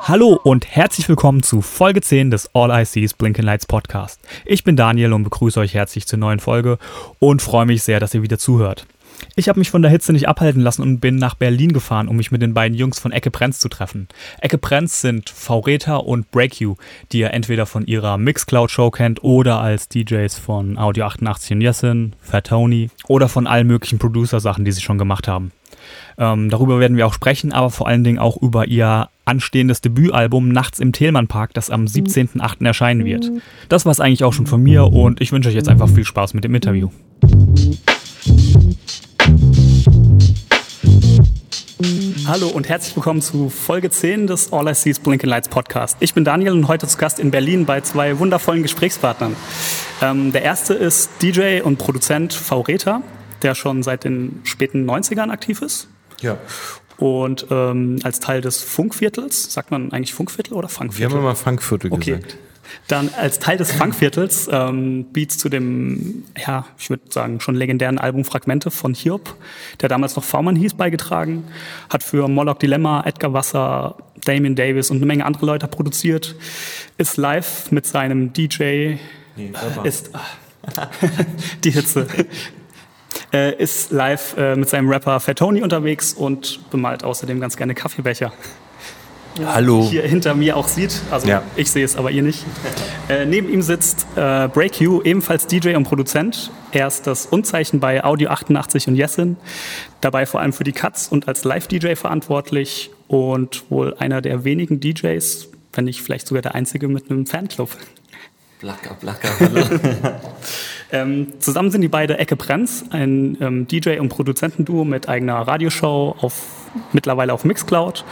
[0.00, 4.20] Hallo und herzlich willkommen zu Folge 10 des All I See is Blinking Lights Podcast.
[4.44, 6.78] Ich bin Daniel und begrüße euch herzlich zur neuen Folge
[7.18, 8.86] und freue mich sehr, dass ihr wieder zuhört.
[9.36, 12.16] Ich habe mich von der Hitze nicht abhalten lassen und bin nach Berlin gefahren, um
[12.16, 14.08] mich mit den beiden Jungs von Ecke Prenz zu treffen.
[14.40, 16.76] Ecke Prenz sind V-Reta und BreakU,
[17.12, 22.16] die ihr entweder von ihrer Mixcloud-Show kennt oder als DJs von Audio 88 und Yesin,
[22.20, 25.52] Fat Tony oder von allen möglichen Producer-Sachen, die sie schon gemacht haben.
[26.16, 30.48] Ähm, darüber werden wir auch sprechen, aber vor allen Dingen auch über ihr anstehendes Debütalbum
[30.48, 32.64] Nachts im Thälmann Park, das am 17.08.
[32.64, 33.30] erscheinen wird.
[33.68, 36.04] Das war es eigentlich auch schon von mir und ich wünsche euch jetzt einfach viel
[36.04, 36.90] Spaß mit dem Interview.
[42.26, 45.96] Hallo und herzlich willkommen zu Folge 10 des All I See is Blinking Lights Podcast.
[45.98, 49.34] Ich bin Daniel und heute zu Gast in Berlin bei zwei wundervollen Gesprächspartnern.
[50.00, 52.60] Ähm, der erste ist DJ und Produzent V.
[52.60, 53.02] Reta,
[53.42, 55.88] der schon seit den späten 90ern aktiv ist.
[56.20, 56.38] Ja.
[56.98, 61.16] Und ähm, als Teil des Funkviertels, sagt man eigentlich Funkviertel oder Wir Funkviertel?
[61.16, 62.12] haben immer Frankviertel Okay.
[62.18, 62.36] gesagt.
[62.88, 67.98] Dann als Teil des Funkviertels ähm, Beats zu dem, ja, ich würde sagen, schon legendären
[67.98, 69.34] Album Fragmente von Hiob,
[69.80, 71.44] der damals noch V-Man hieß, beigetragen.
[71.90, 76.34] Hat für Moloch Dilemma, Edgar Wasser, Damien Davis und eine Menge andere Leute produziert.
[76.98, 78.96] Ist live mit seinem DJ,
[79.82, 80.88] ist ah,
[81.64, 82.06] die Hitze.
[83.32, 87.74] Äh, ist live äh, mit seinem Rapper Fat Tony unterwegs und bemalt außerdem ganz gerne
[87.74, 88.32] Kaffeebecher
[89.44, 89.86] Hallo.
[89.90, 91.00] hier hinter mir auch sieht.
[91.10, 91.42] Also Ja.
[91.56, 92.44] ich sehe es, aber ihr nicht.
[93.08, 96.50] äh, neben ihm sitzt äh, BreakU, ebenfalls DJ und Produzent.
[96.72, 99.36] Er ist das Unzeichen bei Audio 88 und Yesin.
[100.00, 104.80] Dabei vor allem für die Cuts und als Live-DJ verantwortlich und wohl einer der wenigen
[104.80, 107.70] DJs, wenn nicht vielleicht sogar der einzige mit einem Fanclub.
[108.60, 109.64] Blacker, blacker, hallo.
[110.92, 116.14] Ähm, zusammen sind die beide Ecke Prenz, ein ähm, DJ- und Produzentenduo mit eigener Radioshow,
[116.20, 116.34] auf,
[116.92, 118.04] mittlerweile auf Mixcloud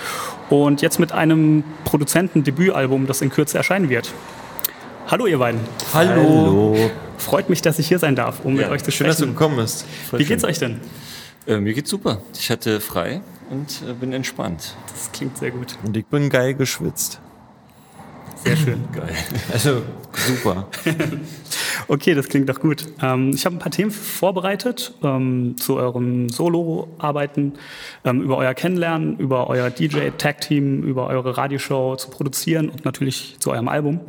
[0.50, 4.12] und jetzt mit einem Produzenten-Debütalbum, das in Kürze erscheinen wird.
[5.09, 5.61] Hallo ihr beiden,
[5.93, 6.77] Hallo.
[7.19, 9.25] freut mich, dass ich hier sein darf, um mit Ja, euch zu Schön, dass du
[9.25, 9.34] sprechen.
[9.37, 9.84] gekommen bist.
[10.12, 10.81] Wie geht's euch denn?
[11.47, 12.19] äh, mir geht's super.
[12.39, 13.21] Ich hatte frei
[13.51, 14.75] und äh, bin entspannt.
[14.95, 15.77] Das klingt sehr gut.
[15.84, 17.21] Und ich bin geil geschwitzt.
[18.44, 18.84] Sehr schön.
[18.92, 19.14] Geil.
[19.53, 19.82] Also
[20.12, 20.69] super.
[21.88, 22.86] Okay, das klingt doch gut.
[23.03, 27.54] Ähm, ich habe ein paar Themen vorbereitet ähm, zu eurem Solo-Arbeiten,
[28.04, 33.50] ähm, über euer Kennenlernen, über euer DJ-Tag-Team, über eure Radioshow zu produzieren und natürlich zu
[33.50, 34.00] eurem Album.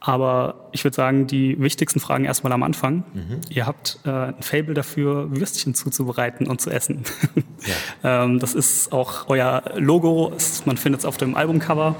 [0.00, 3.02] Aber ich würde sagen, die wichtigsten Fragen erstmal am Anfang.
[3.50, 7.02] Ihr habt äh, ein Fable dafür, Würstchen zuzubereiten und zu essen.
[8.04, 10.32] ähm, das ist auch euer Logo,
[10.66, 11.96] man findet es auf dem Albumcover.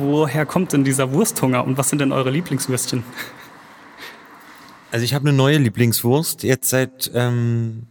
[0.00, 3.02] Woher kommt denn dieser Wursthunger und was sind denn eure Lieblingswürstchen?
[4.90, 7.88] Also ich habe eine neue Lieblingswurst, jetzt seit ähm,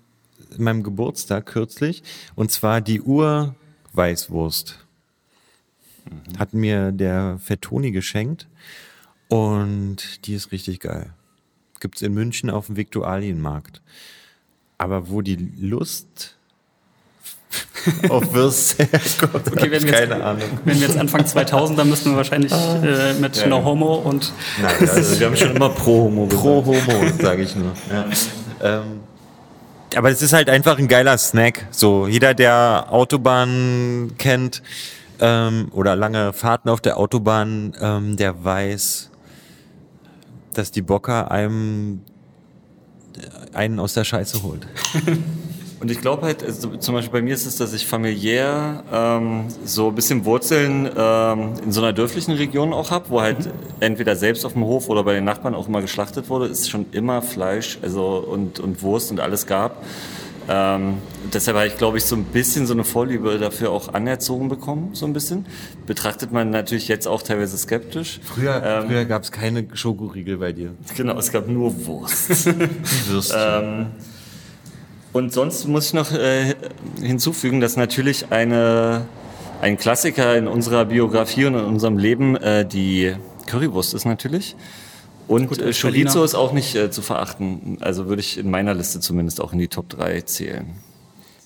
[0.57, 2.01] meinem Geburtstag kürzlich.
[2.33, 4.83] Und zwar die Urweißwurst.
[6.39, 8.47] Hat mir der Fettoni geschenkt.
[9.27, 11.13] Und die ist richtig geil.
[11.79, 13.81] Gibt's in München auf dem Viktualienmarkt.
[14.77, 16.36] Aber wo die Lust
[18.09, 20.43] auf Würste herkommt, Okay, wenn wir, keine jetzt, Ahnung.
[20.65, 24.31] wenn wir jetzt Anfang 2000, dann müssten wir wahrscheinlich äh, mit No Homo und
[24.61, 26.81] Nein, also Wir haben schon immer pro Homo Pro Homo,
[27.21, 27.71] sage ich nur.
[27.91, 28.05] Ja.
[28.61, 28.99] Ähm,
[29.95, 31.67] aber es ist halt einfach ein geiler Snack.
[31.71, 34.61] So jeder, der Autobahn kennt
[35.19, 39.09] ähm, oder lange Fahrten auf der Autobahn, ähm, der weiß,
[40.53, 42.01] dass die Bocker einem
[43.17, 44.67] äh, einen aus der Scheiße holt.
[45.79, 49.45] Und ich glaube halt, also zum Beispiel bei mir ist es, dass ich familiär ähm,
[49.63, 53.49] so ein bisschen Wurzeln ähm, in so einer dörflichen Region auch habe, wo halt
[53.79, 56.87] entweder selbst auf dem Hof oder bei den Nachbarn auch immer geschlachtet wurde, es schon
[56.93, 59.83] immer Fleisch also und, und Wurst und alles gab.
[60.49, 60.95] Ähm,
[61.33, 64.91] deshalb habe ich, glaube ich, so ein bisschen so eine Vorliebe dafür auch anerzogen bekommen,
[64.93, 65.45] so ein bisschen.
[65.85, 68.19] Betrachtet man natürlich jetzt auch teilweise skeptisch.
[68.23, 70.71] Früher, Ähm, früher gab es keine Schokoriegel bei dir.
[70.95, 72.47] Genau, es gab nur Wurst.
[73.09, 73.37] Würstchen.
[73.37, 73.85] Ähm,
[75.17, 76.55] und sonst muss ich noch äh,
[77.01, 79.07] hinzufügen, dass natürlich eine,
[79.61, 83.15] ein Klassiker in unserer Biografie und in unserem Leben äh, die
[83.47, 84.55] Currywurst ist natürlich.
[85.27, 87.77] Und Gut, äh, Chorizo ist auch nicht äh, zu verachten.
[87.81, 90.75] Also würde ich in meiner Liste zumindest auch in die Top 3 zählen.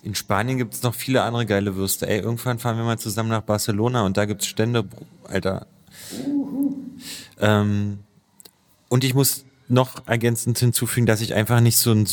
[0.03, 2.07] In Spanien gibt es noch viele andere geile Würste.
[2.07, 4.85] Ey, irgendwann fahren wir mal zusammen nach Barcelona und da gibt's Stände,
[5.23, 5.67] Alter.
[7.39, 7.99] Ähm,
[8.89, 12.05] und ich muss noch ergänzend hinzufügen, dass ich einfach nicht so ein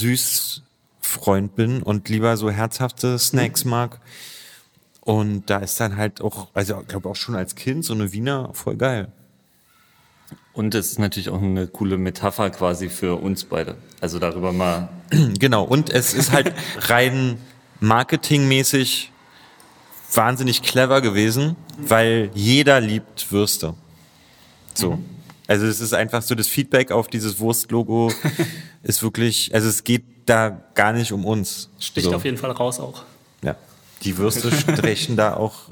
[1.09, 4.01] Süßfreund bin und lieber so herzhafte Snacks mag.
[5.01, 8.13] Und da ist dann halt auch, also ich glaube auch schon als Kind so eine
[8.13, 9.11] Wiener voll geil.
[10.53, 13.77] Und es ist natürlich auch eine coole Metapher quasi für uns beide.
[14.01, 14.89] Also darüber mal.
[15.39, 16.53] Genau, und es ist halt
[16.89, 17.39] rein
[17.81, 19.13] marketingmäßig
[20.13, 23.75] wahnsinnig clever gewesen, weil jeder liebt Würste.
[24.75, 24.99] So.
[25.47, 28.13] Also es ist einfach so, das Feedback auf dieses Wurstlogo
[28.83, 31.71] ist wirklich, also es geht da gar nicht um uns.
[31.79, 32.15] Sticht so.
[32.15, 33.05] auf jeden Fall raus auch.
[33.43, 33.57] Ja.
[34.03, 35.71] Die Würste stechen da auch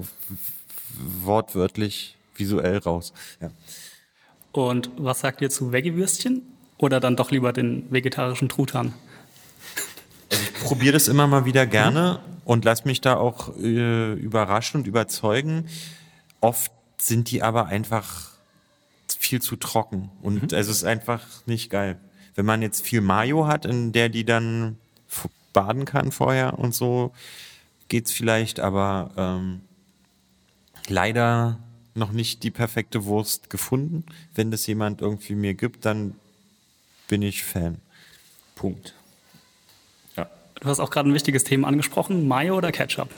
[1.23, 3.13] wortwörtlich visuell raus.
[3.41, 3.51] Ja.
[4.53, 6.43] Und was sagt ihr zu Veggie-Würstchen?
[6.79, 8.93] Oder dann doch lieber den vegetarischen Truthahn?
[10.29, 14.87] Ich probiere das immer mal wieder gerne und lass mich da auch äh, überraschen und
[14.87, 15.69] überzeugen.
[16.41, 18.31] Oft sind die aber einfach
[19.19, 21.99] viel zu trocken und es ist einfach nicht geil.
[22.37, 24.77] Wenn man jetzt viel Mayo hat, in der die dann
[25.53, 27.13] baden kann vorher und so,
[27.89, 29.63] geht's vielleicht, aber ähm,
[30.89, 31.59] leider
[31.95, 34.05] noch nicht die perfekte Wurst gefunden.
[34.35, 36.15] Wenn das jemand irgendwie mir gibt, dann
[37.09, 37.79] bin ich Fan.
[38.55, 38.95] Punkt.
[40.17, 40.29] Ja.
[40.61, 42.29] Du hast auch gerade ein wichtiges Thema angesprochen.
[42.29, 43.09] Mayo oder Ketchup?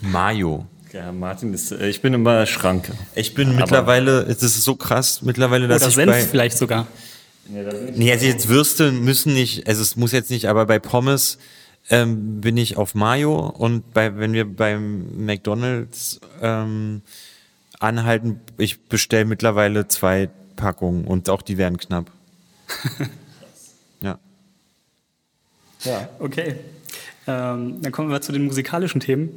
[0.00, 0.66] Mayo.
[0.92, 2.92] Ja, Martin ist, äh, ich bin immer Schranke.
[3.14, 6.86] Ich bin mittlerweile, es ist so krass, mittlerweile, dass Oder ich Senf bei, vielleicht sogar.
[7.50, 11.38] Nee, also jetzt Würste müssen nicht, also es muss jetzt nicht, aber bei Pommes
[11.88, 17.02] ähm, bin ich auf Mayo und bei, wenn wir beim McDonalds ähm,
[17.78, 22.10] anhalten, ich bestelle mittlerweile zwei Packungen und auch die werden knapp.
[24.00, 24.18] ja.
[25.84, 26.08] Ja.
[26.18, 26.56] Okay.
[27.26, 29.30] Ähm, dann kommen wir zu den musikalischen Themen.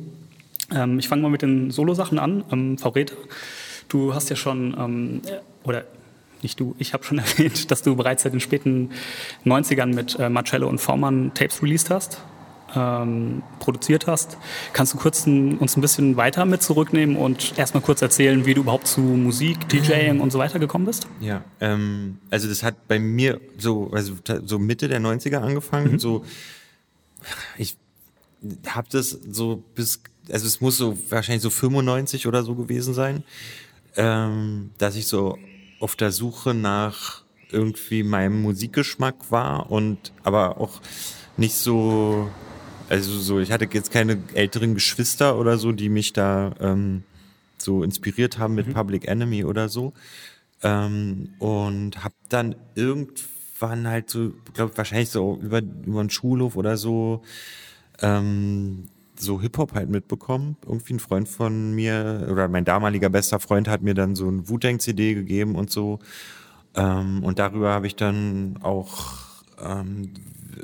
[0.74, 2.44] Ähm, ich fange mal mit den Solo-Sachen an.
[2.52, 3.16] Ähm, Favorita,
[3.90, 5.86] du hast ja schon, ähm, äh, oder
[6.44, 8.92] nicht du, ich habe schon erwähnt, dass du bereits seit den späten
[9.46, 12.22] 90ern mit äh, Marcello und V-Mann Tapes released hast,
[12.76, 14.38] ähm, produziert hast.
[14.74, 18.54] Kannst du kurz ein, uns ein bisschen weiter mit zurücknehmen und erstmal kurz erzählen, wie
[18.54, 21.08] du überhaupt zu Musik, DJing und so weiter gekommen bist?
[21.20, 24.14] Ja, ähm, also das hat bei mir so, also
[24.44, 26.00] so Mitte der 90er angefangen.
[26.00, 26.26] So,
[27.58, 27.78] ich
[28.68, 30.02] habe das so bis,
[30.32, 33.24] also es muss so wahrscheinlich so 95 oder so gewesen sein,
[33.96, 35.38] ähm, dass ich so
[35.84, 40.82] auf der Suche nach irgendwie meinem Musikgeschmack war und aber auch
[41.36, 42.32] nicht so,
[42.88, 47.04] also so, ich hatte jetzt keine älteren Geschwister oder so, die mich da ähm,
[47.58, 49.92] so inspiriert haben mit Public Enemy oder so.
[50.64, 56.78] Ähm, und habe dann irgendwann halt so, glaube wahrscheinlich so über, über einen Schulhof oder
[56.78, 57.24] so,
[58.02, 60.58] ähm, so Hip-Hop halt mitbekommen.
[60.66, 64.50] Irgendwie ein Freund von mir oder mein damaliger bester Freund hat mir dann so ein
[64.50, 66.00] Wu-Tang-CD gegeben und so.
[66.76, 69.14] Ähm, und darüber habe ich dann auch
[69.64, 70.14] ähm,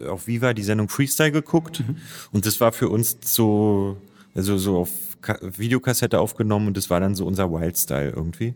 [0.08, 1.84] auf Viva die Sendung Freestyle geguckt.
[2.32, 3.98] Und das war für uns so,
[4.36, 4.90] also so auf
[5.22, 8.56] Ka Videokassette aufgenommen und das war dann so unser Wildstyle irgendwie.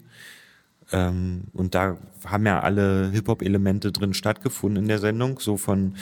[0.92, 5.96] Ähm, und da haben ja alle Hip-Hop-Elemente drin stattgefunden in der Sendung, so von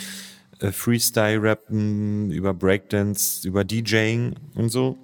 [0.70, 4.96] Freestyle-Rappen über Breakdance, über DJing und so.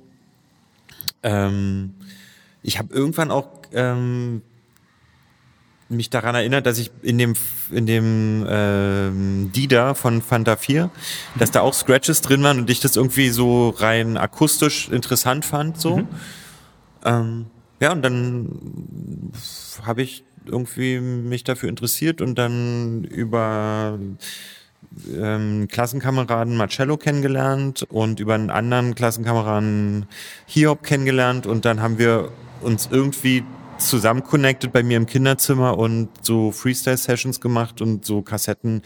[1.22, 1.94] Ähm,
[2.62, 4.43] ich habe irgendwann auch ähm,
[5.88, 7.34] mich daran erinnert, dass ich in dem
[7.70, 10.90] in dem ähm, Dida von Fanta 4,
[11.38, 15.80] dass da auch Scratches drin waren und ich das irgendwie so rein akustisch interessant fand
[15.80, 16.06] so.
[17.04, 17.47] Ähm,
[17.80, 19.32] ja, und dann
[19.82, 23.99] habe ich irgendwie mich dafür interessiert und dann über
[25.14, 30.07] ähm, Klassenkameraden Marcello kennengelernt und über einen anderen Klassenkameraden
[30.47, 32.30] Hiob kennengelernt und dann haben wir
[32.61, 33.45] uns irgendwie
[33.78, 38.83] zusammen connected bei mir im Kinderzimmer und so Freestyle-Sessions gemacht und so Kassetten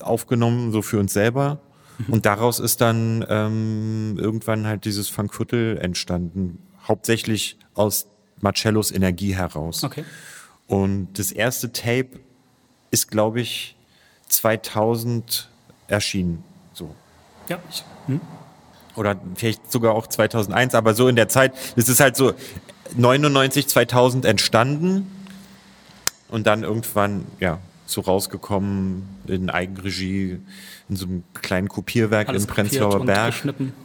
[0.00, 1.60] aufgenommen, so für uns selber.
[2.06, 8.06] Und daraus ist dann ähm, irgendwann halt dieses Funkviertel entstanden, hauptsächlich aus
[8.40, 9.82] Marcellos Energie heraus.
[9.82, 10.04] Okay.
[10.68, 12.20] Und das erste Tape
[12.90, 13.76] ist, glaube ich,
[14.28, 15.48] 2000
[15.88, 16.44] erschienen.
[16.72, 16.94] So.
[17.48, 17.58] Ja,
[18.06, 18.20] hm?
[18.94, 21.54] Oder vielleicht sogar auch 2001, aber so in der Zeit.
[21.76, 22.34] Das ist halt so
[22.96, 25.10] 99, 2000 entstanden
[26.28, 30.38] und dann irgendwann, ja, so rausgekommen in Eigenregie,
[30.88, 33.34] in so einem kleinen Kopierwerk Alles in Prenzlauer und Berg.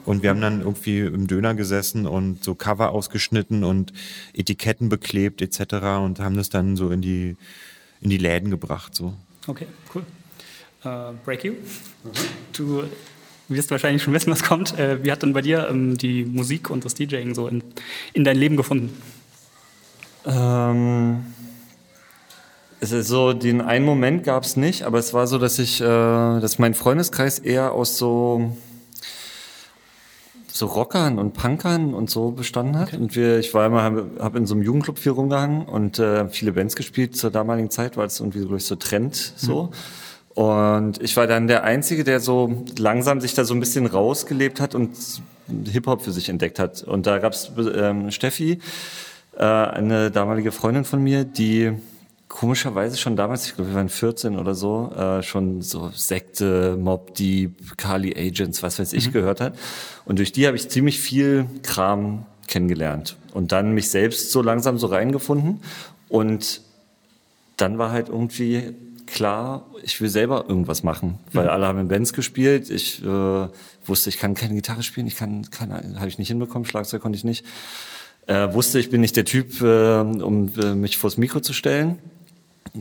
[0.05, 3.93] Und wir haben dann irgendwie im Döner gesessen und so Cover ausgeschnitten und
[4.33, 5.73] Etiketten beklebt etc.
[6.01, 7.37] und haben das dann so in die,
[8.01, 8.93] in die Läden gebracht.
[8.93, 9.13] So.
[9.47, 10.03] Okay, cool.
[10.83, 11.53] Äh, Break You.
[12.53, 12.83] Du
[13.47, 14.77] wirst wahrscheinlich schon wissen, was kommt.
[14.77, 17.63] Äh, wie hat denn bei dir ähm, die Musik und das DJing so in,
[18.13, 18.95] in dein Leben gefunden?
[20.25, 21.25] Ähm,
[22.81, 25.85] Also so den einen Moment gab es nicht, aber es war so, dass ich, äh,
[25.85, 28.57] dass mein Freundeskreis eher aus so
[30.55, 32.89] so Rockern und Punkern und so bestanden hat.
[32.89, 32.97] Okay.
[32.97, 36.27] Und wir, ich war immer, habe hab in so einem Jugendclub viel rumgehangen und äh,
[36.29, 37.15] viele Bands gespielt.
[37.15, 39.63] Zur damaligen Zeit war das irgendwie, glaube ich, so Trend so.
[39.63, 39.69] Mhm.
[40.35, 44.59] Und ich war dann der Einzige, der so langsam sich da so ein bisschen rausgelebt
[44.59, 44.91] hat und
[45.71, 46.81] Hip-Hop für sich entdeckt hat.
[46.83, 48.59] Und da gab's ähm, Steffi,
[49.37, 51.73] äh, eine damalige Freundin von mir, die
[52.33, 57.13] komischerweise schon damals, ich glaube, wir waren 14 oder so, äh, schon so Sekte, Mob
[57.13, 59.11] Deep, Kali Agents, was weiß ich, mhm.
[59.13, 59.55] gehört hat.
[60.05, 64.79] Und durch die habe ich ziemlich viel Kram kennengelernt und dann mich selbst so langsam
[64.79, 65.59] so reingefunden
[66.09, 66.61] und
[67.57, 68.73] dann war halt irgendwie
[69.05, 71.49] klar, ich will selber irgendwas machen, weil mhm.
[71.49, 72.69] alle haben in Bands gespielt.
[72.69, 73.47] Ich äh,
[73.85, 77.17] wusste, ich kann keine Gitarre spielen, ich kann, keine, habe ich nicht hinbekommen, Schlagzeug konnte
[77.17, 77.45] ich nicht.
[78.27, 81.99] Äh, wusste, ich bin nicht der Typ, äh, um äh, mich vors Mikro zu stellen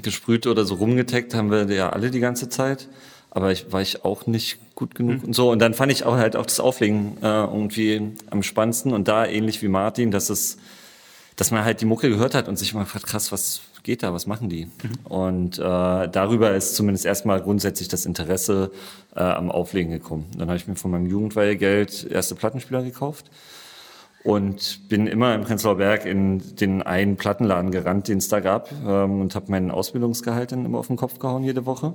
[0.00, 2.88] gesprüht oder so rumgetaggt haben wir ja alle die ganze Zeit.
[3.30, 5.28] Aber ich war ich auch nicht gut genug mhm.
[5.28, 5.50] und so.
[5.50, 9.26] Und dann fand ich auch halt auch das Auflegen äh, irgendwie am spannendsten und da
[9.26, 10.58] ähnlich wie Martin, dass es,
[11.36, 14.12] dass man halt die Mucke gehört hat und sich mal fragt, krass, was geht da,
[14.12, 14.66] was machen die?
[14.66, 14.70] Mhm.
[15.04, 18.70] Und äh, darüber ist zumindest erstmal grundsätzlich das Interesse
[19.14, 20.26] äh, am Auflegen gekommen.
[20.36, 23.30] Dann habe ich mir von meinem Jugendweihegeld erste Plattenspieler gekauft
[24.24, 28.70] und bin immer im Prenzlauer Berg in den einen Plattenladen gerannt, den es da gab
[28.86, 31.94] ähm, und habe meinen Ausbildungsgehalt dann immer auf den Kopf gehauen jede Woche.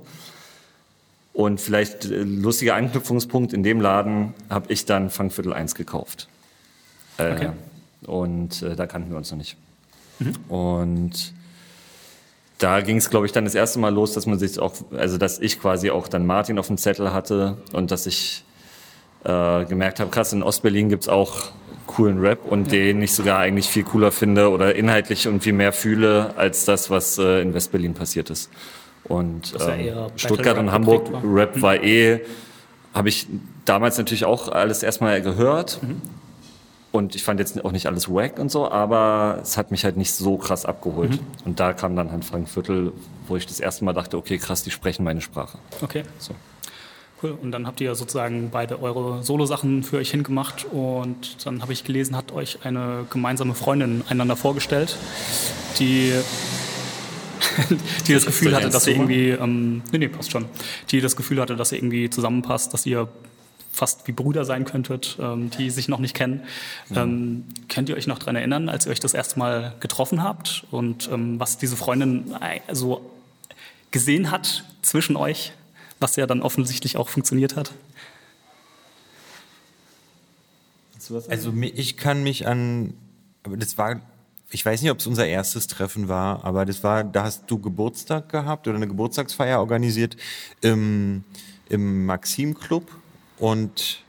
[1.32, 6.28] Und vielleicht äh, lustiger Anknüpfungspunkt, in dem Laden habe ich dann Funkviertel 1 gekauft.
[7.16, 7.50] Äh, okay.
[8.06, 9.56] Und äh, da kannten wir uns noch nicht.
[10.18, 10.34] Mhm.
[10.48, 11.32] Und
[12.58, 15.16] da ging es, glaube ich, dann das erste Mal los, dass man sich auch, also
[15.16, 18.44] dass ich quasi auch dann Martin auf dem Zettel hatte und dass ich
[19.24, 21.52] äh, gemerkt habe, krass, in Ostberlin gibt's auch
[21.86, 22.72] coolen Rap und ja.
[22.72, 27.18] den ich sogar eigentlich viel cooler finde oder inhaltlich irgendwie mehr fühle als das, was
[27.18, 28.50] äh, in Westberlin passiert ist.
[29.04, 31.22] Und äh, Stuttgart und Hamburg war.
[31.24, 31.62] Rap mhm.
[31.62, 32.20] war eh,
[32.92, 33.26] habe ich
[33.64, 35.80] damals natürlich auch alles erstmal gehört.
[35.82, 36.02] Mhm.
[36.90, 39.98] Und ich fand jetzt auch nicht alles wack und so, aber es hat mich halt
[39.98, 41.12] nicht so krass abgeholt.
[41.12, 41.20] Mhm.
[41.44, 42.92] Und da kam dann halt Frankviertel,
[43.26, 45.58] wo ich das erste Mal dachte, okay, krass, die sprechen meine Sprache.
[45.82, 46.04] Okay.
[46.18, 46.34] So.
[47.22, 47.36] Cool.
[47.42, 51.82] Und dann habt ihr sozusagen beide eure Solo-Sachen für euch hingemacht und dann habe ich
[51.82, 54.96] gelesen, hat euch eine gemeinsame Freundin einander vorgestellt,
[55.80, 56.12] die,
[58.06, 60.44] die das Gefühl hatte, dass ihr irgendwie, ähm, nee, nee, passt schon,
[60.90, 63.08] die das Gefühl hatte, dass ihr irgendwie zusammenpasst, dass ihr
[63.78, 66.42] fast wie Brüder sein könntet, ähm, die sich noch nicht kennen.
[66.94, 70.64] Ähm, könnt ihr euch noch daran erinnern, als ihr euch das erste Mal getroffen habt
[70.70, 72.34] und ähm, was diese Freundin
[72.72, 73.10] so
[73.90, 75.52] gesehen hat zwischen euch?
[76.00, 77.72] was ja dann offensichtlich auch funktioniert hat.
[81.28, 82.92] Also ich kann mich an,
[83.42, 84.00] aber das war,
[84.50, 87.58] ich weiß nicht, ob es unser erstes Treffen war, aber das war, da hast du
[87.58, 90.16] Geburtstag gehabt oder eine Geburtstagsfeier organisiert
[90.60, 91.24] im,
[91.70, 92.90] im Maxim Club
[93.38, 94.02] und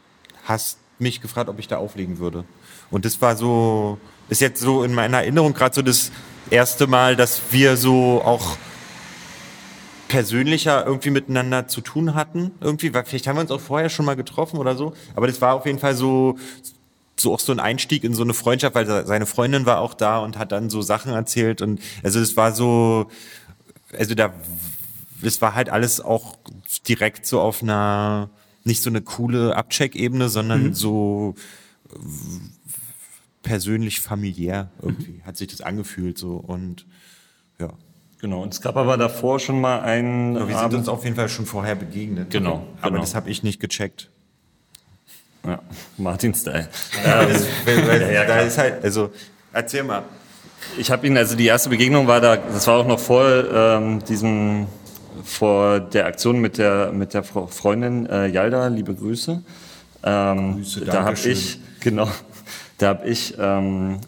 [0.43, 2.43] hast mich gefragt, ob ich da auflegen würde.
[2.91, 3.97] Und das war so,
[4.29, 6.11] ist jetzt so in meiner Erinnerung gerade so das
[6.49, 8.57] erste Mal, dass wir so auch
[10.07, 12.51] persönlicher irgendwie miteinander zu tun hatten.
[12.61, 14.93] Irgendwie, vielleicht haben wir uns auch vorher schon mal getroffen oder so.
[15.15, 16.37] Aber das war auf jeden Fall so,
[17.15, 20.19] so auch so ein Einstieg in so eine Freundschaft, weil seine Freundin war auch da
[20.19, 23.09] und hat dann so Sachen erzählt und also es war so,
[23.97, 24.33] also da,
[25.21, 26.37] es war halt alles auch
[26.87, 28.29] direkt so auf einer,
[28.69, 30.73] nicht so eine coole Abcheck-Ebene, sondern mhm.
[30.73, 31.35] so
[33.41, 35.25] persönlich familiär irgendwie mhm.
[35.25, 36.85] hat sich das angefühlt so und
[37.59, 37.73] ja.
[38.21, 40.35] Genau, und es gab aber davor schon mal einen.
[40.35, 42.31] Ja, wir sind uns auf jeden Fall schon vorher begegnet.
[42.31, 42.67] Genau.
[42.81, 43.01] Aber genau.
[43.01, 44.09] das habe ich nicht gecheckt.
[45.45, 45.61] Ja,
[45.97, 46.67] Martin-Style.
[47.05, 47.29] ähm,
[47.65, 49.11] ja, ja, da ist halt, also,
[49.53, 50.03] erzähl mal.
[50.77, 54.03] Ich habe ihn, also die erste Begegnung war da, das war auch noch vor ähm,
[54.03, 54.67] diesem,
[55.23, 59.41] vor der Aktion mit der mit der Freundin äh, Yalda, liebe Grüße.
[60.03, 62.07] Ähm, Grüße, da habe ich, genau,
[62.77, 63.99] da habe ich ähm,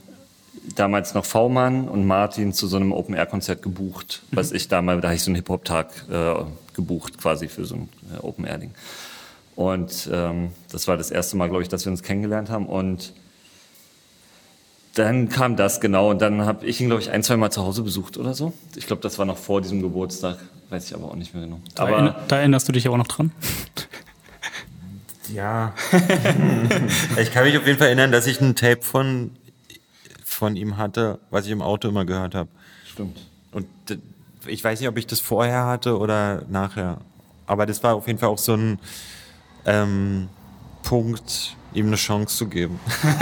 [0.76, 4.36] damals noch V-Mann und Martin zu so einem Open-Air-Konzert gebucht, mhm.
[4.38, 6.34] was ich damals, da habe ich so einen Hip-Hop-Tag äh,
[6.74, 8.72] gebucht, quasi für so ein äh, Open-Air-Ding.
[9.56, 12.68] Und ähm, das war das erste Mal, glaube ich, dass wir uns kennengelernt haben.
[12.68, 13.14] Und
[14.96, 17.64] dann kam das genau und dann habe ich ihn, glaube ich, ein, zwei Mal zu
[17.64, 18.54] Hause besucht oder so.
[18.76, 20.38] Ich glaube, das war noch vor diesem Geburtstag,
[20.72, 21.60] weiß ich aber auch nicht mehr genau.
[21.76, 23.32] Da, aber, erinner, da erinnerst du dich aber noch dran?
[25.34, 25.74] Ja.
[27.22, 29.32] ich kann mich auf jeden Fall erinnern, dass ich ein Tape von
[30.24, 32.50] von ihm hatte, was ich im Auto immer gehört habe.
[32.90, 33.20] Stimmt.
[33.52, 33.68] Und
[34.48, 36.98] ich weiß nicht, ob ich das vorher hatte oder nachher.
[37.46, 38.80] Aber das war auf jeden Fall auch so ein
[39.66, 40.30] ähm,
[40.82, 42.80] Punkt, ihm eine Chance zu geben.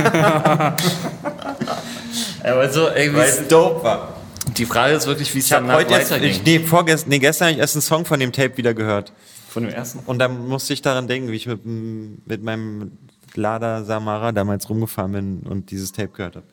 [2.44, 3.18] Aber so irgendwie.
[3.18, 4.19] Weil es dope war.
[4.60, 6.30] Die Frage ist wirklich, wie es danach heute erst, weiterging.
[6.32, 9.12] ich, nee, vorgestern, nee, gestern habe ich erst einen Song von dem Tape wieder gehört.
[9.50, 10.00] Von dem ersten.
[10.06, 12.92] Und dann musste ich daran denken, wie ich mit, mit meinem
[13.34, 16.46] Lada Samara damals rumgefahren bin und dieses Tape gehört habe.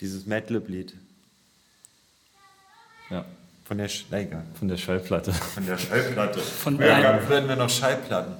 [0.00, 0.94] Dieses Madlib-Lied
[3.10, 3.24] Ja,
[3.64, 4.44] von der, Sch egal.
[4.58, 5.32] von der Schallplatte.
[5.32, 6.40] Von der Schallplatte.
[6.40, 8.34] Von Früher gab- früher hatten wir noch Schallplatten.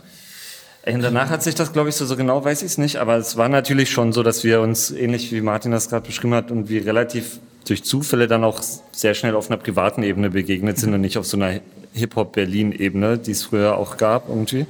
[0.87, 3.17] Und danach hat sich das, glaube ich, so, so genau weiß ich es nicht, aber
[3.17, 6.51] es war natürlich schon so, dass wir uns, ähnlich wie Martin das gerade beschrieben hat,
[6.51, 10.95] und wir relativ durch Zufälle dann auch sehr schnell auf einer privaten Ebene begegnet sind
[10.95, 11.61] und nicht auf so einer
[11.93, 14.67] Hip-Hop-Berlin-Ebene, die es früher auch gab irgendwie.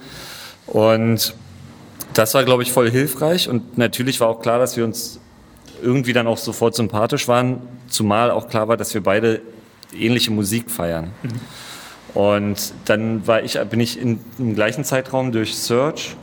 [0.66, 1.34] Und
[2.14, 5.20] das war, glaube ich, voll hilfreich und natürlich war auch klar, dass wir uns
[5.82, 9.40] irgendwie dann auch sofort sympathisch waren, zumal auch klar war, dass wir beide
[9.96, 11.12] ähnliche Musik feiern.
[12.14, 16.16] Und dann war ich, bin ich in, im gleichen Zeitraum durch Search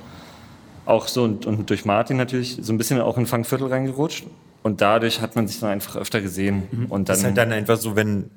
[0.85, 4.25] auch so und, und durch Martin natürlich so ein bisschen auch in Fangviertel reingerutscht.
[4.63, 6.87] Und dadurch hat man sich dann einfach öfter gesehen.
[6.89, 8.31] Und Das dann, ist halt dann einfach so, wenn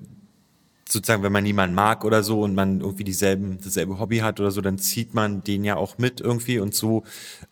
[0.89, 4.51] sozusagen, wenn man niemanden mag oder so und man irgendwie dieselben, dasselbe Hobby hat oder
[4.51, 7.05] so, dann zieht man den ja auch mit irgendwie und so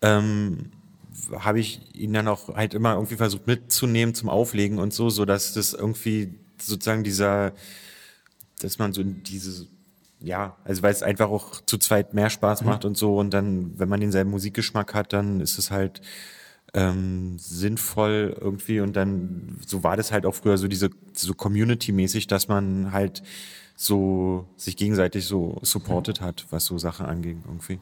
[0.02, 0.70] ähm,
[1.38, 5.24] habe ich ihn dann auch halt immer irgendwie versucht mitzunehmen zum Auflegen und so, so
[5.24, 7.52] dass das irgendwie sozusagen dieser,
[8.60, 9.66] dass man so in diese
[10.20, 13.78] ja, also weil es einfach auch zu zweit mehr Spaß macht und so und dann,
[13.78, 16.00] wenn man denselben Musikgeschmack hat, dann ist es halt
[16.74, 22.26] ähm, sinnvoll irgendwie und dann so war das halt auch früher so diese so Community-mäßig,
[22.26, 23.22] dass man halt
[23.76, 27.78] so sich gegenseitig so supported hat, was so Sachen anging irgendwie.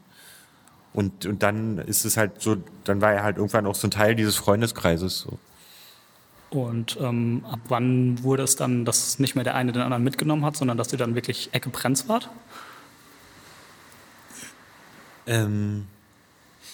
[0.93, 3.91] Und, und dann ist es halt so, dann war er halt irgendwann auch so ein
[3.91, 5.19] Teil dieses Freundeskreises.
[5.19, 5.39] So.
[6.55, 10.45] Und ähm, ab wann wurde es dann, dass nicht mehr der eine den anderen mitgenommen
[10.45, 12.29] hat, sondern dass ihr dann wirklich Ecke Prenz wart?
[15.27, 15.85] Ähm,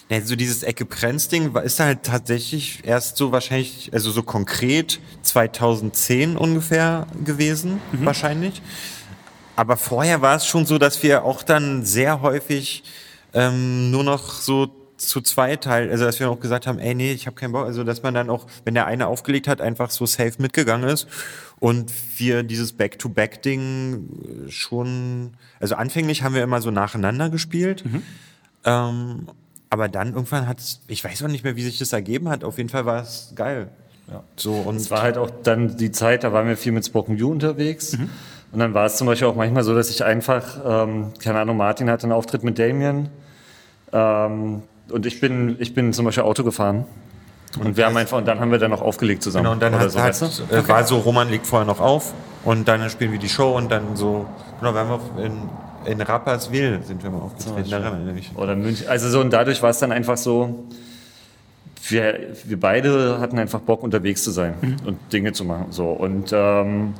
[0.08, 6.36] ja, so dieses Ecke Prenz-Ding ist halt tatsächlich erst so wahrscheinlich, also so konkret 2010
[6.36, 8.62] ungefähr gewesen, wahrscheinlich.
[9.56, 12.84] Aber vorher war es schon so, dass wir auch dann sehr häufig
[13.34, 17.12] ähm, nur noch so zu zweit halt, also dass wir auch gesagt haben, ey nee,
[17.12, 19.90] ich habe keinen Bock, also dass man dann auch, wenn der eine aufgelegt hat, einfach
[19.90, 21.06] so safe mitgegangen ist
[21.60, 27.84] und wir dieses Back-to-Back-Ding schon, also anfänglich haben wir immer so nacheinander gespielt,
[28.64, 29.28] ähm,
[29.70, 32.44] aber dann irgendwann hat es, ich weiß auch nicht mehr, wie sich das ergeben hat,
[32.44, 33.68] auf jeden Fall war es geil.
[34.10, 34.22] Ja.
[34.36, 37.16] So und Es war halt auch dann die Zeit, da waren wir viel mit Spoken
[37.16, 37.96] You unterwegs.
[38.52, 41.56] Und dann war es zum Beispiel auch manchmal so, dass ich einfach, ähm, keine Ahnung,
[41.56, 43.08] Martin hatte einen Auftritt mit Damien.
[43.92, 44.62] Ähm,
[44.92, 46.84] und ich bin, ich bin zum Beispiel Auto gefahren.
[47.60, 49.44] Und wir haben einfach, und dann haben wir dann auch aufgelegt zusammen.
[49.44, 50.54] Genau, und dann hat, so, hat, weißt du?
[50.54, 53.70] äh, war so, Roman legt vorher noch auf und dann spielen wir die Show und
[53.70, 54.26] dann so,
[54.58, 55.32] genau, wir haben auch in,
[55.84, 58.32] in Rapperswil sind wir mal aufgetreten, da erinnere ich mich.
[58.36, 58.88] Oder München.
[58.88, 60.64] Also so, und dadurch war es dann einfach so,
[61.88, 64.54] wir, wir beide hatten einfach Bock, unterwegs zu sein
[64.86, 65.66] und Dinge zu machen.
[65.70, 65.90] So.
[65.90, 66.94] Und ähm,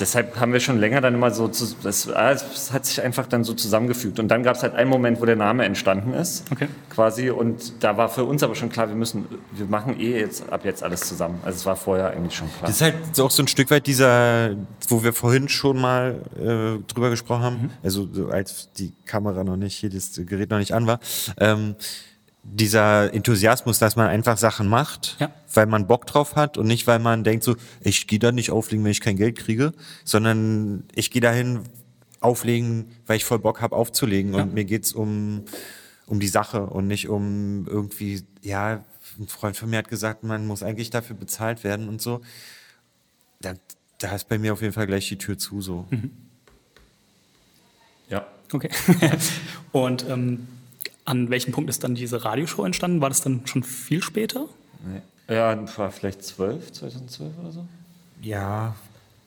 [0.00, 3.26] deshalb haben wir schon länger dann immer so, zu, das, ah, es hat sich einfach
[3.26, 4.18] dann so zusammengefügt.
[4.18, 6.68] Und dann gab es halt einen Moment, wo der Name entstanden ist, Okay.
[6.90, 7.30] quasi.
[7.30, 10.64] Und da war für uns aber schon klar, wir müssen, wir machen eh jetzt ab
[10.64, 11.40] jetzt alles zusammen.
[11.44, 12.62] Also es war vorher eigentlich schon klar.
[12.68, 14.56] Das ist halt so auch so ein Stück weit dieser,
[14.88, 19.56] wo wir vorhin schon mal äh, drüber gesprochen haben, also so als die Kamera noch
[19.56, 21.00] nicht, hier das Gerät noch nicht an war,
[21.38, 21.74] ähm,
[22.52, 25.30] dieser Enthusiasmus, dass man einfach Sachen macht, Ja.
[25.52, 28.50] weil man Bock drauf hat und nicht, weil man denkt so, ich gehe da nicht
[28.50, 29.72] auflegen, wenn ich kein Geld kriege,
[30.04, 31.60] sondern ich gehe dahin
[32.20, 35.44] auflegen, weil ich voll Bock habe aufzulegen und mir geht's um
[36.08, 38.84] um die Sache und nicht um irgendwie, ja,
[39.18, 42.20] ein Freund von mir hat gesagt, man muss eigentlich dafür bezahlt werden und so.
[43.40, 43.54] Da,
[43.98, 45.84] da ist bei mir auf jeden Fall gleich die Tür zu so.
[48.08, 48.24] ja.
[48.52, 48.70] Okay.
[49.72, 50.46] Und ähm,
[51.06, 53.00] an welchem Punkt ist dann diese Radioshow entstanden?
[53.00, 54.46] War das dann schon viel später?
[55.28, 57.66] Ja, war vielleicht 12, 2012 oder so.
[58.22, 58.74] Ja,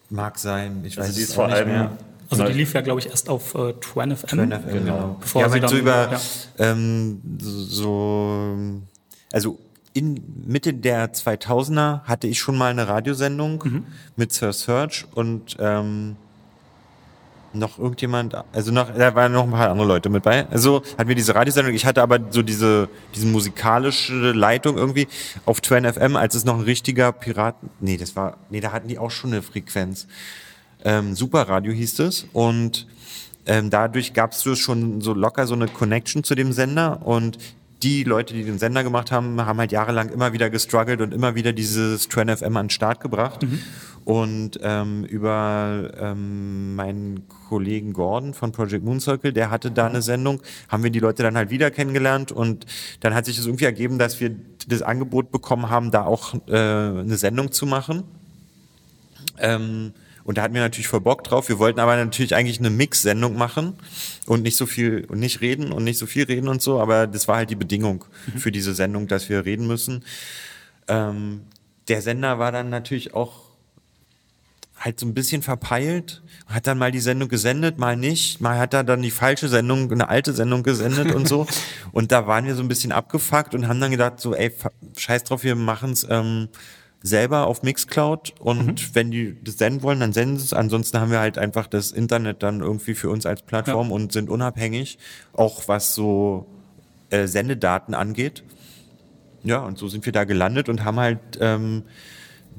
[0.10, 0.84] mag sein.
[0.86, 1.92] Ich weiß Also die es ist vor nicht allem mehr.
[2.30, 4.52] Also die lief ja, glaube ich, erst auf äh, Twan FM.
[4.52, 5.18] FM, genau.
[5.20, 6.20] Bevor ja, sie aber so dann- über, ja.
[6.60, 8.56] ähm, so, so,
[9.32, 9.60] also
[9.94, 13.86] in Mitte der 2000er hatte ich schon mal eine Radiosendung Mhm.
[14.16, 16.16] mit Sir Search und ähm,
[17.54, 20.48] noch irgendjemand, also noch, da waren noch ein paar andere Leute mit bei.
[20.50, 21.74] Also hatten wir diese Radiosendung.
[21.74, 25.08] Ich hatte aber so diese, diese musikalische Leitung irgendwie
[25.46, 28.88] auf Twan FM, als es noch ein richtiger Piraten, nee, das war, nee, da hatten
[28.88, 30.08] die auch schon eine Frequenz.
[30.84, 32.88] Ähm, Superradio hieß es und
[33.46, 37.38] ähm, dadurch gab es schon so locker so eine Connection zu dem Sender und
[37.84, 41.36] die Leute, die den Sender gemacht haben, haben halt jahrelang immer wieder gestruggelt und immer
[41.36, 43.46] wieder dieses Trend FM an den Start gebracht.
[44.10, 50.02] Und ähm, über ähm, meinen Kollegen Gordon von Project Moon Circle, der hatte da eine
[50.02, 52.66] Sendung, haben wir die Leute dann halt wieder kennengelernt und
[53.02, 54.32] dann hat sich es irgendwie ergeben, dass wir
[54.68, 58.04] das Angebot bekommen haben, da auch äh, eine Sendung zu machen.
[59.38, 59.94] Ähm,
[60.24, 61.48] Und da hatten wir natürlich voll Bock drauf.
[61.50, 63.74] Wir wollten aber natürlich eigentlich eine Mix-Sendung machen
[64.26, 66.80] und nicht so viel und nicht reden und nicht so viel reden und so.
[66.80, 68.40] Aber das war halt die Bedingung Mhm.
[68.40, 70.04] für diese Sendung, dass wir reden müssen.
[70.88, 71.42] Ähm,
[71.88, 73.49] der Sender war dann natürlich auch
[74.80, 78.74] halt so ein bisschen verpeilt, hat dann mal die Sendung gesendet, mal nicht, mal hat
[78.74, 81.46] er dann die falsche Sendung, eine alte Sendung gesendet und so.
[81.92, 84.52] Und da waren wir so ein bisschen abgefuckt und haben dann gedacht, so, ey,
[84.96, 86.50] scheiß drauf, wir machen's ähm,
[87.02, 90.54] selber auf Mixcloud und wenn die das senden wollen, dann senden sie es.
[90.54, 94.30] Ansonsten haben wir halt einfach das Internet dann irgendwie für uns als Plattform und sind
[94.30, 95.00] unabhängig,
[95.34, 96.46] auch was so
[97.10, 98.44] äh, Sendedaten angeht.
[99.44, 101.84] Ja, und so sind wir da gelandet und haben halt ähm,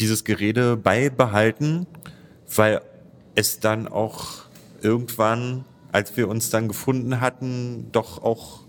[0.01, 1.87] dieses Gerede beibehalten,
[2.55, 2.81] weil
[3.35, 4.43] es dann auch
[4.83, 8.61] irgendwann, als wir uns dann gefunden hatten, doch auch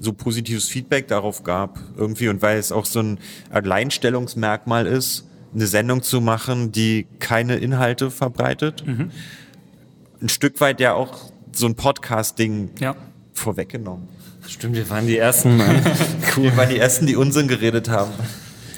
[0.00, 3.18] so positives Feedback darauf gab irgendwie und weil es auch so ein
[3.50, 8.82] Alleinstellungsmerkmal ist, eine Sendung zu machen, die keine Inhalte verbreitet.
[8.86, 12.96] Ein Stück weit ja auch so ein Podcast-Ding Ja.
[13.32, 14.08] vorweggenommen.
[14.48, 15.84] Stimmt, wir waren die ersten, Mann.
[16.36, 18.10] Wir waren die Ersten, die Unsinn geredet haben.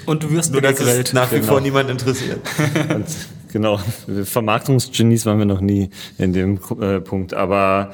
[0.05, 1.47] Und du wirst Nur, dass es nach wie Genau.
[1.47, 2.39] vor niemand interessiert.
[2.89, 3.05] Und
[3.51, 3.79] genau,
[4.23, 7.33] Vermarktungsgenies waren wir noch nie in dem äh, Punkt.
[7.33, 7.93] Aber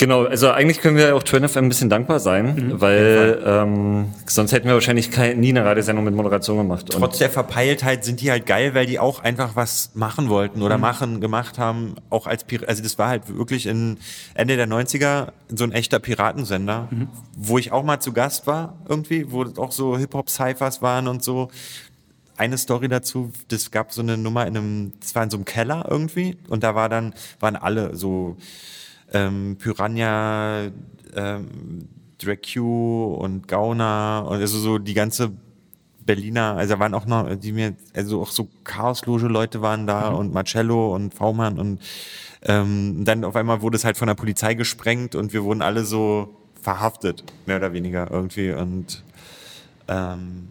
[0.00, 4.50] genau, also eigentlich können wir auch Twin FM ein bisschen dankbar sein, weil ähm, sonst
[4.52, 6.86] hätten wir wahrscheinlich kein, nie eine Radiosendung mit Moderation gemacht.
[6.90, 10.78] Trotz der Verpeiltheit sind die halt geil, weil die auch einfach was machen wollten oder
[10.78, 13.98] machen, gemacht haben, auch als Pir also das war halt wirklich in
[14.34, 16.88] Ende der 90er so ein echter Piratensender,
[17.36, 21.50] wo ich auch mal zu Gast war irgendwie, wo auch so Hip-Hop-Cyphers waren und so.
[22.36, 25.44] Eine Story dazu, das gab so eine Nummer in einem, das war in so einem
[25.44, 28.38] Keller irgendwie und da war dann, waren alle so
[29.12, 30.70] ähm, Piranha,
[31.14, 35.32] ähm, Drag Q und Gauner und also so die ganze
[36.04, 40.32] Berliner, also da waren auch noch, die mir, also auch so Chaosloge-Leute waren da und
[40.32, 41.80] Marcello und V-Mann und
[42.42, 45.84] ähm, dann auf einmal wurde es halt von der Polizei gesprengt und wir wurden alle
[45.84, 49.04] so verhaftet, mehr oder weniger irgendwie und
[49.88, 50.48] ähm,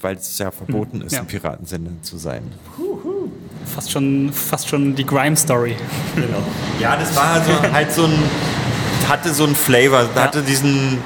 [0.00, 1.20] weil es ja verboten ist, ja.
[1.20, 2.42] ein Piratensender zu sein.
[3.64, 5.76] Fast schon, fast schon die Grime-Story.
[6.80, 8.18] Ja, das war also halt so ein,
[9.08, 10.98] hatte so ein Flavor, hatte diesen,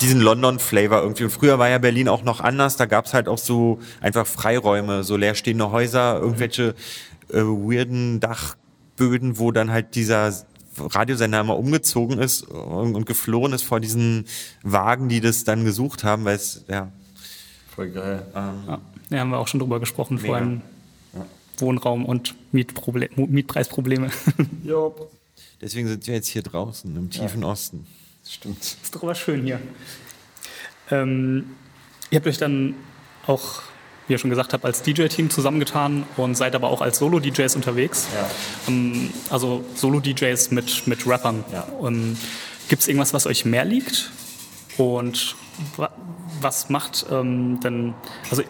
[0.00, 1.24] diesen London-Flavor irgendwie.
[1.24, 5.04] Und früher war ja Berlin auch noch anders, da gab's halt auch so einfach Freiräume,
[5.04, 6.74] so leerstehende Häuser, irgendwelche
[7.30, 10.32] äh, weirden Dachböden, wo dann halt dieser
[10.78, 14.26] Radiosender immer umgezogen ist und, und geflohen ist vor diesen
[14.62, 16.88] Wagen, die das dann gesucht haben, weil es, ja,
[17.74, 18.26] voll geil.
[18.34, 18.78] Ja,
[19.10, 20.36] da haben wir auch schon drüber gesprochen, vor Mega.
[20.38, 20.62] allem
[21.62, 24.10] Wohnraum und Mietproble Mietpreisprobleme.
[25.62, 27.86] deswegen sind wir jetzt hier draußen im tiefen Osten.
[28.28, 28.58] Stimmt.
[28.60, 29.60] ist doch aber schön hier.
[30.90, 31.56] Ähm,
[32.10, 32.74] ihr habt euch dann
[33.26, 33.62] auch,
[34.06, 38.06] wie ihr schon gesagt habt, als DJ-Team zusammengetan und seid aber auch als Solo-DJs unterwegs.
[38.14, 38.30] Ja.
[38.68, 41.44] Ähm, also Solo-DJs mit, mit Rappern.
[41.52, 41.66] Ja.
[41.82, 42.16] Ähm,
[42.68, 44.10] Gibt es irgendwas, was euch mehr liegt?
[44.76, 45.36] Und
[45.76, 45.90] wa
[46.40, 47.94] was macht ähm, denn,
[48.30, 48.42] also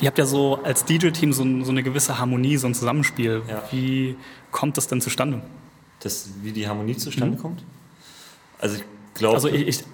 [0.00, 3.42] ihr habt ja so als DJ-Team so, so eine gewisse Harmonie, so ein Zusammenspiel.
[3.48, 3.62] Ja.
[3.70, 4.16] Wie
[4.50, 5.42] kommt das denn zustande?
[6.00, 7.62] Das, wie die Harmonie zustande kommt?
[8.58, 9.84] Also ich glaube, Also ich, ich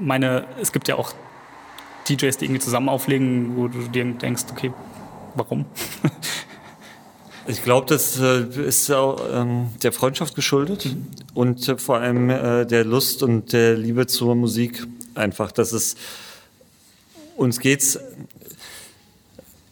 [0.00, 1.12] meine, es gibt ja auch
[2.08, 4.72] DJs, die irgendwie zusammen auflegen, wo du dir denkst, okay,
[5.34, 5.66] warum?
[7.46, 10.96] Ich glaube, das äh, ist auch ähm, der Freundschaft geschuldet
[11.34, 14.86] und äh, vor allem äh, der Lust und der Liebe zur Musik.
[15.14, 15.96] Einfach, dass es
[17.36, 17.98] uns geht's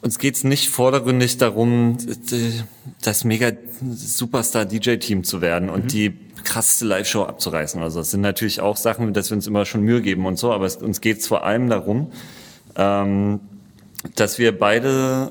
[0.02, 1.96] uns geht's nicht vordergründig darum,
[3.00, 3.52] das mega
[3.90, 6.12] Superstar DJ Team zu werden und die
[6.42, 7.80] krasseste Live-Show abzureißen.
[7.80, 10.52] Also es sind natürlich auch Sachen, dass wir uns immer schon Mühe geben und so,
[10.52, 12.10] aber es, uns geht's vor allem darum,
[12.76, 13.38] ähm,
[14.16, 15.30] dass wir beide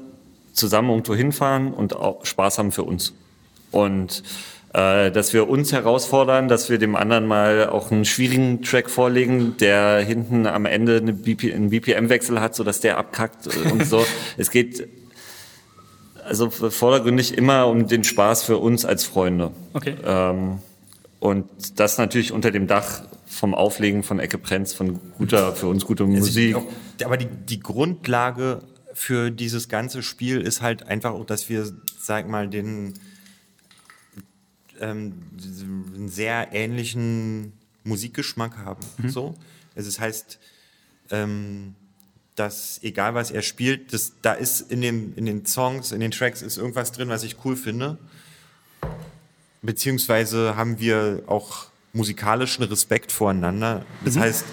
[0.53, 3.13] zusammen irgendwo hinfahren und auch Spaß haben für uns.
[3.71, 4.23] Und
[4.73, 9.57] äh, dass wir uns herausfordern, dass wir dem anderen mal auch einen schwierigen Track vorlegen,
[9.57, 14.05] der hinten am Ende eine BP, einen BPM-Wechsel hat, sodass der abkackt und so.
[14.37, 14.87] es geht
[16.25, 19.51] also vordergründig immer um den Spaß für uns als Freunde.
[19.73, 19.95] Okay.
[20.05, 20.59] Ähm,
[21.19, 25.85] und das natürlich unter dem Dach vom Auflegen von Ecke Prenz, von guter, für uns
[25.85, 26.55] gute Musik.
[26.55, 26.63] Auch,
[27.03, 28.61] aber die, die Grundlage
[28.93, 31.65] für dieses ganze Spiel ist halt einfach auch, dass wir,
[31.99, 32.93] sag mal, den
[34.81, 35.13] ähm,
[35.95, 38.81] einen sehr ähnlichen Musikgeschmack haben.
[39.07, 39.35] So.
[39.75, 40.39] Also das heißt,
[41.11, 41.75] ähm,
[42.35, 46.11] dass egal was er spielt, das, da ist in, dem, in den Songs, in den
[46.11, 47.97] Tracks ist irgendwas drin, was ich cool finde.
[49.61, 53.85] Beziehungsweise haben wir auch musikalischen Respekt voreinander.
[54.03, 54.45] Das heißt,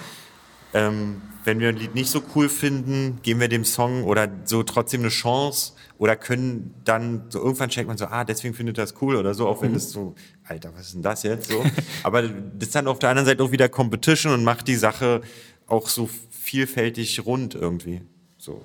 [0.75, 4.63] ähm, wenn wir ein Lied nicht so cool finden, geben wir dem Song oder so
[4.65, 8.95] trotzdem eine Chance oder können dann so irgendwann checkt man so, ah, deswegen findet das
[9.03, 11.65] cool oder so, auch wenn das so, Alter, was ist denn das jetzt so?
[12.05, 15.23] Aber das ist dann auf der anderen Seite auch wieder Competition und macht die Sache
[15.67, 18.03] auch so vielfältig rund irgendwie.
[18.39, 18.63] So.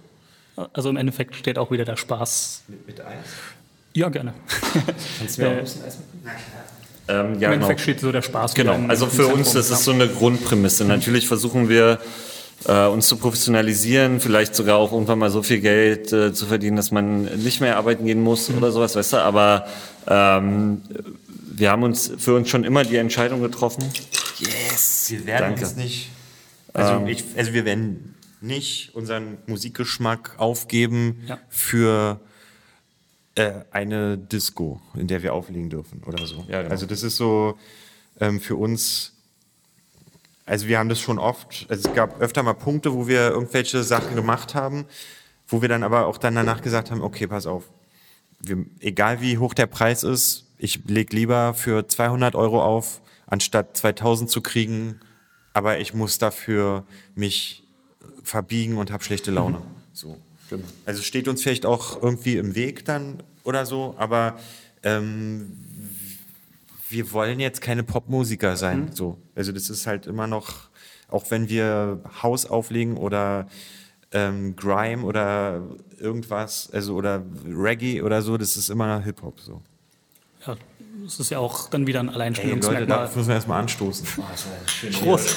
[0.74, 2.64] Also im Endeffekt steht auch wieder der Spaß.
[2.68, 3.26] Mit, mit Eis?
[3.94, 4.34] Ja, gerne.
[5.20, 6.38] Kannst du mir auch ein bisschen Eis mitbringen?
[7.08, 7.52] Ähm, ja, Im genau.
[7.54, 8.54] Endeffekt steht so der Spaß.
[8.54, 10.86] Genau, also für uns das ist so eine Grundprämisse.
[10.86, 12.00] Natürlich versuchen wir
[12.68, 16.76] äh, uns zu professionalisieren, vielleicht sogar auch irgendwann mal so viel Geld äh, zu verdienen,
[16.78, 19.18] dass man nicht mehr arbeiten gehen muss oder sowas, weißt du.
[19.18, 19.68] Aber
[20.08, 20.82] ähm,
[21.56, 23.84] wir haben uns für uns schon immer die Entscheidung getroffen.
[24.40, 25.62] Yes, wir werden Danke.
[25.66, 26.10] uns nicht.
[26.74, 31.38] Also, ich, also wir werden nicht unseren Musikgeschmack aufgeben Ja.
[31.50, 32.20] für
[33.36, 36.46] äh, eine Disco, in der wir auflegen dürfen oder so.
[36.50, 36.72] Ja, genau.
[36.72, 37.58] Also das ist so
[38.20, 39.12] ähm, für uns.
[40.46, 41.66] Also wir haben das schon oft.
[41.70, 44.86] Also es gab öfter mal Punkte, wo wir irgendwelche Sachen gemacht haben,
[45.48, 47.70] wo wir dann aber auch dann danach gesagt haben: Okay, pass auf.
[48.40, 53.78] Wir, egal wie hoch der Preis ist, ich leg lieber für 200 Euro auf, anstatt
[53.78, 55.00] 2000 zu kriegen,
[55.54, 56.84] aber ich muss dafür
[57.16, 57.64] mich
[58.24, 59.62] verbiegen und habe schlechte Laune.
[59.94, 60.18] So.
[60.86, 64.38] Also steht uns vielleicht auch irgendwie im Weg dann oder so, aber
[64.84, 65.58] ähm,
[66.94, 68.92] wir wollen jetzt keine Popmusiker sein.
[68.94, 69.18] So.
[69.36, 70.70] Also das ist halt immer noch,
[71.10, 73.48] auch wenn wir Haus auflegen oder
[74.12, 75.62] ähm, Grime oder
[76.00, 79.40] irgendwas, also oder Reggae oder so, das ist immer Hip-Hop.
[79.40, 79.62] So.
[80.46, 80.56] Ja,
[81.04, 82.86] das ist ja auch dann wieder ein Ey, Leute, Alleinstellungsmerkmal.
[82.88, 84.08] da müssen wir erstmal anstoßen.
[85.02, 85.36] Prost.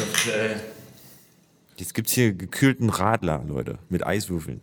[1.77, 4.61] Jetzt gibt's hier gekühlten Radler, Leute, mit Eiswürfeln.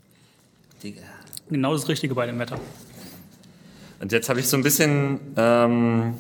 [1.50, 2.60] Genau das Richtige bei dem Wetter.
[4.00, 6.16] Und jetzt habe ich so ein bisschen, ähm,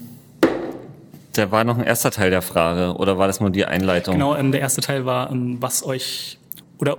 [1.33, 4.15] da war noch ein erster Teil der Frage, oder war das nur die Einleitung?
[4.15, 6.37] Genau, ähm, der erste Teil war, ähm, was euch
[6.77, 6.97] oder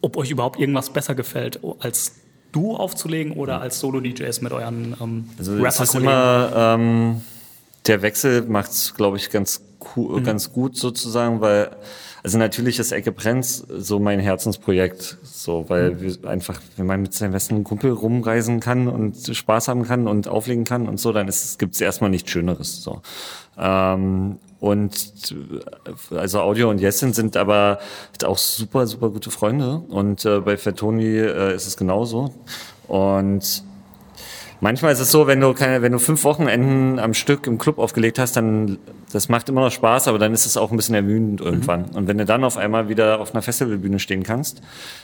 [0.00, 2.12] ob euch überhaupt irgendwas besser gefällt, als
[2.52, 7.20] du aufzulegen oder als Solo-DJs mit euren ähm, Also es ist immer, ähm,
[7.86, 9.60] der Wechsel macht's, glaube ich, ganz,
[9.96, 11.70] cool, ganz gut sozusagen, weil,
[12.28, 17.14] also natürlich ist Ecke Brenz so mein Herzensprojekt, so, weil wir einfach, wenn man mit
[17.14, 21.26] seinem besten Kumpel rumreisen kann und Spaß haben kann und auflegen kann und so, dann
[21.26, 23.00] ist, es gibt's erstmal nichts Schöneres, so.
[23.56, 25.34] Ähm, und
[26.10, 27.78] also Audio und Jessin sind aber
[28.22, 29.78] auch super, super gute Freunde.
[29.88, 32.34] Und äh, bei Fatoni äh, ist es genauso.
[32.88, 33.64] Und
[34.60, 37.78] manchmal ist es so, wenn du keine, wenn du fünf Wochenenden am Stück im Club
[37.78, 38.78] aufgelegt hast, dann
[39.12, 41.86] das macht immer noch Spaß, aber dann ist es auch ein bisschen ermüdend irgendwann.
[41.86, 44.60] Und wenn du dann auf einmal wieder auf einer Festivalbühne stehen kannst,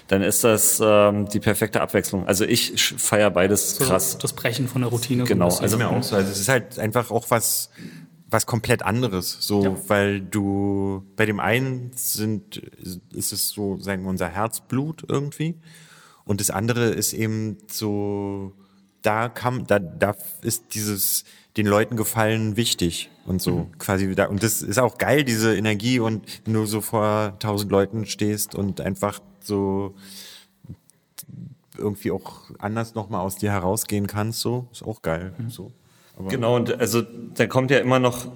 [0.09, 2.27] dann ist das ähm, die perfekte Abwechslung.
[2.27, 4.19] Also ich feiere beides so krass.
[4.19, 5.25] das Brechen von der Routine.
[5.25, 6.17] Genau, so Also mir auch so.
[6.17, 7.71] Also es ist halt einfach auch was,
[8.29, 9.39] was komplett anderes.
[9.41, 9.77] So, Ja.
[9.89, 15.55] weil du bei dem einen sind, ist es so, sagen wir, unser Herzblut irgendwie.
[16.25, 18.53] Und das andere ist eben so,
[19.05, 21.25] da kam, da, da ist dieses
[21.57, 24.29] den Leuten gefallen wichtig und so quasi wieder.
[24.29, 28.57] Und das ist auch geil, diese Energie und wenn du so vor tausend Leuten stehst
[28.57, 29.95] und einfach so
[31.79, 35.33] irgendwie auch anders nochmal aus dir herausgehen kannst, so, ist auch geil.
[35.49, 35.73] So.
[36.17, 38.27] Aber Genau, und also da kommt ja immer noch,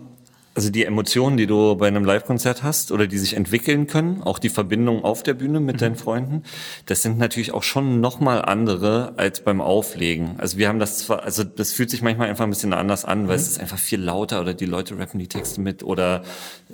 [0.59, 4.40] also die Emotionen, die du bei einem Live-Konzert hast oder die sich entwickeln können, auch
[4.40, 6.42] die Verbindung auf der Bühne mit deinen Freunden,
[6.87, 10.35] das sind natürlich auch schon nochmal andere als beim Auflegen.
[10.38, 13.29] Also wir haben das zwar, also das fühlt sich manchmal einfach ein bisschen anders an,
[13.29, 16.25] weil es ist einfach viel lauter oder die Leute rappen die Texte mit oder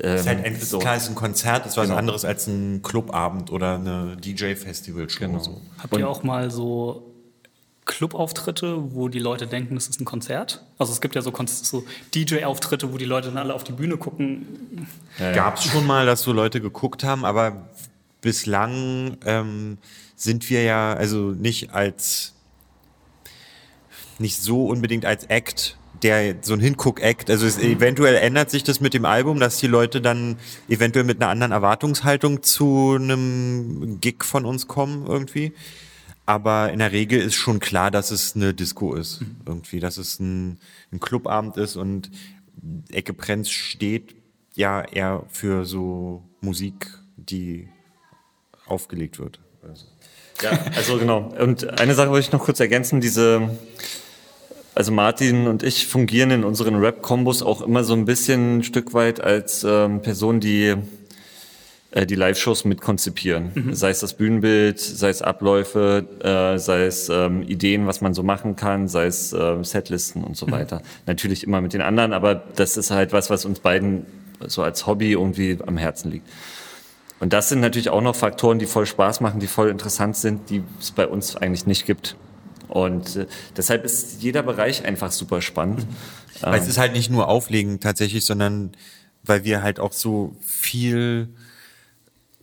[0.00, 0.78] ähm, ist halt ein, so.
[0.78, 1.98] klar, es ist ein Konzert, ist was Genau.
[1.98, 5.26] anderes als ein Clubabend oder eine DJ-Festival-Show.
[5.26, 5.38] Genau.
[5.40, 5.60] So.
[5.78, 7.13] Habt ihr auch mal so
[7.86, 10.64] Clubauftritte, wo die Leute denken, es ist ein Konzert?
[10.78, 13.98] Also es gibt ja so, so DJ-Auftritte, wo die Leute dann alle auf die Bühne
[13.98, 14.86] gucken.
[15.18, 17.68] Gab es schon mal, dass so Leute geguckt haben, aber
[18.20, 19.78] bislang ähm,
[20.16, 22.34] sind wir ja also nicht als
[24.18, 27.30] nicht so unbedingt als Act, der so ein Hinguck-Act.
[27.30, 30.36] Also es, eventuell ändert sich das mit dem Album, dass die Leute dann
[30.68, 35.52] eventuell mit einer anderen Erwartungshaltung zu einem Gig von uns kommen irgendwie.
[36.26, 39.20] Aber in der Regel ist schon klar, dass es eine Disco ist.
[39.44, 40.58] Irgendwie, dass es ein,
[40.90, 42.10] ein Clubabend ist und
[42.90, 44.14] Ecke Prenz steht
[44.54, 47.68] ja eher für so Musik, die
[48.66, 49.40] aufgelegt wird.
[49.62, 49.86] Also.
[50.42, 51.32] Ja, also genau.
[51.38, 53.56] Und eine Sache wollte ich noch kurz ergänzen, diese,
[54.74, 58.94] also Martin und ich fungieren in unseren Rap-Kombos auch immer so ein bisschen ein Stück
[58.94, 60.74] weit als ähm, Person, die
[61.94, 63.52] äh, die Live-Shows mit konzipieren.
[63.72, 68.24] Sei es das Bühnenbild, sei es Abläufe, äh, sei es ähm, Ideen, was man so
[68.24, 70.82] machen kann, sei es äh, Setlisten und so weiter.
[71.06, 74.06] Natürlich immer mit den anderen, aber das ist halt was, was uns beiden
[74.44, 76.28] so als Hobby irgendwie am Herzen liegt.
[77.20, 80.50] Und das sind natürlich auch noch Faktoren, die voll Spaß machen, die voll interessant sind,
[80.50, 82.16] die es bei uns eigentlich nicht gibt.
[82.66, 83.26] Und äh,
[83.56, 85.86] deshalb ist jeder Bereich einfach super spannend.
[86.40, 88.72] Weil es ist halt nicht nur Auflegen tatsächlich, sondern
[89.22, 91.28] weil wir halt auch so viel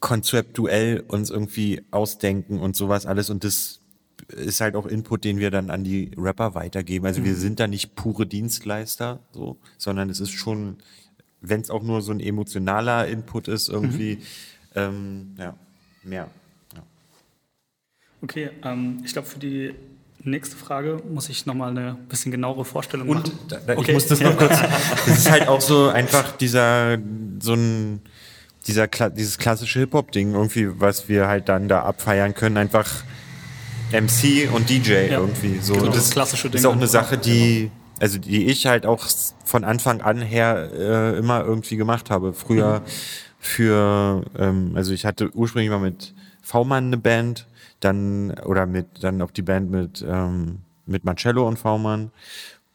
[0.02, 3.80] konzeptuell uns irgendwie ausdenken und sowas alles und das
[4.28, 7.06] ist halt auch Input, den wir dann an die Rapper weitergeben.
[7.06, 10.78] Also wir sind da nicht pure Dienstleister, so, sondern es ist schon,
[11.42, 14.20] wenn es auch nur so ein emotionaler Input ist, irgendwie,
[14.76, 15.56] ähm, ja,
[16.04, 16.30] mehr.
[16.76, 16.84] Ja.
[18.22, 19.74] Okay, ähm, ich glaube, für die
[20.24, 23.40] nächste Frage muss ich nochmal eine bisschen genauere Vorstellung Und machen.
[23.50, 23.90] da, da, Okay.
[23.90, 24.58] ich muss das noch kurz.
[25.06, 26.98] Das ist halt auch so einfach dieser
[27.40, 28.02] so ein
[28.68, 33.04] dieser dieses klassische Hip Hop Ding irgendwie, was wir halt dann da abfeiern können, einfach
[33.92, 35.20] MC und DJ Ja.
[35.20, 35.74] irgendwie so.
[35.74, 36.88] Genau, Und das klassische Ding ist auch eine.
[36.88, 39.06] Sache, die also die ich halt auch
[39.46, 42.34] von Anfang an her äh, immer irgendwie gemacht habe.
[42.34, 42.82] Früher
[43.40, 47.48] für ähm, also ich hatte ursprünglich mal mit V-Mann eine Band,
[47.80, 52.12] dann oder mit dann auch die Band mit ähm, mit Marcello und V-Mann.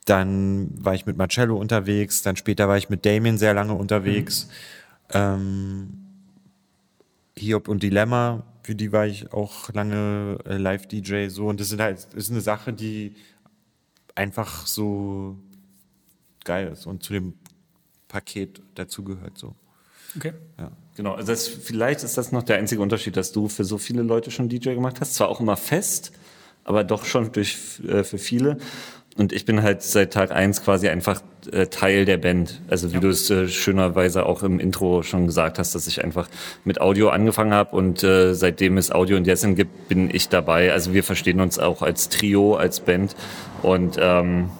[0.04, 4.48] Dann war ich mit Marcello unterwegs, dann später war ich mit Damien sehr lange unterwegs.
[5.10, 6.06] Ähm,
[7.36, 11.46] Hiob und Dilemma, für die war ich auch lange äh, Live-DJ so.
[11.46, 13.14] Und das sind halt, ist eine Sache, die
[14.14, 15.36] einfach so
[16.44, 17.34] geil ist und zu dem
[18.08, 19.54] Paket dazugehört so.
[20.16, 20.32] Okay.
[20.96, 24.02] Genau, also das, vielleicht ist das noch der einzige Unterschied, dass du für so viele
[24.02, 25.14] Leute schon DJ gemacht hast.
[25.14, 26.12] Zwar auch immer fest,
[26.64, 28.56] aber doch schon durch, äh, für viele.
[29.16, 32.60] Und ich bin halt seit Tag eins quasi einfach äh, Teil der Band.
[32.68, 36.28] Also wie du es äh, schönerweise auch im Intro schon gesagt hast, dass ich einfach
[36.64, 40.72] mit Audio angefangen habe und äh, seitdem es Audio und Jessen gibt, bin ich dabei.
[40.72, 43.16] Also wir verstehen uns auch als Trio, als Band.
[43.62, 44.50] Und ähm,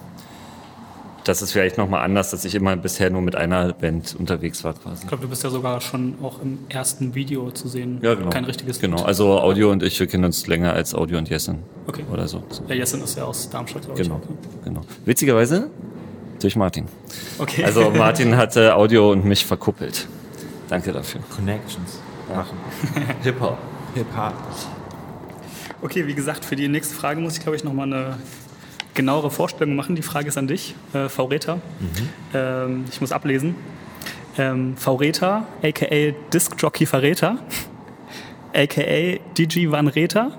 [1.28, 4.74] das ist vielleicht nochmal anders, dass ich immer bisher nur mit einer Band unterwegs war
[4.74, 5.02] quasi.
[5.02, 7.98] Ich glaube, du bist ja sogar schon auch im ersten Video zu sehen.
[8.02, 8.30] Ja, genau.
[8.30, 9.06] Kein richtiges Genau, Lied.
[9.06, 11.58] also Audio und ich, wir kennen uns länger als Audio und Jessen.
[11.86, 12.04] Okay.
[12.12, 12.42] Oder so.
[12.68, 14.30] Ja, Jessen ist ja aus Darmstadt, glaube Genau, ich.
[14.30, 14.36] ne?
[14.64, 14.80] genau.
[15.04, 15.68] Witzigerweise
[16.40, 16.86] durch Martin.
[17.38, 17.64] Okay.
[17.64, 20.06] Also Martin hatte Audio und mich verkuppelt.
[20.68, 21.20] Danke dafür.
[21.34, 21.98] Connections
[22.34, 22.56] machen.
[23.22, 23.58] Hip-Hop.
[23.94, 24.34] Hip-Hop.
[25.82, 28.18] Okay, wie gesagt, für die nächste Frage muss ich, glaube ich, nochmal eine
[28.96, 29.94] genauere Vorstellung machen.
[29.94, 31.60] Die Frage ist an dich, äh, V-Reta.
[32.34, 33.54] Ähm, ich muss ablesen.
[34.38, 36.12] Ähm, V-Reta, a.k.a.
[36.32, 37.38] Disc Jockey Verräter,
[38.52, 39.18] a.k.a.
[39.38, 40.32] DJ Van Reta,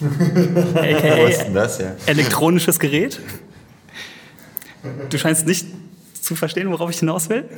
[0.74, 1.50] a.k.a.
[1.52, 1.96] das ja?
[2.06, 3.20] elektronisches Gerät.
[5.10, 5.66] Du scheinst nicht
[6.20, 7.48] zu verstehen, worauf ich hinaus will.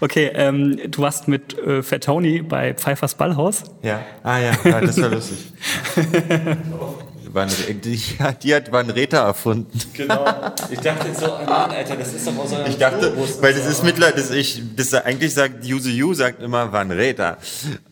[0.00, 3.64] Okay, ähm, du warst mit äh, Fat Tony bei Pfeiffers Ballhaus.
[3.82, 4.00] Ja.
[4.22, 5.52] Ah ja, ja das war lustig.
[7.36, 7.48] Van,
[7.84, 8.00] die,
[8.42, 9.78] die hat Van Reta erfunden.
[9.92, 10.24] Genau.
[10.70, 13.52] Ich dachte jetzt so, oh Mann, Alter, das ist doch aus eurem Ich dachte, weil
[13.52, 17.36] das ist mittlerweile, das ich, das eigentlich sagt, Use You sagt immer Van Reta.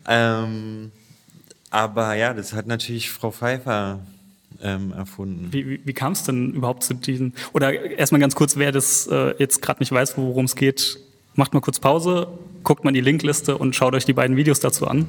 [0.07, 0.91] Ähm,
[1.69, 3.99] aber ja, das hat natürlich Frau Pfeiffer
[4.63, 5.49] ähm, erfunden.
[5.51, 7.33] Wie, wie, wie kam es denn überhaupt zu diesen?
[7.53, 10.97] Oder erstmal ganz kurz, wer das äh, jetzt gerade nicht weiß, worum es geht,
[11.35, 12.27] macht mal kurz Pause,
[12.63, 15.07] guckt mal in die Linkliste und schaut euch die beiden Videos dazu an.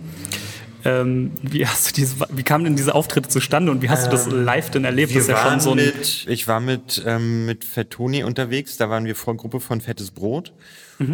[0.87, 4.11] Ähm, wie, hast du diese, wie kamen denn diese Auftritte zustande und wie hast du
[4.11, 5.11] das live denn erlebt?
[5.11, 9.05] das ist ja schon so mit, ich war mit, ähm, mit Fettoni unterwegs, da waren
[9.05, 10.53] wir vor Gruppe von Fettes Brot.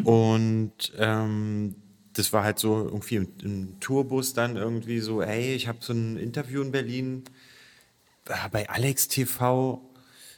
[0.05, 1.75] Und ähm,
[2.13, 5.93] das war halt so irgendwie im, im Tourbus dann irgendwie so, hey, ich habe so
[5.93, 7.25] ein Interview in Berlin
[8.29, 9.89] äh, bei Alex TV.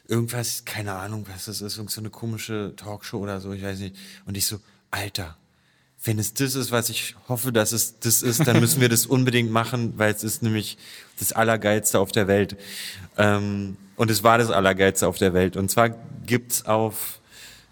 [0.07, 3.79] Irgendwas, keine Ahnung, was das ist, irgend so eine komische Talkshow oder so, ich weiß
[3.79, 3.95] nicht.
[4.25, 4.59] Und ich so,
[4.91, 5.37] Alter,
[6.05, 9.05] wenn es das ist, was ich hoffe, dass es das ist, dann müssen wir das
[9.05, 10.77] unbedingt machen, weil es ist nämlich
[11.19, 12.55] das Allergeilste auf der Welt.
[13.17, 15.57] Ähm, und es war das Allergeilste auf der Welt.
[15.57, 15.89] Und zwar
[16.25, 17.19] gibt's auf,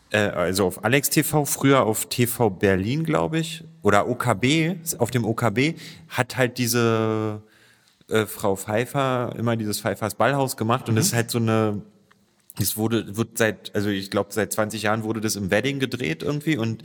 [0.09, 5.25] äh, also auf Alex TV, früher auf TV Berlin, glaube ich, oder OKB, auf dem
[5.25, 5.75] OKB,
[6.09, 7.41] hat halt diese
[8.09, 11.81] äh, Frau Pfeiffer immer dieses Pfeiffers Ballhaus gemacht und das ist halt so eine
[12.59, 16.21] es wurde, wird seit, also ich glaube, seit 20 Jahren wurde das im Wedding gedreht
[16.21, 16.83] irgendwie und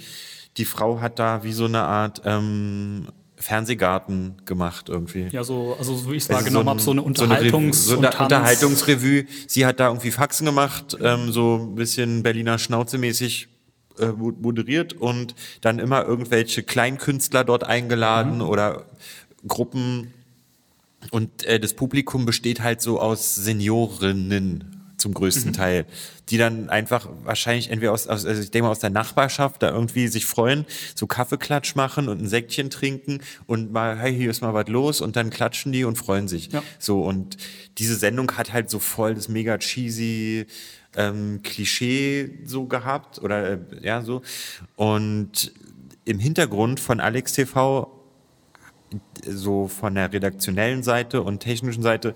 [0.59, 5.29] die Frau hat da wie so eine Art ähm, Fernsehgarten gemacht irgendwie.
[5.31, 8.09] Ja, so, also so wie ich es Also wahrgenommen habe, so eine Unterhaltungs- so eine,
[8.09, 9.24] Rev- Tanz- Unterhaltungsrevue.
[9.47, 13.49] Sie hat da irgendwie Faxen gemacht, ähm, so ein bisschen Berliner Schnauze-mäßig
[14.01, 18.85] äh, mo- moderiert und dann immer irgendwelche Kleinkünstler dort eingeladen oder
[19.47, 20.12] Gruppen.
[21.12, 25.86] Und äh, das Publikum besteht halt so aus Seniorinnen zum größten Teil,
[26.28, 29.70] die dann einfach wahrscheinlich entweder aus, aus also ich denke mal aus der Nachbarschaft da
[29.70, 34.42] irgendwie sich freuen, so Kaffeeklatsch machen und ein Säckchen trinken und mal, hey, hier ist
[34.42, 36.53] mal was los und dann klatschen die und freuen sich.
[36.53, 36.62] Ja.
[36.78, 37.36] So und
[37.78, 40.46] diese Sendung hat halt so voll das mega cheesy
[40.96, 44.22] ähm, Klischee so gehabt oder äh, ja so
[44.76, 45.53] und
[46.05, 47.94] im Hintergrund von Alex TV
[49.24, 52.14] so von der redaktionellen Seite und technischen Seite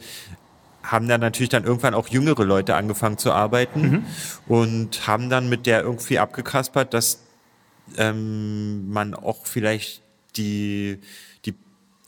[0.83, 4.05] haben dann natürlich dann irgendwann auch jüngere Leute angefangen zu arbeiten mhm.
[4.47, 7.21] und haben dann mit der irgendwie abgekaspert, dass
[7.97, 10.03] ähm, man auch vielleicht
[10.37, 10.99] die,
[11.45, 11.55] die,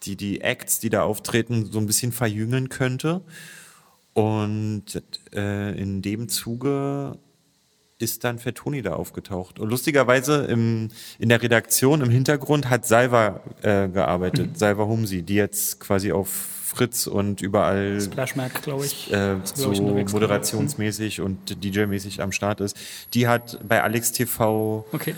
[0.05, 3.23] die, die Acts, die da auftreten, so ein bisschen verjüngen könnte.
[4.13, 5.03] Und
[5.35, 7.19] äh, in dem Zuge
[7.99, 9.59] ist dann Fettoni da aufgetaucht.
[9.59, 14.57] Und lustigerweise im, in der Redaktion im Hintergrund hat Salva äh, gearbeitet, mhm.
[14.57, 16.29] Salva Humsi, die jetzt quasi auf
[16.75, 21.25] Fritz und überall Splashmark, glaube ich, äh, so ich moderationsmäßig mhm.
[21.25, 22.77] und DJ-mäßig am Start ist.
[23.15, 25.15] Die hat bei Alex TV okay.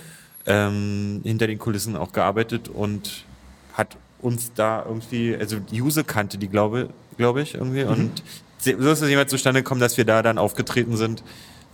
[0.46, 3.24] ähm, hinter den Kulissen auch gearbeitet und
[3.72, 7.84] hat uns da irgendwie, also Juse kannte die, glaube glaube ich, irgendwie.
[7.84, 7.90] Mhm.
[7.90, 8.22] Und
[8.59, 11.22] so ist es jemand zustande gekommen, dass wir da dann aufgetreten sind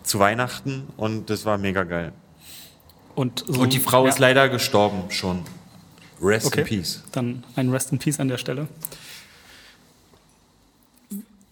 [0.03, 2.13] zu Weihnachten und das war mega geil.
[3.15, 4.11] Und, so, und die Frau ja.
[4.11, 5.43] ist leider gestorben schon.
[6.21, 6.61] Rest okay.
[6.61, 7.03] in Peace.
[7.13, 8.69] Dann ein Rest in Peace an der Stelle.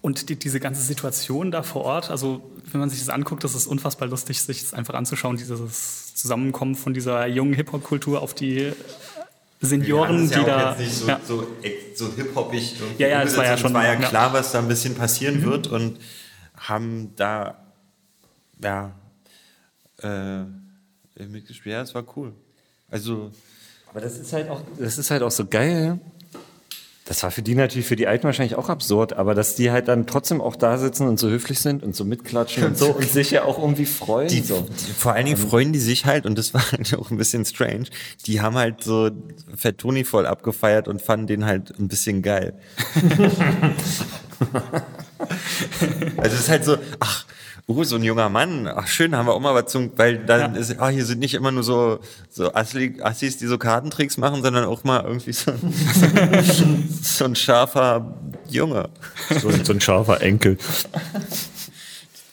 [0.03, 3.55] Und die, diese ganze Situation da vor Ort, also wenn man sich das anguckt, das
[3.55, 8.73] ist unfassbar lustig, sich das einfach anzuschauen, dieses Zusammenkommen von dieser jungen Hip-Hop-Kultur auf die
[9.61, 10.71] Senioren, ja, die da.
[10.71, 11.21] Jetzt nicht so, ja.
[11.23, 11.47] so,
[11.95, 12.77] so hip-hopig.
[12.97, 13.69] Ja, ja, das war ja schon.
[13.69, 15.45] Es war ja klar, was da ein bisschen passieren mhm.
[15.45, 15.99] wird und
[16.57, 17.59] haben da
[18.63, 18.93] ja,
[20.03, 20.45] äh,
[21.27, 21.75] mitgespielt.
[21.75, 22.33] Ja, es war cool.
[22.89, 23.33] Also.
[23.91, 25.99] Aber das ist halt auch, das ist halt auch so geil.
[27.11, 29.89] Das war für die natürlich, für die Alten wahrscheinlich auch absurd, aber dass die halt
[29.89, 33.11] dann trotzdem auch da sitzen und so höflich sind und so mitklatschen und so und
[33.11, 34.29] sich ja auch irgendwie freuen.
[34.29, 34.65] Die, so.
[34.65, 37.45] Die, vor allen Dingen freuen die sich halt, und das war halt auch ein bisschen
[37.45, 37.87] strange,
[38.27, 39.11] die haben halt so
[39.57, 42.55] Fettoni voll abgefeiert und fanden den halt ein bisschen geil.
[46.17, 47.27] also es ist halt so, ach,
[47.69, 50.55] uh, so ein junger Mann, ach schön, haben wir auch mal was zum, weil dann
[50.55, 50.61] ja.
[50.61, 54.65] ist, ah, hier sind nicht immer nur so, so Assis, die so Kartentricks machen, sondern
[54.65, 55.53] auch mal irgendwie so,
[57.03, 58.17] so ein scharfer
[58.49, 58.89] Junge.
[59.41, 60.59] So, so ein scharfer Enkel.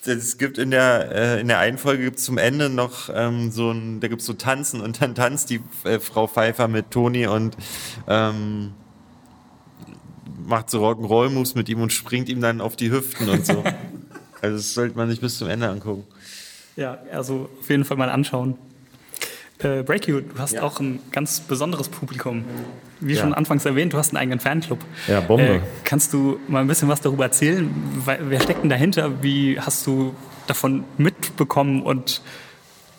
[0.05, 3.71] Es gibt in der, äh, in der einen Folge gibt's zum Ende noch ähm, so
[3.71, 7.57] ein, da gibt's so Tanzen und dann tanzt die äh, Frau Pfeiffer mit Toni und
[8.07, 8.73] ähm,
[10.45, 13.63] macht so Rock'n'Roll-Moves mit ihm und springt ihm dann auf die Hüften und so.
[14.41, 16.05] Also das sollte man sich bis zum Ende angucken.
[16.75, 18.55] Ja, also auf jeden Fall mal anschauen.
[19.59, 20.61] Äh, Break You, du hast ja.
[20.61, 22.45] auch ein ganz besonderes Publikum.
[22.99, 23.21] Wie ja.
[23.21, 24.79] schon anfangs erwähnt, du hast einen eigenen Fanclub.
[25.07, 25.43] Ja, Bombe.
[25.43, 27.69] Äh, kannst du mal ein bisschen was darüber erzählen?
[28.05, 29.23] Wer steckt denn dahinter?
[29.23, 30.13] Wie hast du
[30.45, 32.21] davon mitbekommen und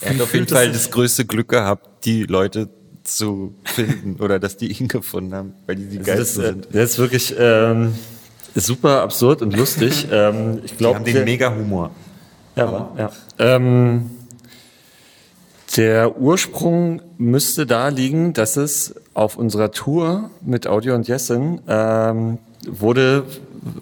[0.00, 2.68] er hat auf jeden Fall das größte Glück gehabt, die Leute
[3.02, 6.68] zu finden oder dass die ihn gefunden haben, weil die die also geilsten das, sind.
[6.72, 7.94] Das ist wirklich ähm,
[8.54, 10.08] super absurd und lustig.
[10.12, 11.90] ähm, ich glaube, die haben den mega Humor.
[12.56, 13.10] Ja, ja.
[13.38, 14.10] Ähm,
[15.76, 22.38] der Ursprung müsste da liegen, dass es auf unserer Tour mit Audio und Jessen ähm,
[22.66, 23.24] wurde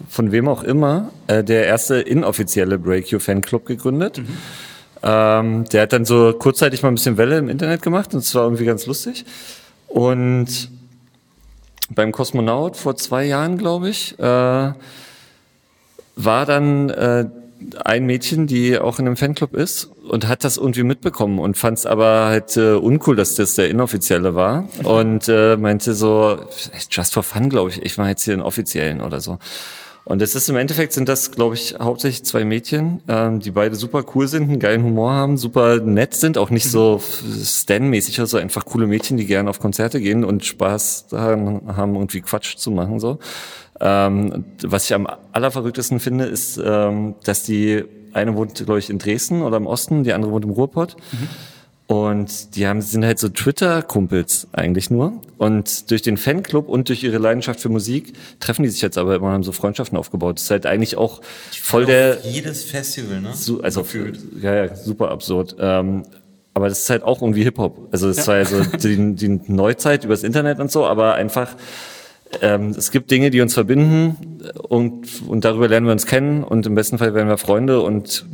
[0.09, 4.19] von wem auch immer äh, der erste inoffizielle Break Your Fanclub gegründet.
[4.19, 4.27] Mhm.
[5.03, 8.33] Ähm, der hat dann so kurzzeitig mal ein bisschen Welle im Internet gemacht und es
[8.35, 9.25] war irgendwie ganz lustig.
[9.87, 10.69] Und
[11.89, 14.75] beim Kosmonaut vor zwei Jahren, glaube ich, äh, war
[16.45, 17.25] dann äh,
[17.83, 21.79] ein Mädchen, die auch in einem Fanclub ist und hat das irgendwie mitbekommen und fand
[21.79, 26.37] es aber halt äh, uncool, dass das der inoffizielle war und äh, meinte so,
[26.89, 29.39] just for fun, glaube ich, ich mache jetzt hier einen offiziellen oder so.
[30.07, 33.75] Und es ist im Endeffekt sind das, glaube ich, hauptsächlich zwei Mädchen, ähm, die beide
[33.75, 37.01] super cool sind, einen geilen Humor haben, super nett sind, auch nicht so
[37.43, 42.21] Stan-mäßig, also einfach coole Mädchen, die gerne auf Konzerte gehen und Spaß daran haben, irgendwie
[42.21, 43.19] Quatsch zu machen so.
[43.81, 47.83] Ähm, was ich am allerverrücktesten finde, ist, ähm, dass die
[48.13, 50.95] eine wohnt, glaube ich, in Dresden oder im Osten, die andere wohnt im Ruhrpott.
[51.11, 51.27] Mhm.
[51.87, 55.21] Und die haben, sind halt so Twitter-Kumpels eigentlich nur.
[55.37, 59.15] Und durch den Fanclub und durch ihre Leidenschaft für Musik treffen die sich jetzt aber
[59.15, 60.35] immer haben so Freundschaften aufgebaut.
[60.35, 61.21] Das ist halt eigentlich auch
[61.51, 62.17] voll der.
[62.23, 63.33] Jedes Festival, ne?
[63.33, 64.19] So, also, Gefühlt.
[64.41, 65.55] ja, ja, super absurd.
[65.59, 66.03] Ähm,
[66.53, 67.87] aber das ist halt auch irgendwie Hip-Hop.
[67.93, 68.27] Also, es ja.
[68.27, 71.55] war ja so die, die Neuzeit übers Internet und so, aber einfach,
[72.41, 76.65] ähm, es gibt Dinge, die uns verbinden und, und darüber lernen wir uns kennen und
[76.65, 78.25] im besten Fall werden wir Freunde und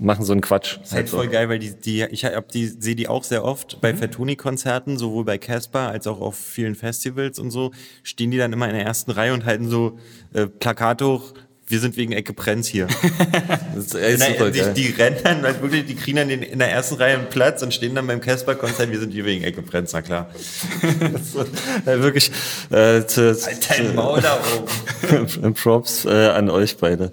[0.00, 0.78] machen so einen Quatsch.
[0.78, 3.44] Das ist halt voll geil, weil die, die ich hab die sehe die auch sehr
[3.44, 3.98] oft bei mhm.
[3.98, 7.70] Fatuni-Konzerten, sowohl bei Casper als auch auf vielen Festivals und so,
[8.02, 9.98] stehen die dann immer in der ersten Reihe und halten so
[10.32, 11.34] äh, Plakate hoch,
[11.70, 12.88] wir sind wegen Ecke Prenz hier.
[13.74, 16.58] das ist, ey, super die, die, rennen dann halt wirklich, die kriegen dann den, in
[16.58, 19.62] der ersten Reihe einen Platz und stehen dann beim Casper-Konzert, wir sind hier wegen Ecke
[19.62, 20.30] Prenz, na klar.
[21.32, 21.44] so,
[21.86, 22.32] ja, wirklich,
[22.70, 25.54] äh, zu, halt dein Maul da oben.
[25.54, 27.12] Props äh, an euch beide.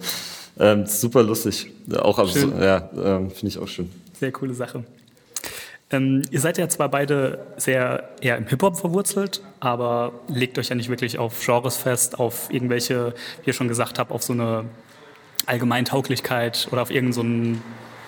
[0.60, 1.72] Ähm, super lustig.
[1.98, 2.54] Auch absurd.
[2.60, 3.90] Ja, ähm, finde ich auch schön.
[4.20, 4.84] Sehr coole Sache.
[5.90, 10.76] Ähm, ihr seid ja zwar beide sehr eher im Hip-Hop verwurzelt, aber legt euch ja
[10.76, 14.66] nicht wirklich auf Genres fest, auf irgendwelche, wie ihr schon gesagt habt, auf so eine
[15.46, 17.62] Allgemeintauglichkeit oder auf irgendeinen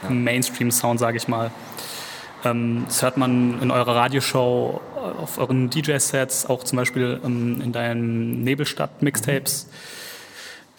[0.04, 1.52] so Mainstream-Sound, sage ich mal.
[2.44, 4.82] Ähm, das hört man in eurer Radioshow,
[5.22, 9.68] auf euren DJ-Sets, auch zum Beispiel ähm, in deinen Nebelstadt-Mixtapes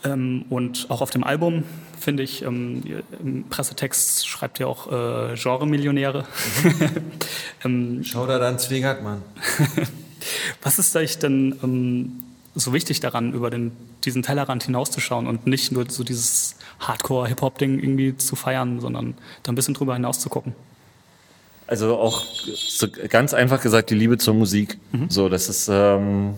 [0.04, 1.64] ähm, und auch auf dem Album,
[1.98, 2.42] finde ich.
[2.42, 2.82] Ähm,
[3.22, 6.24] Im Pressetext schreibt ihr auch äh, Genre-Millionäre.
[7.64, 9.22] ähm, Schau da dann Zwingert, Mann.
[10.62, 12.22] Was ist euch denn ähm,
[12.54, 13.72] so wichtig daran, über den,
[14.04, 19.54] diesen Tellerrand hinauszuschauen und nicht nur so dieses Hardcore-Hip-Hop-Ding irgendwie zu feiern, sondern da ein
[19.54, 20.54] bisschen drüber hinaus zu gucken?
[21.66, 24.78] Also auch so ganz einfach gesagt die Liebe zur Musik.
[24.90, 25.08] Mhm.
[25.08, 26.34] So, das ist ähm,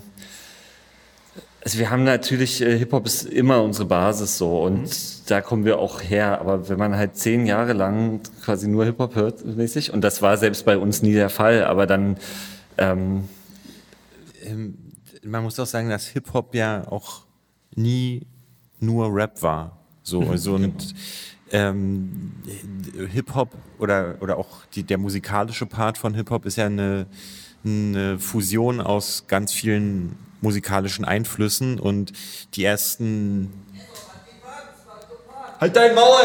[1.65, 4.91] also wir haben natürlich äh, Hip Hop ist immer unsere Basis so und mhm.
[5.27, 6.41] da kommen wir auch her.
[6.41, 10.23] Aber wenn man halt zehn Jahre lang quasi nur Hip Hop hört mäßig und das
[10.23, 12.17] war selbst bei uns nie der Fall, aber dann
[12.79, 13.29] ähm,
[14.45, 14.79] ähm
[15.25, 17.23] man muss auch sagen, dass Hip Hop ja auch
[17.77, 18.27] nie
[18.81, 19.79] nur Rap war.
[20.03, 20.31] So mhm.
[20.31, 20.95] also und
[21.53, 22.33] ähm,
[23.13, 27.07] Hip-Hop oder, oder auch die, der musikalische Part von Hip-Hop ist ja eine,
[27.65, 32.12] eine Fusion aus ganz vielen musikalischen Einflüssen und
[32.55, 33.53] die ersten.
[35.61, 36.20] Halt dein Maul!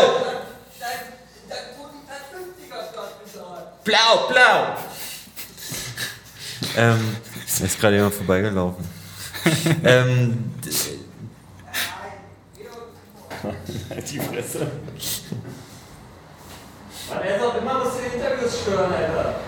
[3.83, 4.75] Blau, blau!
[6.75, 7.15] ähm,
[7.45, 8.85] ist gerade jemand vorbeigelaufen.
[9.85, 10.51] ähm,
[14.11, 14.67] die Fresse.
[17.09, 19.39] Man, er auch immer was die Interviews stören, Alter.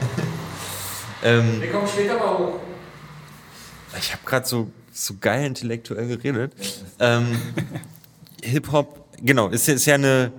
[1.24, 2.68] ähm, Wir kommen später mal hoch.
[3.98, 6.54] Ich habe gerade so, so geil intellektuell geredet.
[7.00, 7.40] ähm,
[8.44, 10.32] Hip-Hop, genau, ist, ist ja eine.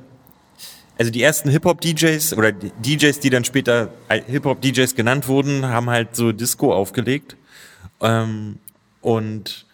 [0.99, 6.31] Also die ersten Hip-Hop-DJs oder DJs, die dann später Hip-Hop-DJs genannt wurden, haben halt so
[6.31, 7.37] Disco aufgelegt.
[8.03, 8.59] Ähm,
[9.01, 9.65] und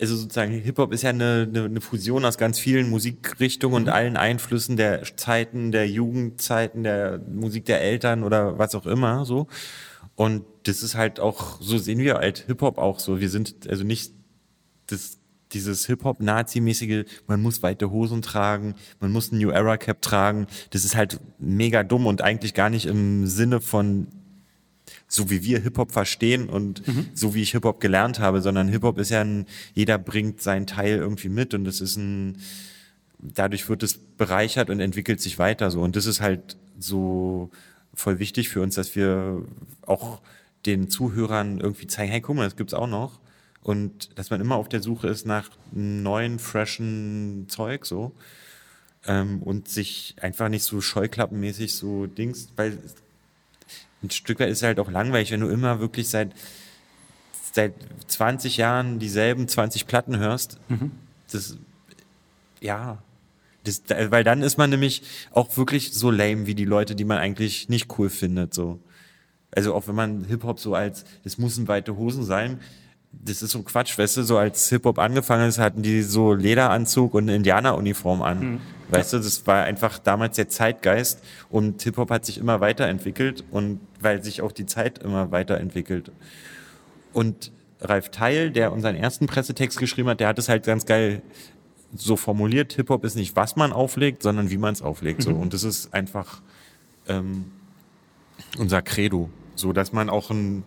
[0.00, 3.92] also sozusagen Hip-Hop ist ja eine, eine, eine, Fusion aus ganz vielen Musikrichtungen und mhm.
[3.92, 9.46] allen Einflüssen der Zeiten, der Jugendzeiten, der Musik der Eltern oder was auch immer so.
[10.16, 13.20] Und das ist halt auch, so sehen wir halt Hip-Hop auch so.
[13.20, 14.12] Wir sind also nicht
[14.86, 15.18] das,
[15.52, 20.46] dieses Hip-Hop-Nazi-mäßige, man muss weite Hosen tragen, man muss ein New Era Cap tragen.
[20.70, 24.08] Das ist halt mega dumm und eigentlich gar nicht im Sinne von
[25.06, 27.06] so wie wir Hip-Hop verstehen und mhm.
[27.14, 30.96] so wie ich Hip-Hop gelernt habe, sondern Hip-Hop ist ja ein, jeder bringt seinen Teil
[30.96, 32.38] irgendwie mit und es ist ein,
[33.18, 35.80] dadurch wird es bereichert und entwickelt sich weiter so.
[35.82, 37.50] Und das ist halt so
[37.94, 39.44] voll wichtig für uns, dass wir
[39.82, 40.20] auch
[40.66, 43.20] den Zuhörern irgendwie zeigen, hey, guck mal, das gibt's auch noch.
[43.62, 48.12] Und dass man immer auf der Suche ist nach neuen, freshen Zeug, so.
[49.06, 52.78] Ähm, und sich einfach nicht so scheuklappenmäßig so Dings, weil
[54.02, 56.32] ein Stück weit ist halt auch langweilig, wenn du immer wirklich seit,
[57.52, 57.74] seit
[58.06, 60.58] 20 Jahren dieselben 20 Platten hörst.
[60.68, 60.92] Mhm.
[61.30, 61.56] Das,
[62.60, 63.02] ja.
[63.64, 65.02] Das, weil dann ist man nämlich
[65.32, 68.78] auch wirklich so lame wie die Leute, die man eigentlich nicht cool findet, so.
[69.54, 72.60] Also auch wenn man Hip-Hop so als, das müssen weite Hosen sein,
[73.12, 77.14] das ist so Quatsch, weißt du, so als Hip-Hop angefangen ist, hatten die so Lederanzug
[77.14, 78.40] und Indianeruniform an.
[78.40, 78.60] Mhm.
[78.90, 83.80] Weißt du, das war einfach damals der Zeitgeist und Hip-Hop hat sich immer weiterentwickelt und
[84.00, 86.10] weil sich auch die Zeit immer weiterentwickelt.
[87.12, 91.22] Und Ralf Teil, der unseren ersten Pressetext geschrieben hat, der hat es halt ganz geil
[91.96, 95.22] so formuliert, Hip-Hop ist nicht, was man auflegt, sondern wie man es auflegt.
[95.22, 95.30] So.
[95.30, 95.40] Mhm.
[95.40, 96.42] Und das ist einfach
[97.08, 97.52] ähm,
[98.58, 99.30] unser Credo.
[99.56, 100.64] So, dass man auch ein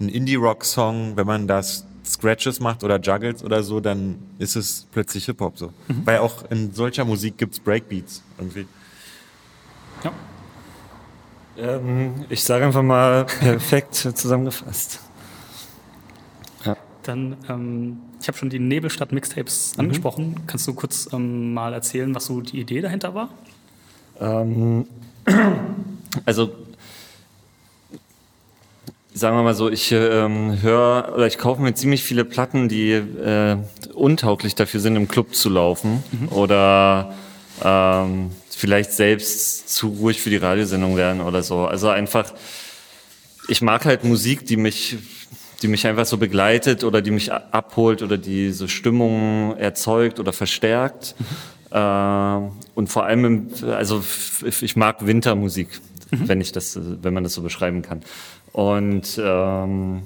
[0.00, 5.26] ein Indie-Rock-Song, wenn man das Scratches macht oder Juggles oder so, dann ist es plötzlich
[5.26, 5.72] Hip-Hop so.
[5.88, 6.02] Mhm.
[6.04, 8.66] Weil auch in solcher Musik gibt's Breakbeats irgendwie.
[10.04, 10.12] Ja.
[11.58, 15.00] Ähm, ich sage einfach mal perfekt zusammengefasst.
[16.64, 16.76] Ja.
[17.02, 19.80] Dann, ähm, ich habe schon die Nebelstadt-Mixtapes mhm.
[19.80, 20.36] angesprochen.
[20.46, 23.30] Kannst du kurz ähm, mal erzählen, was so die Idee dahinter war?
[24.20, 24.86] Ähm,
[26.24, 26.52] also
[29.16, 32.92] sagen wir mal so, ich ähm, höre oder ich kaufe mir ziemlich viele Platten, die
[32.92, 33.56] äh,
[33.94, 36.28] untauglich dafür sind, im Club zu laufen mhm.
[36.28, 37.14] oder
[37.64, 41.64] ähm, vielleicht selbst zu ruhig für die Radiosendung werden oder so.
[41.64, 42.34] Also einfach,
[43.48, 44.98] ich mag halt Musik, die mich,
[45.62, 50.34] die mich einfach so begleitet oder die mich abholt oder die so Stimmungen erzeugt oder
[50.34, 51.14] verstärkt.
[51.18, 51.76] Mhm.
[51.78, 54.04] Äh, und vor allem, im, also
[54.60, 55.68] ich mag Wintermusik,
[56.10, 56.28] mhm.
[56.28, 58.02] wenn ich das, wenn man das so beschreiben kann
[58.56, 60.02] und ähm,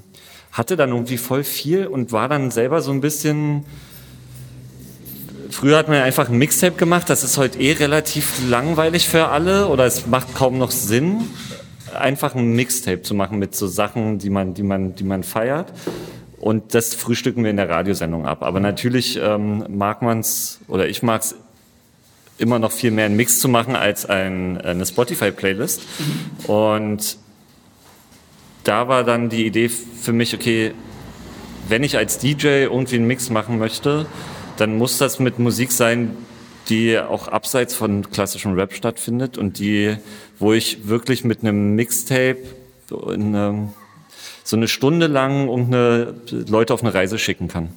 [0.51, 3.65] hatte dann irgendwie voll viel und war dann selber so ein bisschen.
[5.49, 9.67] Früher hat man einfach ein Mixtape gemacht, das ist heute eh relativ langweilig für alle
[9.67, 11.21] oder es macht kaum noch Sinn.
[11.97, 15.71] einfach ein Mixtape zu machen mit so Sachen, die man, die man, die man feiert.
[16.37, 18.43] Und das frühstücken wir in der Radiosendung ab.
[18.43, 21.35] Aber natürlich ähm, mag man's oder ich mag's
[22.37, 25.83] immer noch viel mehr einen Mix zu machen als ein, eine Spotify-Playlist.
[26.47, 27.17] Und
[28.63, 30.73] da war dann die Idee für mich, okay,
[31.67, 34.05] wenn ich als DJ irgendwie einen Mix machen möchte,
[34.57, 36.15] dann muss das mit Musik sein,
[36.69, 39.97] die auch abseits von klassischem Rap stattfindet und die,
[40.37, 42.37] wo ich wirklich mit einem Mixtape
[43.07, 43.73] eine,
[44.43, 47.69] so eine Stunde lang irgendeine Leute auf eine Reise schicken kann.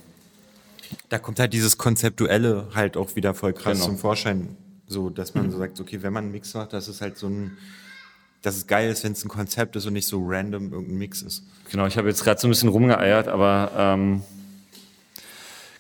[1.09, 3.87] Da kommt halt dieses Konzeptuelle halt auch wieder voll krass Genau.
[3.87, 4.57] zum Vorschein.
[4.87, 7.26] So, dass man so sagt, okay, wenn man einen Mix macht, das ist halt so
[7.28, 7.57] ein,
[8.45, 11.22] dass es geil ist, wenn es ein Konzept ist und nicht so random irgendein Mix
[11.22, 11.42] ist.
[11.70, 14.22] Genau, ich habe jetzt gerade so ein bisschen rumgeeiert, aber ähm,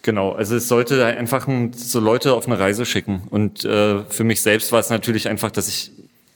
[0.00, 3.22] genau, also es sollte einfach ein, so Leute auf eine Reise schicken.
[3.28, 5.92] Und äh, für mich selbst war es natürlich einfach, dass ich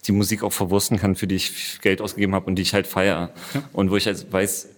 [0.07, 2.87] die Musik auch verwursten kann, für die ich Geld ausgegeben habe und die ich halt
[2.87, 3.31] feiere.
[3.73, 4.69] Und wo ich halt weiß,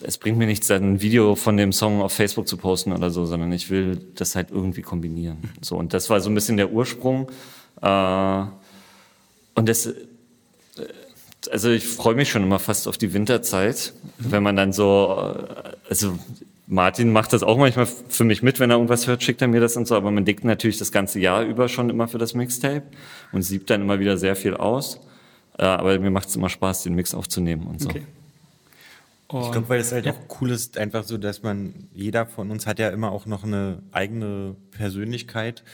[0.00, 3.26] es bringt mir nichts, ein Video von dem Song auf Facebook zu posten oder so,
[3.26, 5.38] sondern ich will das halt irgendwie kombinieren.
[5.60, 7.30] So, und das war so ein bisschen der Ursprung.
[7.82, 8.44] Äh,
[9.54, 9.92] und das,
[11.50, 15.70] also ich freue mich schon immer fast auf die Winterzeit, wenn man dann so, äh,
[15.88, 16.18] also
[16.66, 19.60] Martin macht das auch manchmal für mich mit, wenn er irgendwas hört, schickt er mir
[19.60, 22.34] das und so, aber man denkt natürlich das ganze Jahr über schon immer für das
[22.34, 22.82] Mixtape
[23.32, 25.00] und siebt dann immer wieder sehr viel aus.
[25.58, 27.88] Äh, Aber mir macht es immer Spaß, den Mix aufzunehmen und so.
[27.90, 28.04] Okay.
[29.30, 32.66] Ich glaube, weil es halt auch cool ist, einfach so, dass man, jeder von uns
[32.66, 35.64] hat ja immer auch noch eine eigene Persönlichkeit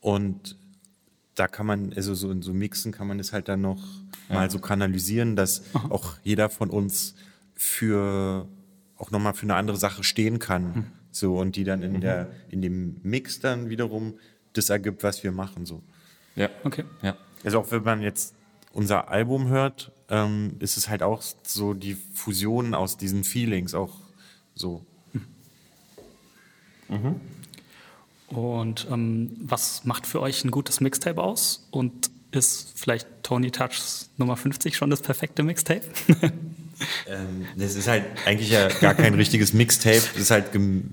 [0.00, 0.56] und
[1.34, 3.82] da kann man, also so in so Mixen kann man es halt dann noch
[4.28, 7.14] mal so kanalisieren, dass auch jeder von uns
[7.54, 8.46] für,
[8.96, 10.92] auch nochmal für eine andere Sache stehen kann.
[11.10, 14.14] So, und die dann in der, in dem Mix dann wiederum
[14.54, 15.82] das ergibt, was wir machen, so.
[16.36, 16.48] Ja.
[16.64, 16.84] Okay.
[17.02, 17.16] Ja.
[17.44, 18.34] Also auch wenn man jetzt
[18.72, 23.98] unser Album hört, ähm, ist es halt auch so die Fusion aus diesen Feelings auch
[24.54, 24.84] so.
[28.32, 31.68] Und ähm, was macht für euch ein gutes Mixtape aus?
[31.70, 35.82] Und ist vielleicht Tony Touchs Nummer 50 schon das perfekte Mixtape?
[37.06, 40.02] Ähm, das ist halt eigentlich ja gar kein richtiges Mixtape.
[40.14, 40.46] Das ist halt,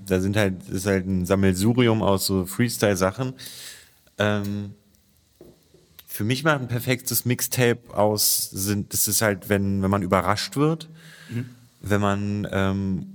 [0.06, 3.32] da sind halt, das ist halt ein Sammelsurium aus so Freestyle-Sachen.
[4.16, 4.74] Ähm,
[6.06, 10.56] für mich macht ein perfektes Mixtape aus, sind, das ist halt, wenn, wenn man überrascht
[10.56, 10.88] wird,
[11.80, 13.06] wenn man ähm,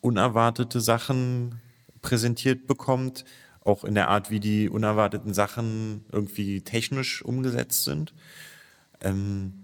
[0.00, 1.60] unerwartete Sachen
[2.02, 3.24] präsentiert bekommt,
[3.64, 8.12] auch in der Art, wie die unerwarteten Sachen irgendwie technisch umgesetzt sind.
[9.00, 9.54] Ähm,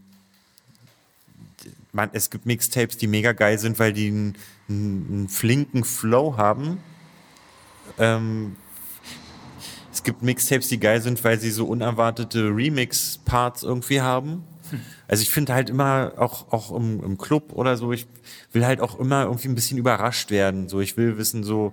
[1.92, 4.36] man, es gibt Mixtapes, die mega geil sind, weil die einen,
[4.68, 6.78] einen, flinken Flow haben.
[7.98, 8.57] Ähm,
[9.92, 14.44] es gibt Mixtapes, die geil sind, weil sie so unerwartete Remix-Parts irgendwie haben.
[15.09, 18.07] Also ich finde halt immer, auch, auch im, im Club oder so, ich
[18.53, 20.68] will halt auch immer irgendwie ein bisschen überrascht werden.
[20.68, 21.72] So, ich will wissen, so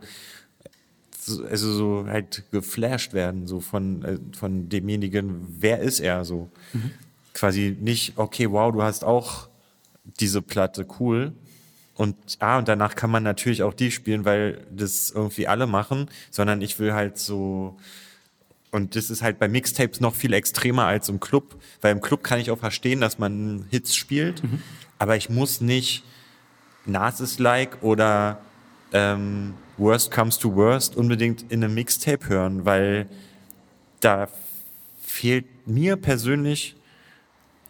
[1.27, 6.49] also so halt geflasht werden, so von, äh, von demjenigen, wer ist er so.
[7.33, 9.47] Quasi nicht, okay, wow, du hast auch
[10.19, 11.33] diese Platte, cool.
[11.95, 16.09] Und ah, und danach kann man natürlich auch die spielen, weil das irgendwie alle machen,
[16.29, 17.77] sondern ich will halt so
[18.69, 22.23] und das ist halt bei Mixtapes noch viel extremer als im Club, weil im Club
[22.23, 24.43] kann ich auch verstehen, dass man Hits spielt,
[24.99, 26.03] aber ich muss nicht
[26.85, 28.39] Narcissus-like oder
[28.93, 33.07] ähm, Worst Comes to Worst unbedingt in einem Mixtape hören, weil
[33.99, 34.27] da
[35.01, 36.75] fehlt mir persönlich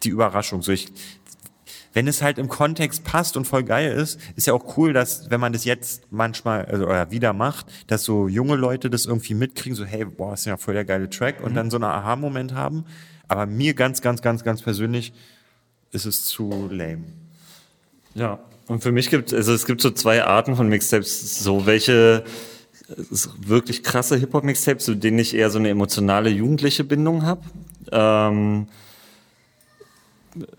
[0.02, 0.62] die Überraschung.
[0.62, 0.92] So ich,
[1.92, 5.30] wenn es halt im Kontext passt und voll geil ist, ist ja auch cool, dass,
[5.30, 9.34] wenn man das jetzt manchmal also, oder wieder macht, dass so junge Leute das irgendwie
[9.34, 12.54] mitkriegen, so, hey, boah, ist ja voll der geile Track und dann so einen Aha-Moment
[12.54, 12.84] haben.
[13.26, 15.12] Aber mir ganz, ganz, ganz, ganz persönlich
[15.90, 17.04] ist es zu lame.
[18.18, 22.24] Ja, und für mich gibt also es gibt so zwei Arten von Mixtapes, so welche
[23.38, 27.42] wirklich krasse Hip-Hop-Mixtapes, zu denen ich eher so eine emotionale jugendliche Bindung habe.
[27.92, 28.68] Ähm,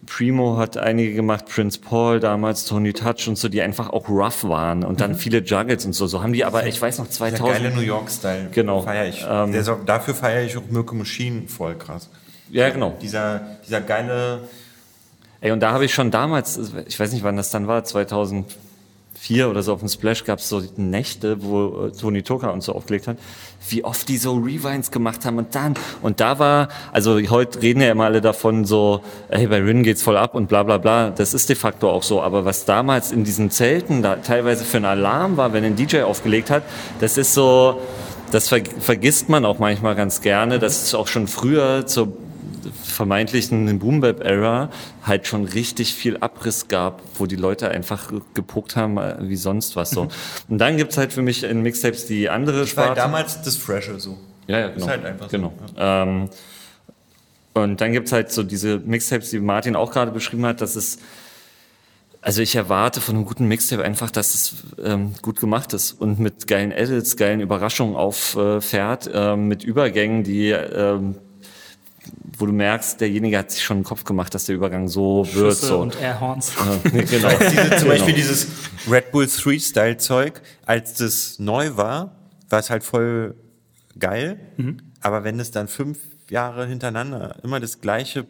[0.05, 4.43] Primo hat einige gemacht, Prince Paul damals, Tony Touch und so, die einfach auch rough
[4.43, 6.07] waren und dann viele Juggles und so.
[6.07, 7.49] So haben die aber, ich weiß noch, Der 2000.
[7.64, 8.49] geile New York-Style.
[8.51, 8.82] Genau.
[8.82, 9.26] Feier ich.
[9.28, 12.10] Ähm, Der dafür feiere ich auch Mirko Machine voll krass.
[12.51, 12.97] Ja, genau.
[13.01, 14.41] Dieser, dieser geile,
[15.42, 19.50] Ey, und da habe ich schon damals, ich weiß nicht, wann das dann war, 2004
[19.50, 22.74] oder so auf dem Splash gab es so Nächte, wo äh, Tony Toka uns so
[22.74, 23.18] aufgelegt hat,
[23.70, 27.80] wie oft die so Rewinds gemacht haben und dann, und da war, also heute reden
[27.80, 31.10] ja immer alle davon so, ey, bei Rin geht's voll ab und bla bla bla,
[31.10, 34.76] das ist de facto auch so, aber was damals in diesen Zelten da teilweise für
[34.76, 36.64] ein Alarm war, wenn ein DJ aufgelegt hat,
[37.00, 37.80] das ist so,
[38.32, 42.12] das ver vergisst man auch manchmal ganz gerne, dass es auch schon früher zur
[42.72, 44.70] vermeintlichen Boom-Bap-Era
[45.03, 49.76] halt schon richtig viel Abriss gab, wo die Leute einfach gepuckt haben äh, wie sonst
[49.76, 50.07] was so.
[50.47, 53.01] Und dann gibt's halt für mich in Mixtapes die andere Ich war Sparte.
[53.01, 54.17] damals das Fresher so.
[54.47, 54.86] Ja, ja, genau.
[54.86, 55.53] Ist halt einfach so, genau.
[55.78, 56.30] Ähm,
[57.53, 60.99] und dann gibt's halt so diese Mixtapes, die Martin auch gerade beschrieben hat, dass es
[62.22, 66.20] also ich erwarte von einem guten Mixtape einfach, dass es ähm, gut gemacht ist und
[66.20, 71.15] mit geilen Edits, geilen Überraschungen auffährt, äh, ähm, mit Übergängen, die ähm,
[72.38, 75.53] wo du merkst, derjenige hat sich schon einen Kopf gemacht, dass der Übergang so wird.
[75.53, 75.80] Schüsse So.
[75.80, 76.53] und Airhorns.
[76.86, 77.30] Äh, genau.
[77.39, 78.16] Diese, zum Beispiel Genau.
[78.18, 78.47] dieses
[78.89, 82.16] Red Bull 3-Style-Zeug, als das neu war,
[82.49, 83.36] war es halt voll
[83.97, 84.39] geil.
[85.01, 85.99] Aber wenn es dann fünf
[86.30, 88.26] Jahre hintereinander immer das gleiche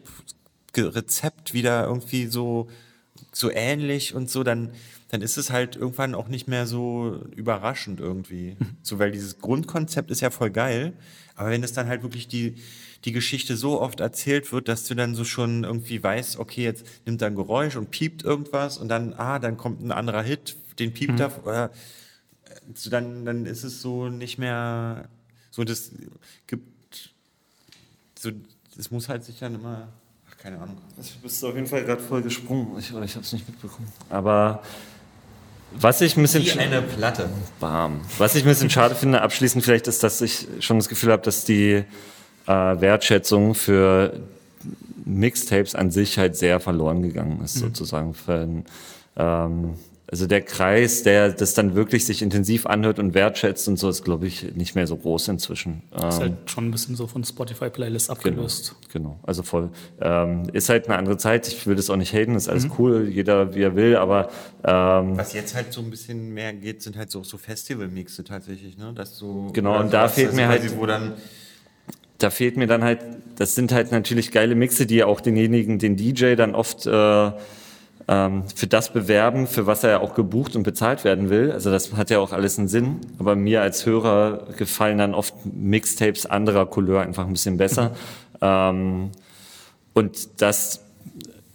[0.76, 2.68] Rezept wieder irgendwie so,
[3.32, 4.70] so ähnlich und so, dann,
[5.08, 8.56] dann ist es halt irgendwann auch nicht mehr so überraschend irgendwie.
[8.82, 10.92] So, weil dieses Grundkonzept ist ja voll geil.
[11.36, 12.56] Aber wenn es dann halt wirklich die,
[13.04, 16.84] die Geschichte so oft erzählt wird, dass du dann so schon irgendwie weißt, okay, jetzt
[17.06, 20.56] nimmt er ein Geräusch und piept irgendwas und dann, ah, dann kommt ein anderer Hit,
[20.78, 21.70] den piept er, oder
[22.74, 25.08] so dann, dann ist es so nicht mehr
[25.50, 25.92] so, das
[26.46, 27.12] gibt
[28.18, 28.30] so,
[28.76, 29.88] das muss halt sich dann immer,
[30.30, 30.76] ach, keine Ahnung.
[30.96, 32.78] Du bist auf jeden Fall gerade voll gesprungen.
[32.78, 33.90] Ich, ich habe es nicht mitbekommen.
[34.10, 34.62] Aber
[35.72, 37.30] was ich ein bisschen Wie eine Platte.
[37.60, 38.00] Bam.
[38.18, 41.22] Was ich ein bisschen schade finde, abschließend vielleicht, ist, dass ich schon das Gefühl habe,
[41.22, 41.84] dass die
[42.50, 44.12] äh, Wertschätzung für
[45.04, 48.14] Mixtapes an sich halt sehr verloren gegangen ist, sozusagen.
[48.14, 48.46] Für,
[49.16, 49.74] ähm,
[50.12, 54.02] also der Kreis, der das dann wirklich sich intensiv anhört und wertschätzt und so, ist,
[54.04, 55.82] glaube ich, nicht mehr so groß inzwischen.
[55.96, 58.74] ist Ähm, halt schon ein bisschen so von Spotify-Playlists abgelöst.
[58.92, 59.70] Genau, also voll.
[60.00, 61.46] Ähm, ist halt eine andere Zeit.
[61.46, 64.30] Ich will das auch nicht haten, ist alles cool, jeder wie er will, aber
[64.64, 68.76] ähm, Was jetzt halt so ein bisschen mehr geht, sind halt so, so Festival-Mixe tatsächlich,
[68.76, 68.92] ne?
[68.92, 71.12] Dass so, Genau, oder und da fehlt mir halt- Wo dann,
[72.22, 73.00] da fehlt mir dann halt,
[73.36, 77.30] das sind halt natürlich geile Mixe, die auch denjenigen, den DJ dann oft äh,
[78.08, 81.52] ähm, für das bewerben, für was er ja auch gebucht und bezahlt werden will.
[81.52, 83.00] Also das hat ja auch alles einen Sinn.
[83.18, 87.92] Aber mir als Hörer gefallen dann oft Mixtapes anderer Couleur einfach ein bisschen besser.
[88.40, 89.10] ähm,
[89.94, 90.84] und das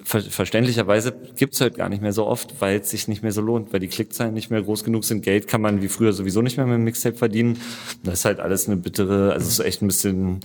[0.06, 3.42] ver verständlicherweise gibt's halt gar nicht mehr so oft, weil es sich nicht mehr so
[3.42, 5.24] lohnt, weil die Klickzahlen nicht mehr groß genug sind.
[5.24, 7.60] Geld kann man wie früher sowieso nicht mehr mit dem Mixtape verdienen.
[8.04, 10.40] Das ist halt alles eine bittere, also es ist echt ein bisschen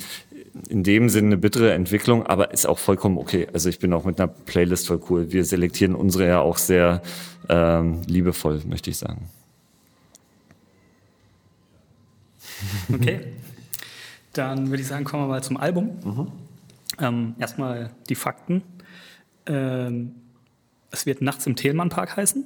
[0.69, 3.47] in dem Sinne eine bittere Entwicklung, aber ist auch vollkommen okay.
[3.53, 5.31] Also ich bin auch mit einer Playlist voll cool.
[5.31, 7.03] Wir selektieren unsere ja auch sehr
[7.49, 9.29] ähm, liebevoll, möchte ich sagen.
[12.93, 13.21] Okay.
[14.35, 16.31] Dann würde ich sagen, kommen wir mal zum Album.
[17.01, 18.63] Ähm, erstmal die Fakten.
[19.47, 20.15] Ähm,
[20.91, 22.45] es wird Nachts im Thelmann-Park heißen.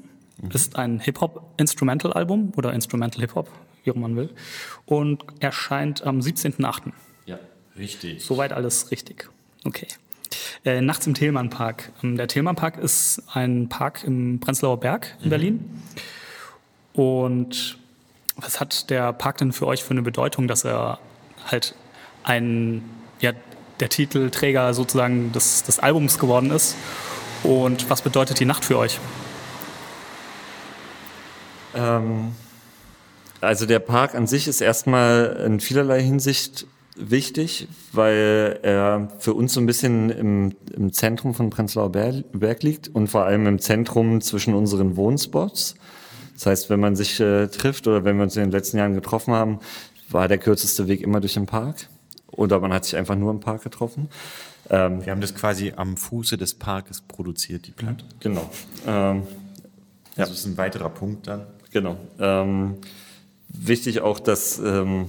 [0.52, 3.48] Ist ein Hip-Hop-Instrumental-Album oder Instrumental Hip-Hop,
[3.84, 4.30] wie auch man will.
[4.84, 6.92] Und erscheint am 17.08.
[7.26, 7.38] ja,
[7.78, 8.24] richtig.
[8.24, 9.30] Soweit alles richtig.
[9.64, 9.86] Okay.
[10.64, 11.92] Äh, nachts im Thelmann-Park.
[12.02, 15.82] Ähm, der Thelmann-Park ist ein Park im Prenzlauer Berg in Berlin.
[16.92, 17.78] Und
[18.36, 20.98] was hat der Park denn für euch für eine Bedeutung, dass er
[21.44, 21.74] halt
[22.24, 22.82] ein,
[23.20, 23.32] ja,
[23.84, 26.74] der Titelträger sozusagen des, des Albums geworden ist?
[27.42, 28.98] Und was bedeutet die Nacht für euch?
[31.74, 32.32] Ähm,
[33.42, 36.66] also der Park an sich ist erstmal in vielerlei Hinsicht
[36.96, 42.62] wichtig, weil er für uns so ein bisschen im, im Zentrum von Prenzlauer Ber- Berg
[42.62, 45.74] liegt und vor allem im Zentrum zwischen unseren Wohnspots.
[46.32, 48.94] Das heißt, wenn man sich äh, trifft oder wenn wir uns in den letzten Jahren
[48.94, 49.58] getroffen haben,
[50.08, 51.88] war der kürzeste Weg immer durch den Park.
[52.36, 54.08] Oder man hat sich einfach nur im Park getroffen.
[54.70, 58.04] Ähm, Wir haben das quasi am Fuße des Parkes produziert, die Platte.
[58.20, 58.48] genau.
[58.86, 59.22] Ähm,
[60.16, 61.46] Das ist ein weiterer Punkt dann.
[61.72, 61.96] Genau.
[62.18, 62.76] Ähm,
[63.48, 65.06] wichtig auch, dass ähm,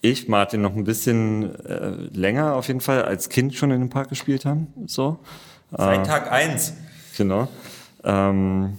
[0.00, 3.90] ich, Martin, noch ein bisschen äh, länger auf jeden Fall als Kind schon in dem
[3.90, 4.68] Park gespielt haben.
[4.86, 5.18] So.
[5.72, 6.74] Seit Tag eins.
[7.16, 7.48] Genau.
[8.04, 8.78] Ähm,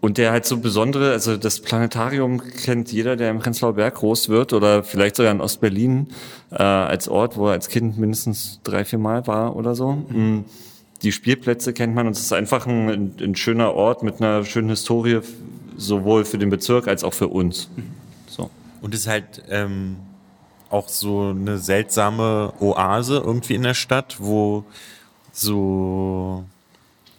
[0.00, 4.28] und der halt so besondere, also das Planetarium kennt jeder, der im Prenzlauer Berg groß
[4.28, 6.08] wird oder vielleicht sogar in Ostberlin
[6.50, 9.92] äh, als Ort, wo er als Kind mindestens drei, vier Mal war oder so.
[9.92, 10.44] Mm.
[11.02, 14.68] Die Spielplätze kennt man und es ist einfach ein, ein schöner Ort mit einer schönen
[14.68, 15.20] Historie,
[15.76, 17.68] sowohl für den Bezirk als auch für uns.
[18.26, 18.50] So.
[18.80, 19.96] Und es ist halt ähm,
[20.70, 24.64] auch so eine seltsame Oase irgendwie in der Stadt, wo
[25.32, 26.44] so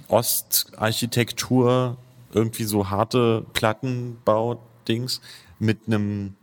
[0.10, 1.96] Ostarchitektur
[2.34, 5.22] irgendwie so harte Plattenbau-Dings
[5.60, 6.36] mit einem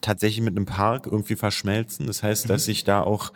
[0.00, 2.06] tatsächlich mit einem Park irgendwie verschmelzen.
[2.06, 3.32] Das heißt, dass sich da auch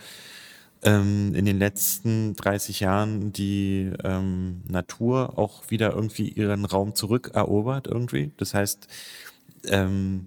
[0.83, 7.87] ähm, in den letzten 30 Jahren die ähm, Natur auch wieder irgendwie ihren Raum zurückerobert
[7.87, 8.33] irgendwie.
[8.37, 8.87] Das heißt,
[9.69, 10.27] ähm,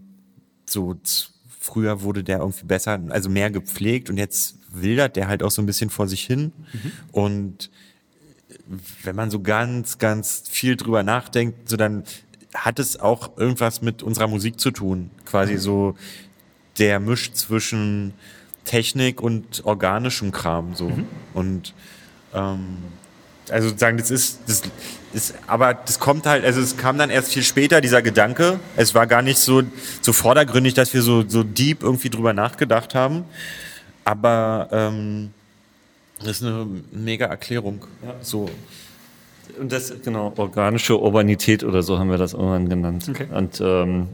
[0.68, 0.96] so
[1.60, 5.62] früher wurde der irgendwie besser, also mehr gepflegt und jetzt wildert der halt auch so
[5.62, 6.52] ein bisschen vor sich hin.
[7.12, 7.70] Und
[9.04, 12.04] wenn man so ganz, ganz viel drüber nachdenkt, so dann
[12.54, 15.12] hat es auch irgendwas mit unserer Musik zu tun.
[15.26, 15.96] Quasi so
[16.78, 18.14] der Misch zwischen
[18.66, 20.92] Technik und organischem Kram so.
[21.34, 21.74] Und
[22.34, 22.78] ähm,
[23.50, 24.62] also sozusagen, das ist, das
[25.14, 28.60] ist, aber das kommt halt, also es kam dann erst viel später, dieser Gedanke.
[28.76, 29.64] Es war gar nicht so,
[30.02, 33.26] so vordergründig, dass wir so, so deep irgendwie drüber nachgedacht haben.
[34.06, 35.32] Aber ähm,
[36.20, 37.86] das ist eine mega Erklärung.
[38.22, 38.50] So.
[39.60, 43.08] Und das, genau, organische Urbanität oder so haben wir das irgendwann genannt.
[43.10, 43.28] Okay.
[43.32, 44.08] Und ähm,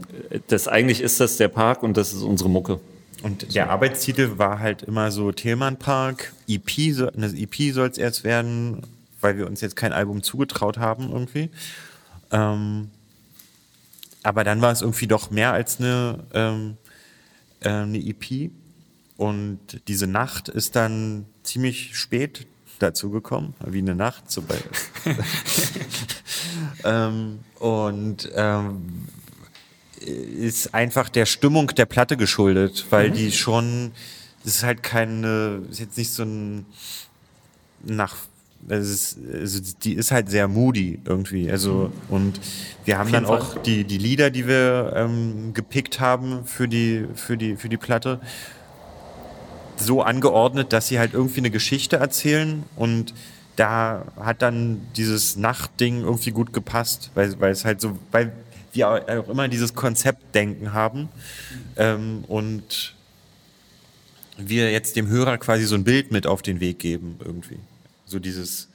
[0.48, 2.80] das eigentlich ist das der Park und das ist unsere Mucke.
[3.22, 8.24] Und der Arbeitstitel war halt immer so Tillmann Park, EP, eine EP soll es erst
[8.24, 8.84] werden,
[9.20, 11.50] weil wir uns jetzt kein Album zugetraut haben irgendwie.
[12.32, 12.90] Ähm,
[14.24, 16.78] aber dann war es irgendwie doch mehr als eine, ähm,
[17.62, 18.52] äh, eine EP.
[19.18, 22.48] Und diese Nacht ist dann ziemlich spät
[22.80, 24.30] dazu gekommen, wie eine Nacht.
[24.30, 24.58] So bei
[26.84, 29.08] ähm, und ähm,
[30.06, 33.92] ist einfach der Stimmung der Platte geschuldet, weil die schon,
[34.44, 36.66] das ist halt keine, ist jetzt nicht so ein
[37.84, 38.16] nach,
[38.68, 42.40] es ist, also die ist halt sehr moody irgendwie, also und
[42.84, 47.38] wir haben dann auch die die Lieder, die wir ähm, gepickt haben für die für
[47.38, 48.20] die für die Platte
[49.78, 53.14] so angeordnet, dass sie halt irgendwie eine Geschichte erzählen und
[53.56, 58.34] da hat dann dieses Nachtding irgendwie gut gepasst, weil, weil es halt so, weil
[58.74, 61.10] wir auch immer dieses Konzeptdenken haben
[61.78, 62.96] ähm, und
[64.38, 67.60] wir jetzt dem Hörer quasi so ein Bild mit auf den Weg geben irgendwie.
[68.06, 68.70] So dieses,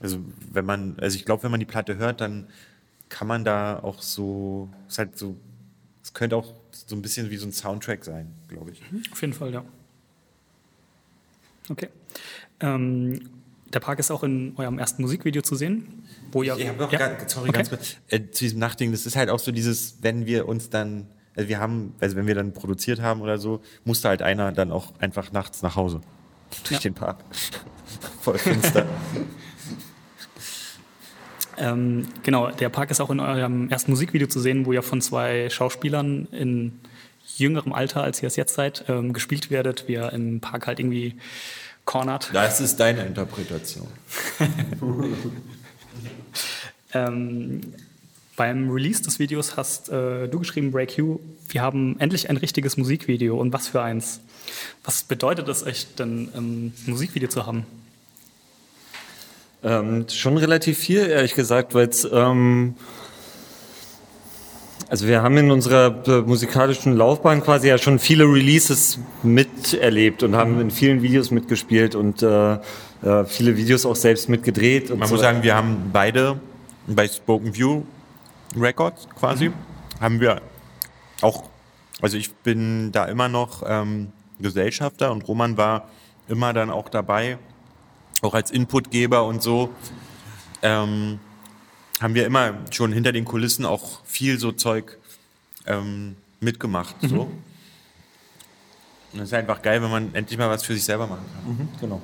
[0.00, 0.18] also
[0.52, 2.46] wenn man, also ich glaube, wenn man die Platte hört, dann
[3.08, 5.36] kann man da auch so, ist halt so,
[6.02, 6.52] es könnte auch
[6.86, 8.82] so ein bisschen wie so ein Soundtrack sein, glaube ich.
[9.12, 9.64] Auf jeden Fall, ja.
[11.68, 11.88] Okay.
[12.60, 13.30] Ähm,
[13.72, 16.56] der Park ist auch in eurem ersten Musikvideo zu sehen, wo ihr.
[16.56, 16.98] Ich habe noch ja.
[16.98, 17.56] ganz, sorry, okay.
[17.56, 17.96] ganz kurz.
[18.08, 21.48] Äh, zu diesem Nachtding, das ist halt auch so dieses, wenn wir uns dann, also
[21.48, 24.92] wir haben, also wenn wir dann produziert haben oder so, musste halt einer dann auch
[25.00, 26.00] einfach nachts nach Hause.
[26.62, 26.78] Durch Ja.
[26.78, 27.24] den Park.
[28.20, 28.86] Voll finster.
[31.58, 35.00] Ähm, genau, der Park ist auch in eurem ersten Musikvideo zu sehen, wo ihr von
[35.00, 36.78] zwei Schauspielern in
[37.36, 40.80] jüngerem Alter, als ihr es jetzt seid, ähm, gespielt werdet, wie ihr im Park halt
[40.80, 41.16] irgendwie
[41.84, 42.30] cornert.
[42.32, 43.88] das ist deine Interpretation.
[46.94, 47.60] Ähm,
[48.36, 52.76] beim Release des Videos hast äh, du geschrieben, Break You, wir haben endlich ein richtiges
[52.76, 54.20] Musikvideo und was für eins.
[54.84, 57.66] Was bedeutet es euch denn, ein Musikvideo zu haben?
[59.62, 62.74] Ähm, schon relativ viel, ehrlich gesagt, weil es, ähm,
[64.88, 70.36] also wir haben in unserer äh, musikalischen Laufbahn quasi ja schon viele Releases miterlebt und
[70.36, 72.58] haben in vielen Videos mitgespielt und äh,
[73.02, 74.90] äh, viele Videos auch selbst mitgedreht.
[74.90, 76.38] Und Man so muss sagen, wir haben beide
[76.86, 77.82] bei Spoken View
[78.56, 79.50] Records quasi,
[80.00, 80.40] haben wir
[81.22, 81.44] auch,
[82.00, 85.88] also ich bin da immer noch ähm, Gesellschafter und Roman war
[86.28, 87.38] immer dann auch dabei,
[88.22, 89.70] auch als Inputgeber und so.
[90.62, 91.18] Ähm,
[92.00, 94.98] haben wir immer schon hinter den Kulissen auch viel so Zeug
[95.66, 96.94] ähm, mitgemacht.
[97.02, 97.30] So.
[99.12, 101.68] Und es ist einfach geil, wenn man endlich mal was für sich selber machen kann.
[101.80, 102.02] Genau.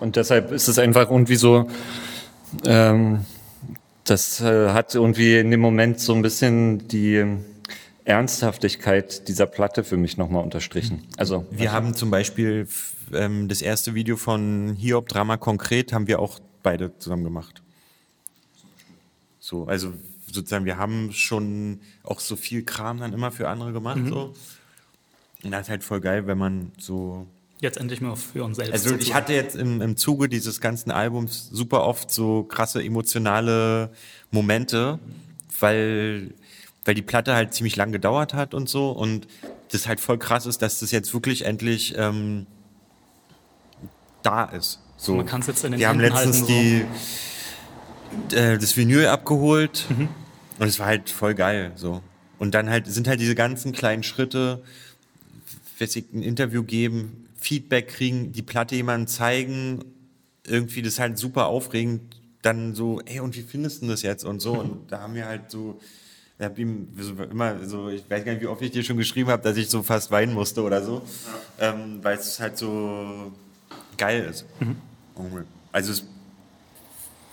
[0.00, 1.68] Und deshalb ist es einfach irgendwie so,
[2.64, 3.24] ähm,
[4.04, 7.24] das äh, hat irgendwie in dem Moment so ein bisschen die
[8.04, 11.06] Ernsthaftigkeit dieser Platte für mich nochmal unterstrichen.
[11.16, 12.66] Also Wir haben zum Beispiel
[13.12, 17.62] ähm, das erste Video von Hiob Drama Konkret haben wir auch beide zusammen gemacht.
[19.38, 19.92] So, also
[20.26, 24.00] sozusagen, wir haben schon auch so viel Kram dann immer für andere gemacht.
[24.08, 24.34] So.
[25.42, 27.26] Und das ist halt voll geil, wenn man so.
[27.60, 28.72] Jetzt endlich mal für uns selbst.
[28.72, 33.90] Also ich hatte jetzt im, im Zuge dieses ganzen Albums super oft so krasse emotionale
[34.32, 34.98] Momente,
[35.60, 36.34] weil,
[36.84, 38.90] weil die Platte halt ziemlich lang gedauert hat und so.
[38.90, 39.26] Und
[39.70, 42.46] das halt voll krass ist, dass das jetzt wirklich endlich ähm,
[44.22, 44.80] da ist.
[44.96, 45.14] So.
[45.16, 46.86] Man kann's jetzt in den Wir haben letztens halten,
[48.30, 50.08] die, äh, das Vinyl abgeholt Mhm.
[50.58, 51.72] und es war halt voll geil.
[51.74, 52.02] So.
[52.38, 54.62] Und dann halt sind halt diese ganzen kleinen Schritte,
[55.78, 59.84] weiß ich, ein Interview geben, Feedback kriegen, die Platte jemandem zeigen,
[60.46, 64.24] irgendwie das ist halt super aufregend, dann so, ey, und wie findest du das jetzt
[64.24, 65.80] und so und da haben wir halt so,
[66.38, 68.96] ich hab ihm so immer so, ich weiß gar nicht, wie oft ich dir schon
[68.96, 71.02] geschrieben habe, dass ich so fast weinen musste oder so,
[71.58, 73.32] ähm, weil es halt so
[73.96, 74.44] geil ist.
[75.72, 76.04] Also es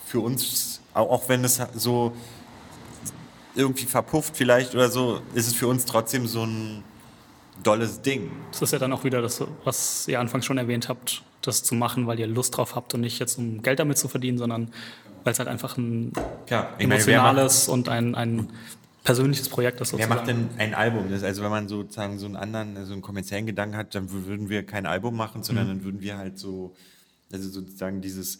[0.05, 2.13] für uns, auch, wenn es so
[3.55, 6.83] irgendwie verpufft vielleicht oder so, ist es für uns trotzdem so ein
[7.63, 8.31] dolles Ding.
[8.51, 11.75] Das ist ja dann auch wieder das, was ihr anfangs schon erwähnt habt, das zu
[11.75, 14.71] machen, weil ihr Lust drauf habt und nicht jetzt um Geld damit zu verdienen, sondern
[15.23, 16.13] weil es halt einfach ein
[16.47, 18.49] Klar, ich meine, emotionales und ein, ein
[19.09, 20.15] persönliches Projekt ist Wer sozusagen.
[20.15, 21.09] macht denn ein Album?
[21.09, 24.25] Das, also wenn man sozusagen so einen anderen, so einen kommerziellen Gedanken hat, dann wür-
[24.25, 25.69] würden wir kein Album machen, sondern Mhm.
[25.69, 26.75] dann würden wir halt so,
[27.31, 28.39] also sozusagen dieses,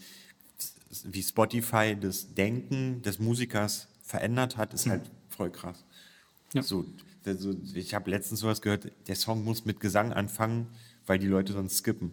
[1.04, 5.78] wie Spotify das Denken des Musikers verändert hat, ist halt voll krass.
[6.54, 6.58] Mhm.
[6.58, 6.64] Ja.
[6.64, 6.86] So,
[7.26, 10.68] also ich habe letztens sowas gehört, der Song muss mit Gesang anfangen,
[11.06, 12.12] weil die Leute sonst skippen.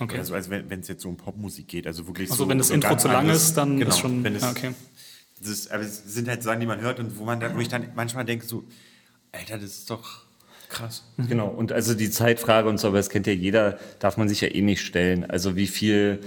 [0.00, 0.18] okay.
[0.18, 2.68] Also, also wenn es jetzt so um Popmusik geht, also wirklich Also so, wenn das
[2.68, 4.22] so Intro zu lang ist, dann genau, ist schon.
[4.24, 4.72] wenn es, ja, okay.
[5.44, 7.68] Das aber es sind halt Sachen, die man hört und wo man dann, wo ich
[7.68, 8.64] dann manchmal denke so,
[9.32, 10.22] Alter, das ist doch
[10.68, 11.04] krass.
[11.28, 14.40] Genau, und also die Zeitfrage und so, aber das kennt ja jeder, darf man sich
[14.40, 15.28] ja eh nicht stellen.
[15.28, 16.20] Also wie viel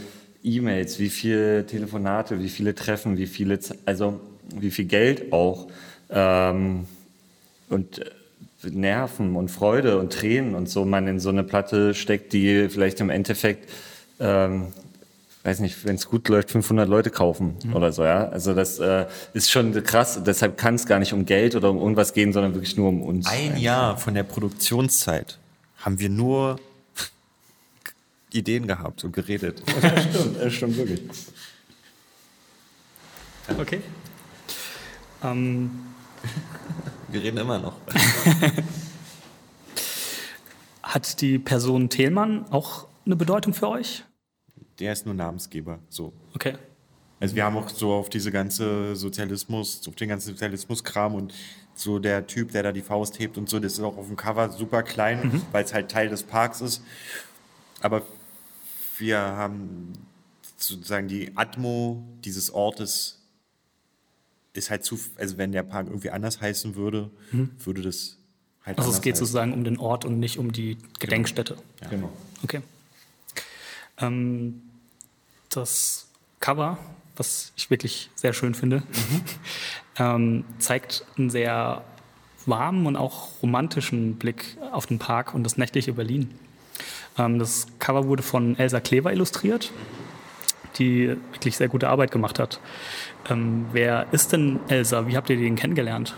[0.43, 4.19] E-Mails, wie viel Telefonate, wie viele Treffen, wie viele, also
[4.53, 5.67] wie viel Geld auch
[6.09, 6.85] ähm,
[7.69, 8.11] und äh,
[8.69, 12.99] Nerven und Freude und Tränen und so man in so eine Platte steckt, die vielleicht
[12.99, 13.69] im Endeffekt
[14.19, 14.67] ähm,
[15.45, 18.27] weiß nicht, wenn es gut läuft, 500 Leute kaufen oder so, ja.
[18.29, 20.19] Also das äh, ist schon krass.
[20.25, 23.03] Deshalb kann es gar nicht um Geld oder um irgendwas gehen, sondern wirklich nur um
[23.03, 23.27] uns.
[23.27, 25.37] Ein Jahr von der Produktionszeit
[25.77, 26.59] haben wir nur
[28.33, 29.61] Ideen gehabt und geredet.
[29.77, 31.01] stimmt, das stimmt wirklich.
[33.59, 33.81] Okay.
[35.23, 35.69] Ähm,
[37.09, 37.75] Wir reden immer noch.
[40.81, 44.03] hat die Person Thälmann auch eine Bedeutung für euch?
[44.79, 45.79] Der ist nur Namensgeber.
[45.89, 46.13] So.
[46.33, 46.55] Okay.
[47.19, 51.33] Also wir haben auch so auf diese ganze Sozialismus, auf den ganzen Sozialismus-Kram und
[51.73, 54.15] so der Typ, der da die Faust hebt und so, das ist auch auf dem
[54.15, 56.81] Cover super klein, weil es halt Teil des Parks ist.
[57.81, 58.01] Aber
[58.97, 59.93] wir haben
[60.57, 63.21] sozusagen die Atmo dieses Ortes
[64.53, 67.09] ist halt zu, also wenn der Park irgendwie anders heißen würde,
[67.59, 68.17] würde das
[68.65, 69.25] halt Also es geht heißen.
[69.25, 71.57] sozusagen um den Ort und nicht um die Gedenkstätte.
[71.89, 72.09] Genau.
[72.43, 72.61] Okay.
[73.99, 74.61] Ähm,
[75.49, 76.07] das
[76.39, 76.77] Cover,
[77.15, 78.83] was ich wirklich sehr schön finde,
[79.97, 81.83] ähm, zeigt einen sehr
[82.45, 86.29] warmen und auch romantischen Blick auf den Park und das nächtliche Berlin.
[87.17, 89.71] Ähm, das Cover wurde von Elsa Klever illustriert,
[90.77, 92.59] die wirklich sehr gute Arbeit gemacht hat.
[93.29, 95.07] Ähm, wer ist denn Elsa?
[95.07, 96.15] Wie habt ihr den kennengelernt?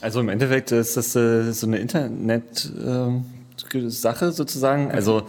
[0.00, 1.78] Also im Endeffekt ist das äh, so eine
[3.74, 4.90] Internet-Sache sozusagen.
[4.90, 5.22] Also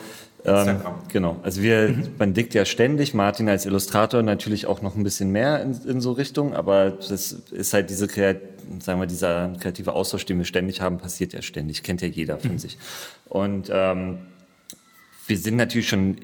[0.45, 0.77] ähm,
[1.11, 1.37] genau.
[1.41, 3.13] Also wir, man dickt ja ständig.
[3.13, 7.31] Martin als Illustrator natürlich auch noch ein bisschen mehr in, in so Richtung, aber das
[7.51, 8.07] ist halt diese
[8.79, 11.83] sagen wir, dieser kreative Austausch, den wir ständig haben, passiert ja ständig.
[11.83, 12.77] Kennt ja jeder von sich.
[13.25, 14.19] Und ähm,
[15.27, 16.17] wir sind natürlich schon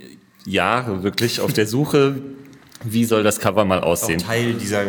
[0.45, 2.15] Jahre wirklich auf der Suche,
[2.83, 4.19] wie soll das Cover mal auch aussehen.
[4.19, 4.83] Teil dieser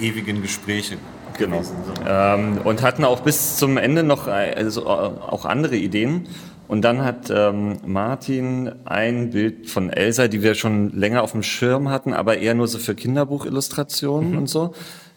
[0.00, 0.96] ewigen Gespräche.
[1.38, 1.62] Genau.
[2.06, 6.26] Ähm, und hatten auch bis zum Ende noch äh, also, äh, auch andere Ideen.
[6.66, 11.42] Und dann hat ähm, Martin ein Bild von Elsa, die wir schon länger auf dem
[11.42, 14.74] Schirm hatten, aber eher nur so für Kinderbuchillustrationen und so.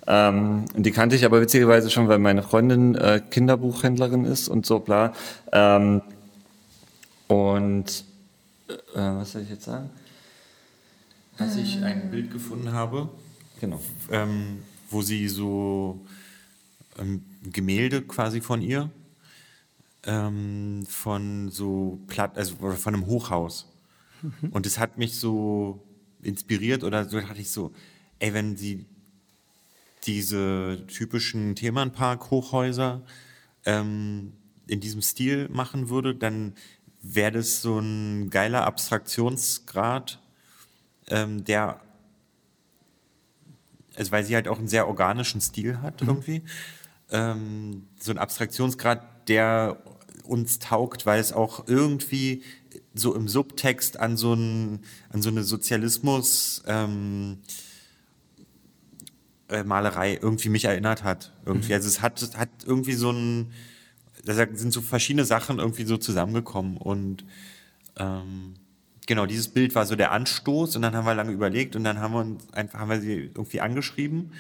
[0.07, 4.80] Ähm, die kannte ich aber witzigerweise schon, weil meine Freundin äh, Kinderbuchhändlerin ist und so
[4.80, 5.11] bla.
[5.51, 6.01] Ähm,
[7.28, 8.03] und
[8.69, 9.89] äh, was soll ich jetzt sagen?
[11.38, 13.09] Als ich ein Bild gefunden habe,
[13.59, 13.80] Genau.
[14.11, 14.59] ähm,
[14.91, 16.05] wo sie so
[16.99, 18.89] ähm, Gemälde quasi von ihr,
[20.03, 23.67] ähm, von so Platt, also von einem Hochhaus.
[24.51, 25.83] Und es hat mich so
[26.21, 27.71] inspiriert oder so hatte ich so,
[28.19, 28.85] ey, wenn sie
[30.05, 33.01] diese typischen Themenpark-Hochhäuser
[33.65, 34.33] ähm,
[34.67, 36.53] in diesem Stil machen würde, dann
[37.01, 40.19] wäre das so ein geiler Abstraktionsgrad,
[41.07, 41.81] ähm, der
[43.95, 46.43] also weil sie halt auch einen sehr organischen Stil hat irgendwie.
[47.09, 49.81] Ähm, so ein Abstraktionsgrad, der
[50.23, 52.43] uns taugt, weil es auch irgendwie
[52.93, 54.79] so im Subtext an so, ein,
[55.09, 57.39] an so eine Sozialismus ähm,
[59.49, 61.33] äh, Malerei irgendwie mich erinnert hat.
[61.45, 61.73] Irgendwie.
[61.73, 63.51] Also es hat, es hat irgendwie so ein,
[64.23, 67.25] da sind so verschiedene Sachen irgendwie so zusammengekommen und
[67.97, 68.53] ähm,
[69.12, 71.99] genau, dieses Bild war so der Anstoß und dann haben wir lange überlegt und dann
[71.99, 74.32] haben wir uns einfach, haben wir sie irgendwie angeschrieben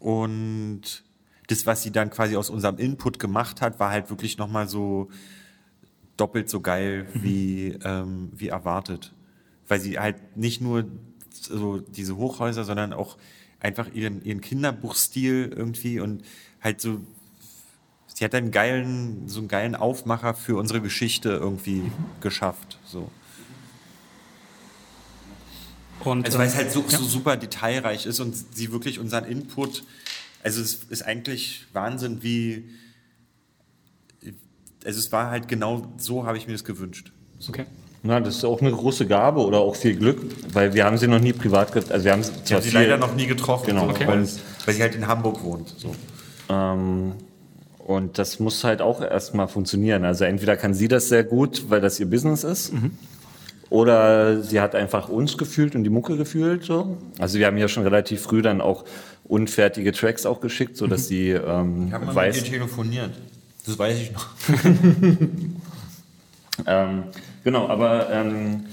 [0.00, 1.04] und
[1.46, 5.08] das, was sie dann quasi aus unserem Input gemacht hat, war halt wirklich nochmal so
[6.16, 9.14] doppelt so geil wie, ähm, wie erwartet.
[9.68, 10.86] Weil sie halt nicht nur
[11.30, 13.18] so diese Hochhäuser, sondern auch
[13.60, 16.24] einfach ihren, ihren Kinderbuchstil irgendwie und
[16.60, 17.02] halt so
[18.14, 22.78] sie hat einen geilen, so einen geilen Aufmacher für unsere Geschichte irgendwie geschafft.
[22.84, 23.12] So.
[26.04, 26.98] Und, Also weil es halt so, ja.
[26.98, 29.84] so super detailreich ist und sie wirklich unseren Input,
[30.42, 32.64] also es ist eigentlich Wahnsinn, wie,
[34.84, 37.12] also es war halt genau so, habe ich mir das gewünscht.
[37.48, 37.64] Okay.
[38.02, 40.20] Na, das ist auch eine große Gabe oder auch viel Glück,
[40.52, 42.80] weil wir haben sie noch nie privat, get also wir haben Ich zwar sie viel-
[42.80, 44.06] leider noch nie getroffen, Genau, so, okay.
[44.06, 44.28] weil,
[44.66, 45.74] weil sie halt in Hamburg wohnt.
[45.78, 45.94] So.
[46.50, 47.12] Ähm,
[47.78, 50.04] und das muss halt auch erstmal funktionieren.
[50.04, 52.72] Also entweder kann sie das sehr gut, weil das ihr Business ist,
[53.70, 56.64] oder sie hat einfach uns gefühlt und die Mucke gefühlt.
[56.64, 56.96] So.
[57.18, 58.84] Also wir haben ja schon relativ früh dann auch
[59.24, 62.36] unfertige Tracks auch geschickt, so dass sie ähm, Ich habe mal weiß.
[62.36, 63.12] mit ihr telefoniert.
[63.66, 64.28] Das weiß ich noch.
[66.66, 67.04] Ähm,
[67.42, 68.66] genau, aber ähm,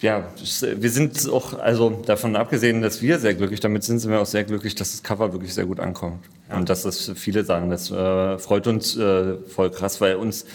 [0.00, 0.28] ja,
[0.76, 4.26] wir sind auch, also davon abgesehen, dass wir sehr glücklich damit sind, sind wir auch
[4.26, 6.24] sehr glücklich, dass das Cover wirklich sehr gut ankommt.
[6.54, 10.46] Und dass das viele sagen, das äh, freut uns äh, voll krass, weil uns äh,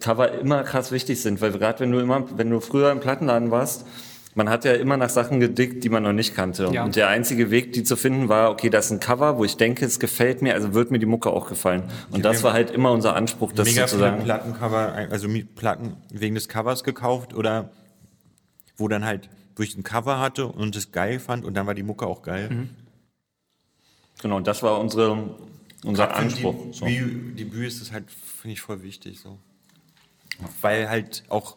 [0.00, 3.50] Cover immer krass wichtig sind, weil gerade wenn du immer, wenn du früher im Plattenladen
[3.50, 3.86] warst,
[4.34, 6.70] man hat ja immer nach Sachen gedickt, die man noch nicht kannte.
[6.72, 6.84] Ja.
[6.84, 9.56] Und der einzige Weg, die zu finden, war, okay, das ist ein Cover, wo ich
[9.56, 11.84] denke, es gefällt mir, also wird mir die Mucke auch gefallen.
[12.10, 14.24] Und das war halt immer unser Anspruch, das Mega viele sozusagen.
[14.24, 17.70] Plattencover, also Platten wegen des Covers gekauft oder
[18.76, 21.74] wo dann halt, wo ich ein Cover hatte und es geil fand und dann war
[21.74, 22.68] die Mucke auch geil.
[24.22, 25.36] Genau, das war unsere,
[25.84, 26.54] unser Grad Anspruch.
[26.72, 26.86] Die, so.
[26.86, 29.20] Debüt ist das halt, finde ich, voll wichtig.
[29.20, 29.38] So.
[30.60, 31.56] Weil halt auch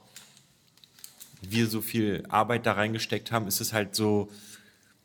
[1.41, 4.29] wir so viel Arbeit da reingesteckt haben, ist es halt so,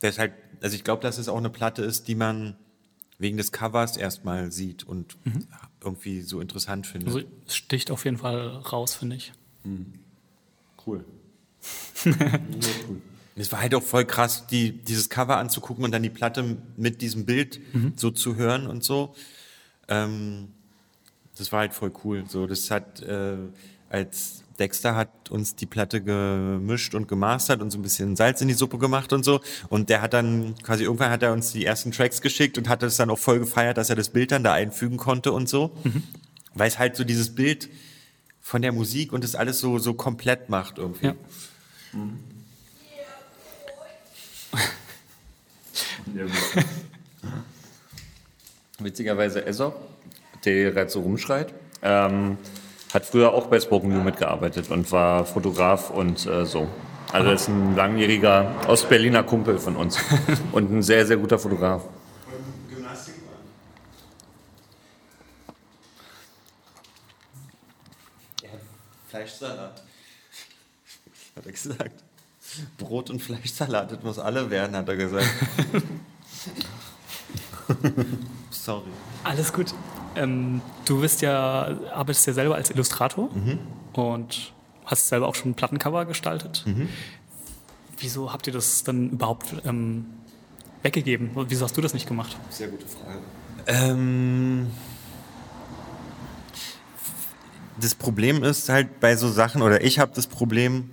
[0.00, 2.56] das halt, also ich glaube, dass es auch eine Platte ist, die man
[3.18, 5.16] wegen des Covers erstmal sieht und
[5.82, 7.14] irgendwie so interessant findet.
[7.14, 9.32] Also es sticht auf jeden Fall raus, finde ich.
[10.86, 11.04] Cool.
[13.36, 17.02] Es war halt auch voll krass, die, dieses Cover anzugucken und dann die Platte mit
[17.02, 17.60] diesem Bild
[17.96, 19.14] so zu hören und so.
[19.88, 20.48] Ähm,
[21.40, 22.24] das war halt voll cool.
[22.28, 23.36] So, das hat, äh,
[23.88, 28.48] als Dexter hat uns die Platte gemischt und gemastert und so ein bisschen Salz in
[28.48, 29.40] die Suppe gemacht und so.
[29.70, 32.82] Und der hat dann quasi irgendwann hat er uns die ersten Tracks geschickt und hat
[32.82, 35.70] es dann auch voll gefeiert, dass er das Bild dann da einfügen konnte und so.
[36.54, 37.70] Weil es halt so dieses Bild
[38.42, 41.06] von der Musik und das alles so, so komplett macht irgendwie.
[41.06, 41.14] Ja.
[48.78, 49.89] Witzigerweise Esop,
[50.44, 52.38] der gerade so rumschreit, ähm,
[52.92, 56.68] hat früher auch bei Spoken New mitgearbeitet und war Fotograf und äh, so.
[57.12, 59.98] Also ist ein langjähriger Ostberliner Kumpel von uns
[60.52, 61.82] und ein sehr, sehr guter Fotograf.
[69.08, 69.82] Fleischsalat.
[71.36, 72.04] Hat er gesagt.
[72.78, 75.28] Brot und Fleischsalat, das muss alle werden, hat er gesagt.
[78.50, 78.90] Sorry.
[79.22, 79.72] Alles gut.
[80.16, 83.30] Ähm, du bist ja, arbeitest ja selber als Illustrator
[83.92, 84.52] und
[84.84, 86.64] hast selber auch schon Plattencover gestaltet.
[87.98, 90.06] Wieso habt ihr das dann überhaupt ähm,
[90.82, 91.30] weggegeben?
[91.34, 92.36] Wieso hast du das nicht gemacht?
[92.48, 93.20] Sehr gute Frage.
[93.66, 94.68] Ähm,
[97.78, 100.90] das Problem ist halt bei so Sachen, oder ich habe das Problem,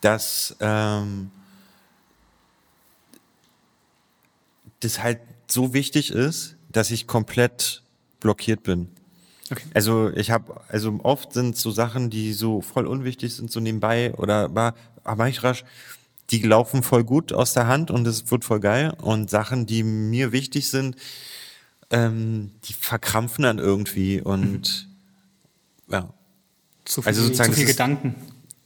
[0.00, 1.30] dass ähm,
[4.80, 7.81] das halt so wichtig ist, dass ich komplett
[8.22, 8.88] blockiert bin.
[9.50, 9.64] Okay.
[9.74, 14.14] Also ich habe, also oft sind so Sachen, die so voll unwichtig sind, so nebenbei
[14.14, 14.72] oder mach
[15.04, 15.64] mach ich rasch,
[16.30, 18.94] die laufen voll gut aus der Hand und es wird voll geil.
[19.02, 20.96] Und Sachen, die mir wichtig sind,
[21.90, 24.88] ähm, die verkrampfen dann irgendwie und
[25.88, 26.08] ja.
[26.84, 28.14] Zu viel, Also sozusagen, zu viel Gedanken.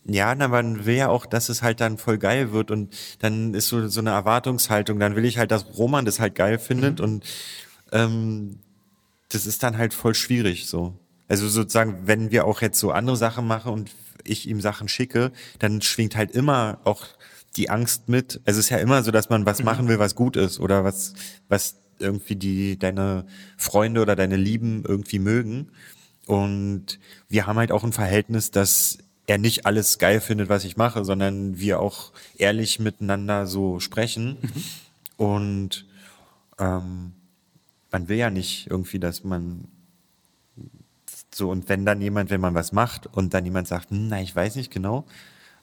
[0.04, 3.54] Ja, na, man will ja auch, dass es halt dann voll geil wird und dann
[3.54, 5.00] ist so, so eine Erwartungshaltung.
[5.00, 7.24] Dann will ich halt, dass Roman das halt geil findet und
[7.90, 8.60] ähm,
[9.28, 10.98] das ist dann halt voll schwierig so.
[11.28, 13.90] Also sozusagen, wenn wir auch jetzt so andere Sachen machen und
[14.24, 17.04] ich ihm Sachen schicke, dann schwingt halt immer auch
[17.56, 18.40] die Angst mit.
[18.44, 20.84] Also es ist ja immer so, dass man was machen will, was gut ist oder
[20.84, 21.14] was,
[21.48, 23.26] was irgendwie die, deine
[23.56, 25.72] Freunde oder deine Lieben irgendwie mögen.
[26.26, 26.98] Und
[27.28, 31.04] wir haben halt auch ein Verhältnis, dass er nicht alles geil findet, was ich mache,
[31.04, 34.36] sondern wir auch ehrlich miteinander so sprechen.
[35.16, 35.86] Und
[36.58, 37.12] ähm,
[37.90, 39.68] man will ja nicht irgendwie, dass man
[41.32, 44.20] so, und wenn dann jemand, wenn man was macht und dann jemand sagt, hm, na,
[44.20, 45.04] ich weiß nicht genau,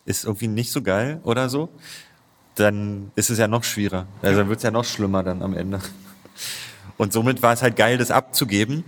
[0.06, 1.70] ist irgendwie nicht so geil oder so,
[2.56, 4.06] dann ist es ja noch schwieriger.
[4.22, 5.80] Also dann wird es ja noch schlimmer dann am Ende.
[6.98, 8.84] Und somit war es halt geil, das abzugeben.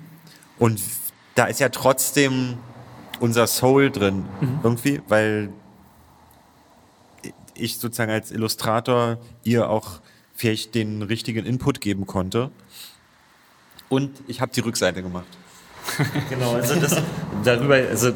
[0.60, 0.82] Und
[1.34, 2.58] da ist ja trotzdem
[3.20, 4.26] unser Soul drin,
[4.64, 5.50] irgendwie, weil
[7.56, 10.02] ich sozusagen als Illustrator ihr auch
[10.34, 12.52] vielleicht den richtigen Input geben konnte.
[13.90, 15.26] Und ich habe die Rückseite gemacht.
[16.30, 17.00] Genau, also das
[17.44, 18.12] darüber, also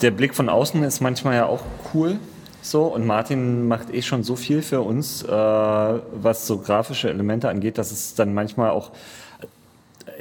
[0.00, 1.62] der Blick von außen ist manchmal ja auch
[1.92, 2.18] cool.
[2.62, 7.48] So, und Martin macht eh schon so viel für uns, äh, was so grafische Elemente
[7.48, 8.92] angeht, dass es dann manchmal auch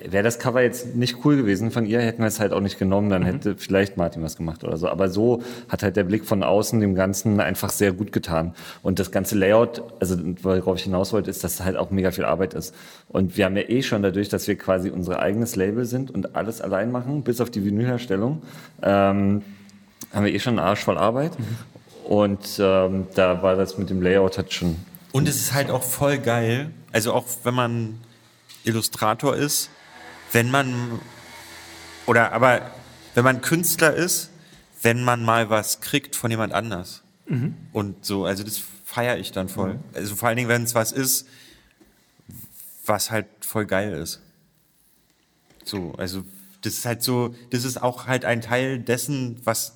[0.05, 2.77] wäre das Cover jetzt nicht cool gewesen von ihr, hätten wir es halt auch nicht
[2.79, 4.87] genommen, dann hätte vielleicht Martin was gemacht oder so.
[4.87, 8.53] Aber so hat halt der Blick von außen dem Ganzen einfach sehr gut getan.
[8.83, 12.11] Und das ganze Layout, also worauf ich hinaus wollte, ist, dass es halt auch mega
[12.11, 12.75] viel Arbeit ist.
[13.07, 16.35] Und wir haben ja eh schon dadurch, dass wir quasi unser eigenes Label sind und
[16.35, 18.41] alles allein machen, bis auf die Vinylherstellung,
[18.81, 19.41] ähm,
[20.13, 21.31] haben wir eh schon einen Arsch voll Arbeit.
[22.03, 24.75] Und ähm, da war das mit dem Layout halt schon.
[25.11, 27.99] Und es ist halt auch voll geil, also auch wenn man
[28.63, 29.69] Illustrator ist,
[30.31, 30.99] wenn man
[32.05, 32.71] oder aber
[33.13, 34.29] wenn man Künstler ist,
[34.81, 37.03] wenn man mal was kriegt von jemand anders.
[37.71, 39.79] Und so, also das feiere ich dann voll.
[39.93, 41.27] Also vor allen Dingen, wenn es was ist,
[42.85, 44.19] was halt voll geil ist.
[45.63, 46.25] So, also
[46.61, 49.75] das ist halt so, das ist auch halt ein Teil dessen, was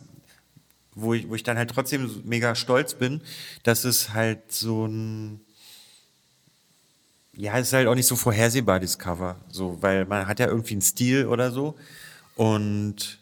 [0.95, 3.21] wo ich, wo ich dann halt trotzdem mega stolz bin,
[3.63, 5.41] dass es halt so ein
[7.37, 9.35] ja, es ist halt auch nicht so vorhersehbar, das Cover.
[9.49, 11.75] So, weil man hat ja irgendwie einen Stil oder so.
[12.35, 13.19] Und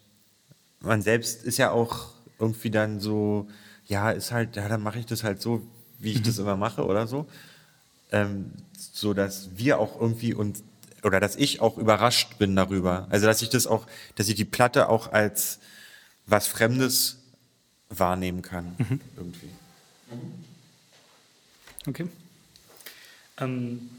[0.81, 2.09] man selbst ist ja auch
[2.39, 3.47] irgendwie dann so,
[3.85, 5.65] ja, ist halt, ja, dann mache ich das halt so,
[5.99, 7.27] wie ich das immer mache oder so.
[8.11, 10.61] Ähm, so dass wir auch irgendwie und
[11.03, 13.07] oder dass ich auch überrascht bin darüber.
[13.09, 13.85] Also dass ich das auch,
[14.15, 15.59] dass ich die Platte auch als
[16.25, 17.17] was Fremdes
[17.89, 18.75] wahrnehmen kann.
[19.17, 19.49] Irgendwie.
[21.85, 22.07] Okay.
[23.39, 23.89] Ähm,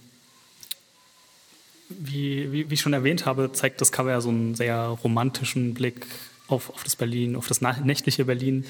[1.98, 5.74] wie, wie, wie ich schon erwähnt habe, zeigt das Cover ja so einen sehr romantischen
[5.74, 6.06] Blick
[6.48, 8.64] auf, auf das Berlin, auf das nächtliche Berlin.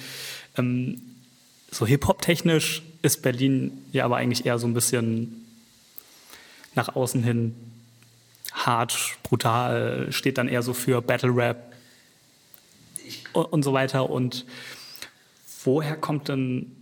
[0.57, 1.01] Ähm,
[1.71, 5.45] so Hip-Hop-technisch ist Berlin ja aber eigentlich eher so ein bisschen
[6.75, 7.55] nach außen hin
[8.53, 11.73] hart, brutal, steht dann eher so für Battle Rap
[13.33, 14.09] und, und so weiter.
[14.11, 14.47] Und
[15.65, 16.73] woher kommt denn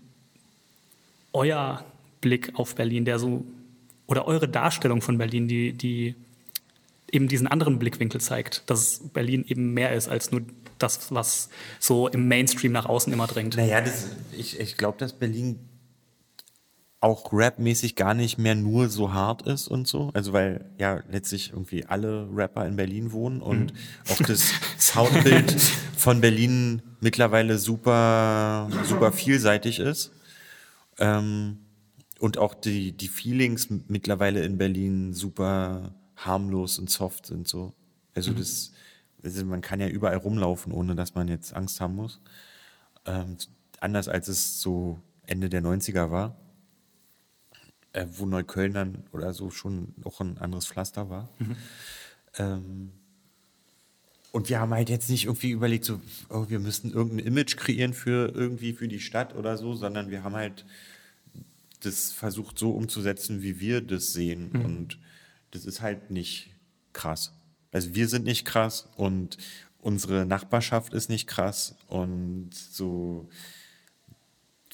[1.32, 1.84] euer
[2.20, 3.44] Blick auf Berlin, der so,
[4.06, 6.14] oder eure Darstellung von Berlin, die, die
[7.12, 10.42] eben diesen anderen Blickwinkel zeigt, dass Berlin eben mehr ist als nur
[10.78, 13.56] das, was so im Mainstream nach außen immer drängt.
[13.56, 15.60] Naja, das, ich, ich glaube, dass Berlin
[17.00, 20.10] auch rapmäßig gar nicht mehr nur so hart ist und so.
[20.14, 23.74] Also weil ja letztlich irgendwie alle Rapper in Berlin wohnen und
[24.08, 25.50] auch das Soundbild
[25.96, 30.12] von Berlin mittlerweile super, super vielseitig ist.
[30.98, 31.58] Ähm,
[32.20, 35.92] und auch die, die Feelings mittlerweile in Berlin super
[36.26, 37.72] harmlos und soft sind so.
[38.14, 38.72] Also das,
[39.22, 42.20] also man kann ja überall rumlaufen, ohne dass man jetzt Angst haben muss.
[43.06, 43.36] Ähm,
[43.80, 46.36] anders als es so Ende der 90er war,
[47.92, 51.28] äh, wo Neukölln dann oder so schon auch ein anderes Pflaster war.
[52.38, 52.92] Ähm,
[54.30, 56.00] und wir haben halt jetzt nicht irgendwie überlegt, so,
[56.30, 60.24] oh, wir müssen irgendein Image kreieren für irgendwie für die Stadt oder so, sondern wir
[60.24, 60.64] haben halt
[61.80, 64.52] das versucht so umzusetzen, wie wir das sehen.
[64.64, 64.98] Und
[65.52, 66.50] das ist halt nicht
[66.92, 67.32] krass.
[67.70, 69.38] Also wir sind nicht krass und
[69.80, 73.28] unsere Nachbarschaft ist nicht krass und so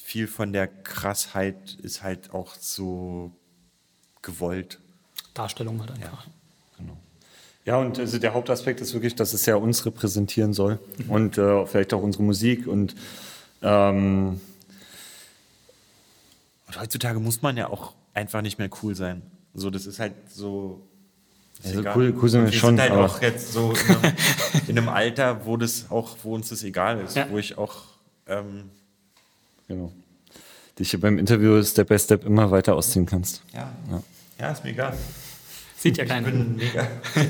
[0.01, 3.31] viel von der Krassheit ist halt auch so
[4.21, 4.79] gewollt.
[5.33, 6.25] Darstellung halt einfach.
[7.65, 11.65] Ja, und also der Hauptaspekt ist wirklich, dass es ja uns repräsentieren soll und äh,
[11.67, 12.95] vielleicht auch unsere Musik und
[13.61, 14.41] ähm,
[16.67, 19.21] Und heutzutage muss man ja auch einfach nicht mehr cool sein.
[19.53, 20.81] So, das ist halt so.
[21.59, 21.97] ist Also egal.
[21.97, 24.13] cool- cool sind wir Und schon, sind halt aber- auch jetzt so in einem,
[24.67, 27.27] in einem Alter, wo das auch, wo uns das egal ist, Ja.
[27.29, 27.83] wo ich auch
[28.27, 28.69] ähm,
[29.67, 29.91] genau,
[30.77, 33.41] dich hier beim Interview Step by Step immer weiter ausziehen kannst.
[33.53, 33.71] ja,
[34.39, 34.51] ja.
[34.51, 34.95] ist mir egal.
[35.77, 36.29] Sieht ja Ich keiner.
[36.29, 36.87] bin mega.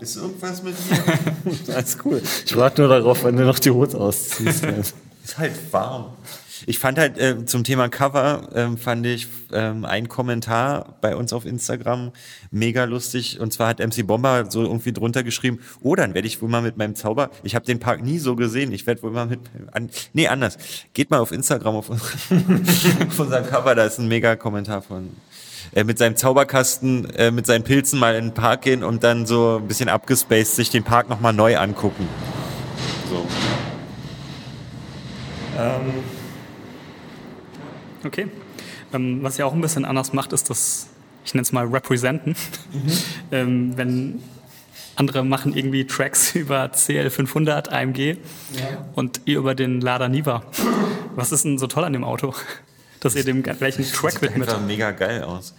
[0.00, 1.64] ist irgendwas mit mir?
[1.74, 2.22] Alles cool.
[2.46, 4.64] Ich warte nur darauf, wenn du noch die Hose ausziehst.
[5.24, 6.12] Ist halt warm.
[6.66, 11.32] Ich fand halt äh, zum Thema Cover ähm, fand ich ähm, ein Kommentar bei uns
[11.32, 12.12] auf Instagram
[12.50, 16.40] mega lustig und zwar hat MC Bomber so irgendwie drunter geschrieben, oh dann werde ich
[16.42, 19.10] wohl mal mit meinem Zauber, ich habe den Park nie so gesehen, ich werde wohl
[19.10, 19.40] mal mit
[19.72, 20.58] an, nee anders,
[20.94, 25.10] geht mal auf Instagram auf, auf unserem Cover, da ist ein mega Kommentar von
[25.74, 29.26] äh, mit seinem Zauberkasten, äh, mit seinen Pilzen mal in den Park gehen und dann
[29.26, 32.08] so ein bisschen abgespaced sich den Park nochmal neu angucken.
[33.10, 33.26] So.
[38.08, 38.26] Okay.
[38.94, 40.88] Ähm, was ja auch ein bisschen anders macht, ist das,
[41.24, 42.34] ich nenne es mal Representen.
[43.30, 44.20] ähm, wenn
[44.96, 48.16] andere machen irgendwie Tracks über CL500, AMG
[48.94, 50.42] und ihr über den Lada Niva.
[51.14, 52.34] Was ist denn so toll an dem Auto,
[53.00, 54.48] dass ihr dem gleichen Track Sieht widmet?
[54.48, 55.54] einfach mega geil aus.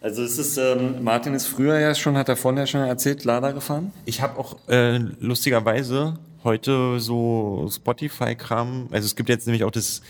[0.00, 3.24] Also es ist, ähm, Martin ist früher ja schon, hat er vorhin ja schon erzählt,
[3.24, 3.92] Lada gefahren.
[4.06, 10.00] Ich habe auch äh, lustigerweise heute so Spotify-Kram, also es gibt jetzt nämlich auch das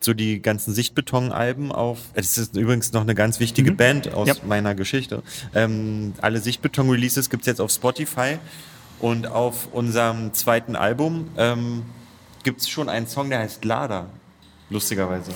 [0.00, 1.98] so die ganzen Sichtbeton-Alben auf.
[2.14, 4.34] Das ist übrigens noch eine ganz wichtige Band aus Ja.
[4.46, 5.22] meiner Geschichte.
[5.54, 8.38] Ähm, alle Sichtbeton-Releases gibt's jetzt auf Spotify.
[9.00, 11.84] Und auf unserem zweiten Album ähm,
[12.42, 14.06] gibt's schon einen Song, der heißt Lada.
[14.70, 15.30] Lustigerweise.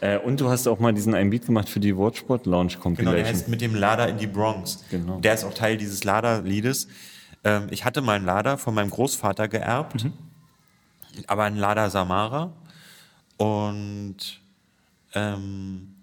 [0.00, 2.74] Äh, und du hast auch mal diesen einen Beat gemacht für die Watchport Lounge Genau,
[2.74, 3.24] der Compilation.
[3.26, 4.84] heißt mit dem Lada in die Bronx.
[4.90, 5.18] Genau.
[5.20, 6.88] Der ist auch Teil dieses Lada-Liedes.
[7.44, 10.06] Ähm, ich hatte mal einen Lada von meinem Großvater geerbt,
[11.26, 12.52] aber einen Lada Samara.
[13.38, 14.40] Und
[15.14, 15.94] ähm,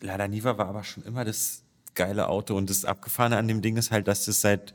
[0.00, 1.62] Lada Niva war aber schon immer das
[1.94, 2.56] geile Auto.
[2.56, 4.74] Und das Abgefahrene an dem Ding ist halt, dass das seit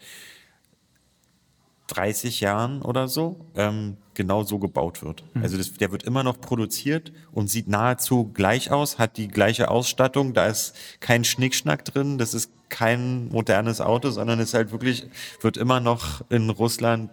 [1.88, 5.23] 30 Jahren oder so ähm, genau so gebaut wird.
[5.41, 9.72] Also das, der wird immer noch produziert und sieht nahezu gleich aus, hat die gleiche
[9.72, 15.07] Ausstattung, da ist kein Schnickschnack drin, das ist kein modernes Auto, sondern ist halt wirklich,
[15.41, 17.10] wird immer noch in Russland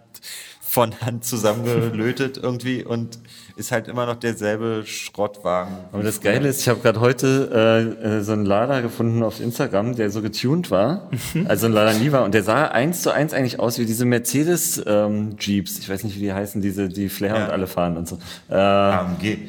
[0.77, 3.17] von Hand zusammengelötet irgendwie und
[3.55, 5.73] ist halt immer noch derselbe Schrottwagen.
[5.91, 9.39] Aber das Geile ist, ich habe gerade heute äh, äh, so einen Lada gefunden auf
[9.39, 11.09] Instagram, der so getuned war,
[11.47, 14.79] also ein Lada Niva, und der sah eins zu eins eigentlich aus wie diese Mercedes
[14.85, 15.79] ähm, Jeeps.
[15.79, 17.45] Ich weiß nicht, wie die heißen, diese die Flair Ja.
[17.45, 18.19] und alle fahren und so.
[18.47, 19.39] Äh, AMG.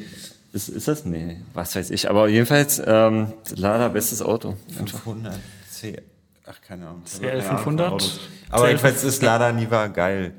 [0.53, 1.05] ist, ist das?
[1.05, 2.09] Nee, was weiß ich.
[2.09, 4.55] Aber jedenfalls ähm, Lada bestes Auto.
[4.75, 5.35] 500
[5.69, 6.01] C.
[6.47, 7.03] Ach, keine Ahnung.
[7.05, 7.91] CL Keine Ahnung von 500.
[7.91, 8.19] Autos.
[8.49, 10.33] Aber jedenfalls ist Lada Niva geil.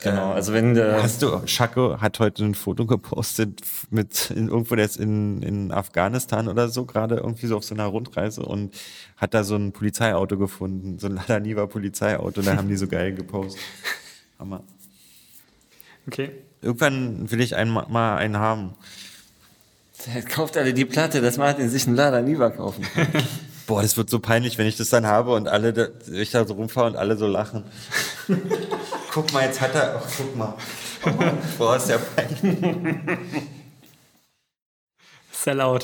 [0.00, 4.76] Genau, also wenn äh, Hast du, Schako hat heute ein Foto gepostet mit in, irgendwo,
[4.76, 8.74] der ist in, in Afghanistan oder so, gerade irgendwie so auf so einer Rundreise und
[9.16, 12.86] hat da so ein Polizeiauto gefunden, so ein Lada Niva Polizeiauto, da haben die so
[12.88, 13.60] geil gepostet.
[14.38, 14.62] Hammer.
[16.06, 16.30] Okay.
[16.62, 18.74] Irgendwann will ich ein, mal einen haben.
[20.28, 23.08] kauft alle die Platte, dass Martin sich einen Lada Niva kaufen kann.
[23.68, 26.46] Boah, das wird so peinlich, wenn ich das dann habe und alle, da, ich da
[26.46, 27.64] so rumfahre und alle so lachen.
[29.12, 30.54] guck mal, jetzt hat er, oh, guck mal.
[31.58, 32.56] Boah, ist ja peinlich.
[35.30, 35.80] Sellout.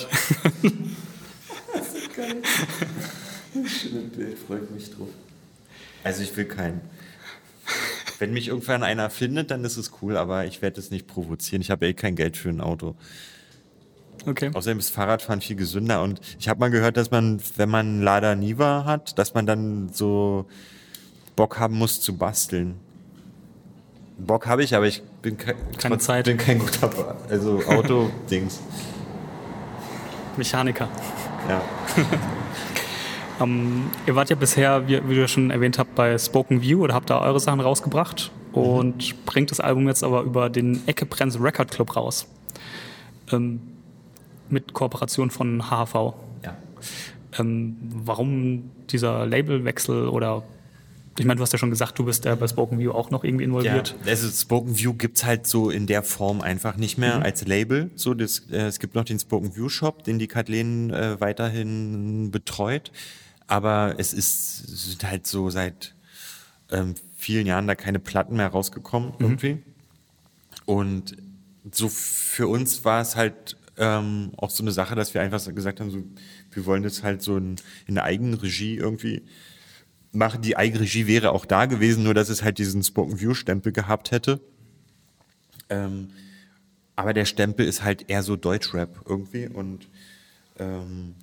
[3.53, 5.09] Schönes Bild, freut mich drauf.
[6.05, 6.81] Also ich will keinen.
[8.19, 11.61] Wenn mich irgendwann einer findet, dann ist es cool, aber ich werde es nicht provozieren.
[11.61, 12.97] Ich habe eh kein Geld für ein Auto.
[14.27, 14.51] Okay.
[14.55, 18.35] Außerdem ist Fahrradfahren viel gesünder und ich habe mal gehört, dass man, wenn man Lada
[18.35, 20.47] Niva hat, dass man dann so
[21.37, 22.77] Bock haben muss zu basteln.
[24.19, 26.25] Bock habe ich, aber ich bin ke Keine Zeit.
[26.27, 28.61] bin kein guter Ba- also Auto-Dings.
[30.37, 30.89] Mechaniker.
[31.49, 31.61] Ja.
[33.41, 36.95] Ähm, ihr wart ja bisher, wie, wie du schon erwähnt habt, bei Spoken View oder
[36.95, 41.37] habt da eure Sachen rausgebracht und bringt das Album jetzt aber über den Ecke Prenz
[41.41, 42.29] Record Club raus.
[43.33, 43.61] Ähm,
[44.51, 46.15] mit Kooperation von HHV.
[46.45, 46.57] ja.
[47.39, 50.45] Ähm, warum dieser Labelwechsel oder
[51.19, 53.23] ich meine, du hast ja schon gesagt, du bist ja bei Spoken View auch noch
[53.23, 53.95] irgendwie Ja, involviert.
[54.05, 57.91] also Spoken View gibt's halt so in der Form einfach nicht mehr als Label.
[57.95, 62.33] So, das, äh, es gibt noch den Spoken View Shop, den die Kathleen äh, weiterhin
[62.33, 62.91] betreut.
[63.47, 65.95] Aber es ist es sind halt so seit
[66.73, 69.63] ähm, vielen Jahren da keine Platten mehr rausgekommen irgendwie.
[70.67, 71.17] Und
[71.71, 75.81] so für uns war es halt ähm, auch so eine Sache, dass wir einfach gesagt
[75.81, 76.03] haben, so,
[76.53, 77.57] wir wollen das halt so in,
[77.87, 79.23] in Eigenregie irgendwie
[80.13, 80.43] machen.
[80.43, 84.11] Die Eigenregie wäre auch da gewesen, nur dass es halt diesen Spoken View Stempel gehabt
[84.11, 84.41] hätte.
[85.69, 86.11] Ähm,
[86.97, 89.89] aber der Stempel ist halt eher so Deutschrap irgendwie und
[90.59, 91.15] ähm,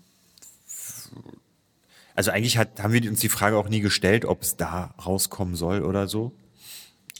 [2.13, 5.55] also eigentlich hat, haben wir uns die Frage auch nie gestellt, ob es da rauskommen
[5.55, 6.33] soll oder so.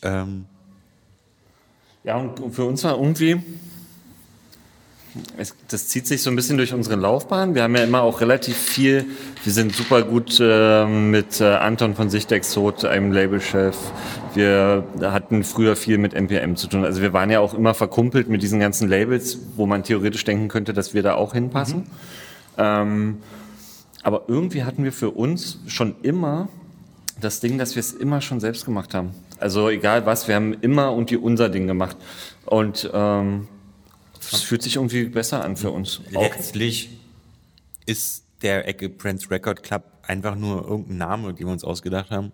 [0.01, 0.45] Ähm,
[2.03, 3.41] Ja, und für uns war irgendwie,
[5.37, 7.55] es, das zieht sich so ein bisschen durch unsere Laufbahn.
[7.55, 9.05] Wir haben ja immer auch relativ viel,
[9.43, 13.75] wir sind super gut äh, mit äh, Anton von Sichtexot, einem Labelchef.
[14.33, 16.85] Wir hatten früher viel mit NPM zu tun.
[16.85, 20.47] Also wir waren ja auch immer verkumpelt mit diesen ganzen Labels, wo man theoretisch denken
[20.47, 21.87] könnte, dass wir da auch hinpassen.
[22.57, 23.17] Ähm,
[24.03, 26.47] aber irgendwie hatten wir für uns schon immer
[27.19, 29.11] das Ding, dass wir es immer schon selbst gemacht haben.
[29.39, 31.97] Also egal was, wir haben immer und die unser Ding gemacht.
[32.45, 33.47] Und ähm,
[34.31, 36.01] es fühlt sich irgendwie besser an für uns.
[36.11, 36.89] Letztlich
[37.85, 42.31] ist der Ecke Prince Record Club einfach nur irgendein Name, den wir uns ausgedacht haben.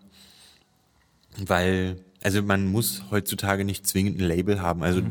[1.37, 4.83] Weil, also man muss heutzutage nicht zwingend ein Label haben.
[4.83, 5.01] Also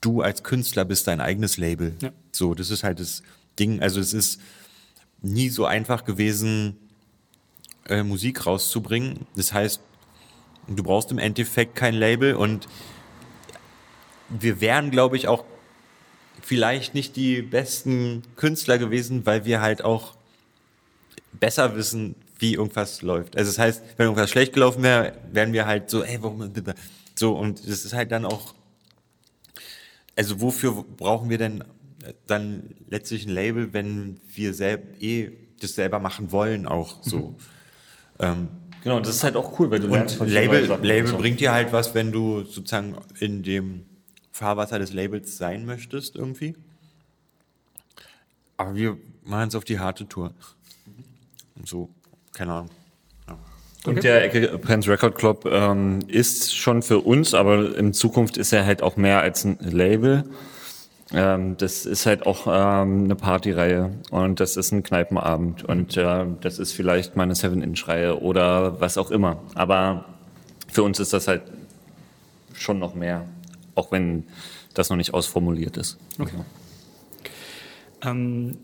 [0.00, 1.94] du als Künstler bist dein eigenes Label.
[2.00, 2.12] Ja.
[2.32, 3.22] So, das ist halt das
[3.58, 3.80] Ding.
[3.80, 4.40] Also es ist
[5.22, 6.76] nie so einfach gewesen,
[7.86, 9.26] äh, Musik rauszubringen.
[9.36, 9.80] Das heißt,
[10.68, 12.68] du brauchst im Endeffekt kein Label und
[14.28, 15.44] wir wären, glaube ich, auch
[16.44, 20.14] vielleicht nicht die besten Künstler gewesen, weil wir halt auch
[21.32, 23.36] besser wissen, wie irgendwas läuft.
[23.36, 26.52] Also das heißt, wenn irgendwas schlecht gelaufen wäre, wären wir halt so, ey, warum
[27.14, 28.54] so und das ist halt dann auch
[30.16, 31.64] also wofür brauchen wir denn
[32.26, 37.36] dann letztlich ein Label, wenn wir selb, eh das selber machen wollen auch so.
[38.18, 38.48] Ähm,
[38.82, 41.72] Genau, das ist halt auch cool, weil du und von Label, Label bringt dir halt
[41.72, 43.86] was, wenn du sozusagen in dem
[44.34, 46.56] Fahrwasser des Labels sein möchtest irgendwie.
[48.56, 50.32] Aber wir machen es auf die harte Tour.
[51.54, 51.88] Und so,
[52.32, 52.70] keine Ahnung.
[53.86, 58.52] Und der Ecke Prince Record Club ähm, ist schon für uns, aber in Zukunft ist
[58.52, 60.24] er halt auch mehr als ein Label.
[61.12, 66.24] Ähm, das ist halt auch ähm, eine Partyreihe und das ist ein Kneipenabend und äh,
[66.40, 69.40] das ist vielleicht mal eine Seven-Inch-Reihe oder was auch immer.
[69.54, 70.06] Aber
[70.72, 71.42] für uns ist das halt
[72.54, 73.26] schon noch mehr,
[73.74, 74.24] auch wenn
[74.74, 75.98] das noch nicht ausformuliert ist.
[76.18, 76.36] Okay.
[78.02, 78.58] Ähm,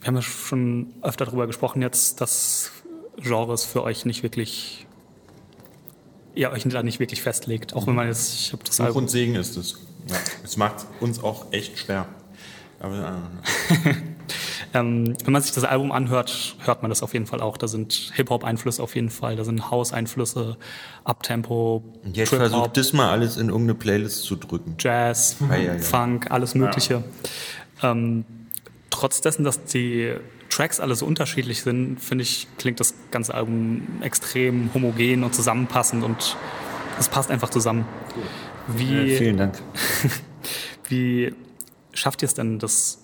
[0.00, 2.72] wir haben ja schon öfter darüber gesprochen jetzt, dass
[3.16, 4.86] Genres für euch nicht wirklich,
[6.34, 7.74] ihr euch da nicht wirklich festlegt.
[7.74, 9.78] Auch wenn man jetzt, ich habe das Fluch Album, und Segen ist es.
[10.08, 10.16] Ja.
[10.42, 12.06] Es macht uns auch echt schwer.
[12.80, 13.22] Aber
[13.84, 13.94] äh,
[14.74, 17.56] ähm, wenn man sich das Album anhört, hört man das auf jeden Fall auch.
[17.56, 20.56] Da sind Hip-Hop-Einflüsse auf jeden Fall, da sind House-Einflüsse,
[21.04, 24.74] Uptempo, und jetzt versucht das mal alles in irgendeine Playlist zu drücken.
[24.78, 25.78] Jazz, Ja, ja, ja.
[25.78, 27.04] Funk, alles Mögliche.
[27.82, 28.24] Ähm,
[28.90, 30.14] trotz dessen, dass die
[30.50, 36.02] Tracks alle so unterschiedlich sind, finde ich, klingt das ganze Album extrem homogen und zusammenpassend
[36.02, 36.36] und
[36.98, 37.86] es passt einfach zusammen.
[38.66, 39.60] Wie, Äh, vielen Dank.
[40.88, 41.32] wie
[41.92, 43.03] schafft ihr es denn, das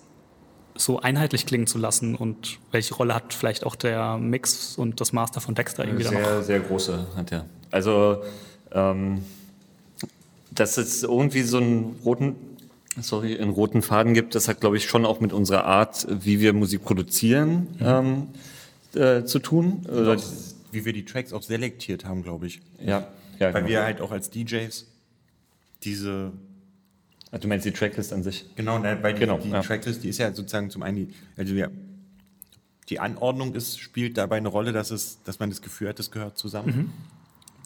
[0.75, 5.13] so einheitlich klingen zu lassen und welche Rolle hat vielleicht auch der Mix und das
[5.13, 6.19] Master von Dexter irgendwie da noch?
[6.19, 7.45] Sehr, sehr große hat er.
[7.71, 8.23] Also,
[8.71, 9.23] ähm,
[10.51, 12.35] dass es irgendwie so einen roten,
[12.99, 16.39] sorry, einen roten Faden gibt, das hat, glaube ich, schon auch mit unserer Art, wie
[16.39, 18.27] wir Musik produzieren, ähm,
[18.93, 19.85] äh, zu tun.
[19.85, 20.17] Oder,
[20.71, 22.61] Wie wir die Tracks auch selektiert haben, glaube ich.
[22.83, 23.07] ja,
[23.39, 23.67] ja, Weil genau.
[23.67, 24.85] wir halt auch als DJs
[25.83, 26.31] diese
[27.31, 28.45] Ach, Du meinst die Tracklist an sich?
[28.55, 29.61] Genau, ne, weil die, Genau, die ja.
[29.61, 31.67] Tracklist, die ist ja sozusagen zum einen, die, also ja,
[32.89, 36.11] die Anordnung ist, spielt dabei eine Rolle, dass, es, dass man das Gefühl hat, es
[36.11, 36.91] gehört zusammen.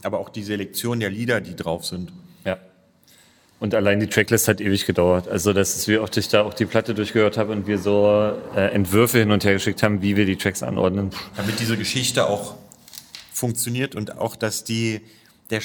[0.03, 2.11] Aber auch die Selektion der Lieder, die drauf sind.
[2.45, 2.59] Ja.
[3.59, 5.27] Und allein die Tracklist hat ewig gedauert.
[5.27, 8.37] Also, dass es, wie oft ich da auch die Platte durchgehört habe und wir so
[8.55, 11.09] äh, Entwürfe hin und her geschickt haben, wie wir die Tracks anordnen.
[11.35, 12.55] Damit diese Geschichte auch
[13.33, 15.01] funktioniert und auch, dass die,
[15.49, 15.61] der,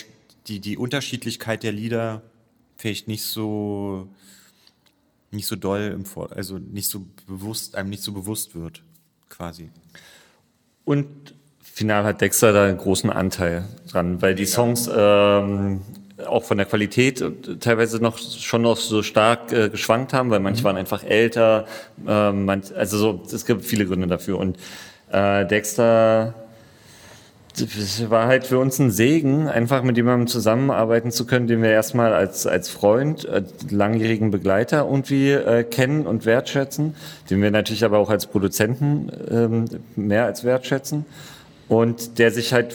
[0.47, 2.23] die, die Unterschiedlichkeit der Lieder
[2.81, 4.09] vielleicht nicht so,
[5.31, 8.83] nicht so doll im Vor also nicht so bewusst, einem nicht so bewusst wird,
[9.29, 9.71] quasi.
[10.85, 11.07] Und
[11.61, 15.83] final hat Dexter da einen großen Anteil dran, weil die Songs ähm,
[16.27, 17.23] auch von der Qualität
[17.61, 21.67] teilweise noch schon noch so stark äh, geschwankt haben, weil manche waren einfach älter,
[22.07, 24.39] ähm, manch, also so, es gibt viele Gründe dafür.
[24.39, 24.59] Und
[25.11, 26.35] äh, Dexter
[27.59, 31.71] es war halt für uns ein Segen, einfach mit jemandem zusammenarbeiten zu können, den wir
[31.71, 36.95] erstmal als, als Freund, als langjährigen Begleiter irgendwie äh, kennen und wertschätzen,
[37.29, 39.65] den wir natürlich aber auch als Produzenten ähm,
[39.97, 41.05] mehr als wertschätzen.
[41.69, 42.75] Und der sich halt,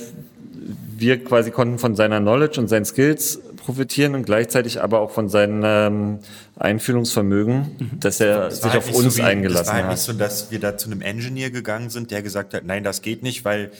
[0.98, 5.28] wir quasi konnten von seiner Knowledge und seinen Skills profitieren und gleichzeitig aber auch von
[5.28, 6.20] seinem ähm,
[6.58, 9.86] Einfühlungsvermögen, dass er Das sich halt auf nicht uns so wie, eingelassen Das war halt
[9.86, 9.92] hat.
[9.92, 13.02] nicht so, dass wir da zu einem Engineer gegangen sind, der gesagt hat, nein, das
[13.02, 13.72] geht nicht, weil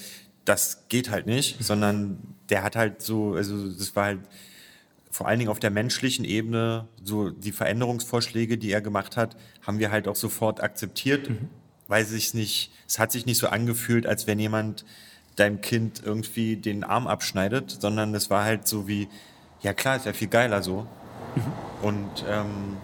[0.46, 2.20] das geht halt nicht, sondern
[2.50, 4.20] der hat halt so, also das war halt
[5.10, 9.36] vor allen Dingen auf der menschlichen Ebene, so die Veränderungsvorschläge, die er gemacht hat,
[9.66, 11.32] haben wir halt auch sofort akzeptiert,
[11.88, 14.86] weil sich nicht, es hat sich nicht so angefühlt, als wenn jemand
[15.36, 19.08] deinem Kind irgendwie den Arm abschneidet, sondern es war halt so wie,
[19.62, 20.86] ja klar, ist ja viel geiler so.
[21.82, 22.78] Und ähm,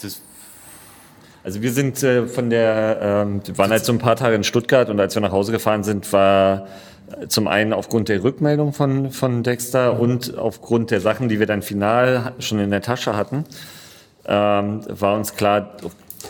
[0.00, 0.22] das
[1.44, 4.44] Also wir sind äh, von der, ähm, wir waren halt so ein paar Tage in
[4.44, 6.66] Stuttgart und als wir nach Hause gefahren sind, war
[7.20, 11.46] äh, zum einen aufgrund der Rückmeldung von, von Dexter und aufgrund der Sachen, die wir
[11.46, 13.44] dann final schon in der Tasche hatten,
[14.24, 15.76] ähm, war uns klar,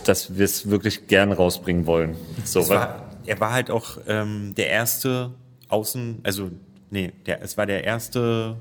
[0.05, 2.17] dass wir es wirklich gern rausbringen wollen.
[2.43, 5.31] So, war, er war halt auch ähm, der erste
[5.69, 6.51] Außen, also
[6.91, 8.57] nee, der, es war der erste,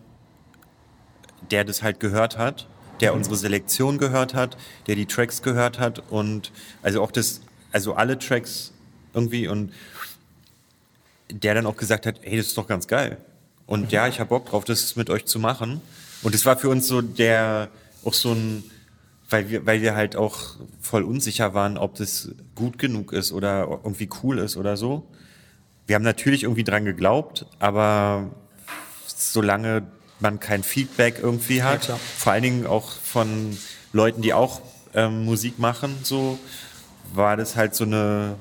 [1.49, 2.67] der das halt gehört hat,
[3.01, 4.57] der unsere Selektion gehört hat,
[4.87, 6.51] der die Tracks gehört hat und
[6.81, 7.41] also auch das,
[7.71, 8.71] also alle Tracks
[9.13, 9.71] irgendwie und
[11.29, 13.17] der dann auch gesagt hat, hey, das ist doch ganz geil.
[13.65, 15.81] Und ja, ich habe Bock drauf, das mit euch zu machen.
[16.21, 17.69] Und es war für uns so der,
[18.03, 18.63] auch so ein,
[19.29, 23.67] weil wir, weil wir halt auch voll unsicher waren, ob das gut genug ist oder
[23.83, 25.07] irgendwie cool ist oder so.
[25.87, 28.29] Wir haben natürlich irgendwie dran geglaubt, aber
[29.07, 29.83] solange
[30.23, 31.99] man kein Feedback irgendwie hat, klar.
[32.17, 33.55] vor allen Dingen auch von
[33.91, 34.61] Leuten, die auch
[34.95, 36.39] ähm, Musik machen, so
[37.13, 38.35] war das halt so eine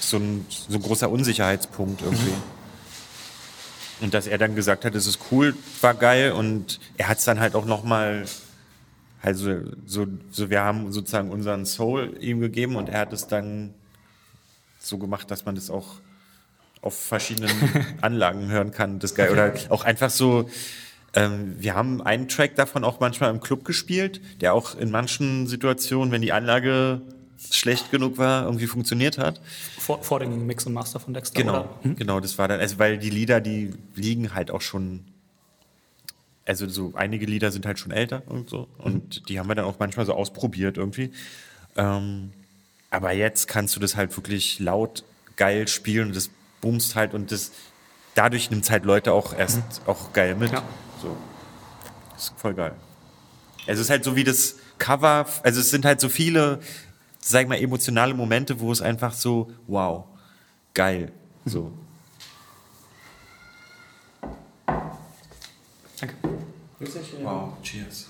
[0.00, 2.32] so ein, so ein großer Unsicherheitspunkt irgendwie.
[4.00, 7.24] Und dass er dann gesagt hat, es ist cool, war geil und er hat es
[7.24, 8.24] dann halt auch noch mal
[9.20, 13.74] Also so, so wir haben sozusagen unseren Soul ihm gegeben und er hat es dann
[14.78, 15.96] so gemacht, dass man das auch
[16.82, 17.50] auf verschiedenen
[18.00, 18.98] Anlagen hören kann.
[18.98, 19.30] Das geil.
[19.30, 20.48] Oder auch einfach so,
[21.14, 25.46] ähm, wir haben einen Track davon auch manchmal im Club gespielt, der auch in manchen
[25.46, 27.00] Situationen, wenn die Anlage
[27.50, 29.40] schlecht genug war, irgendwie funktioniert hat.
[29.78, 31.68] Vor, vor dem Mix und Master von Dexter, Genau?
[31.82, 31.96] Hm?
[31.96, 35.04] genau, das war dann, also weil die Lieder, die liegen halt auch schon,
[36.44, 39.66] also so einige Lieder sind halt schon älter und so und die haben wir dann
[39.66, 41.12] auch manchmal so ausprobiert irgendwie.
[41.76, 42.32] Ähm,
[42.90, 45.04] aber jetzt kannst du das halt wirklich laut
[45.36, 47.52] geil spielen und das boomst halt und das
[48.14, 50.50] dadurch nimmt halt Leute auch erst auch geil mit.
[50.50, 50.62] Ja.
[51.00, 51.16] So.
[52.14, 52.74] Das ist voll geil.
[53.66, 56.60] Also es ist halt so wie das Cover, also es sind halt so viele,
[57.20, 60.04] sag ich mal, emotionale Momente, wo es einfach so, wow,
[60.74, 61.12] geil.
[61.44, 61.72] So.
[66.00, 66.14] Danke.
[67.22, 68.06] Wow, cheers.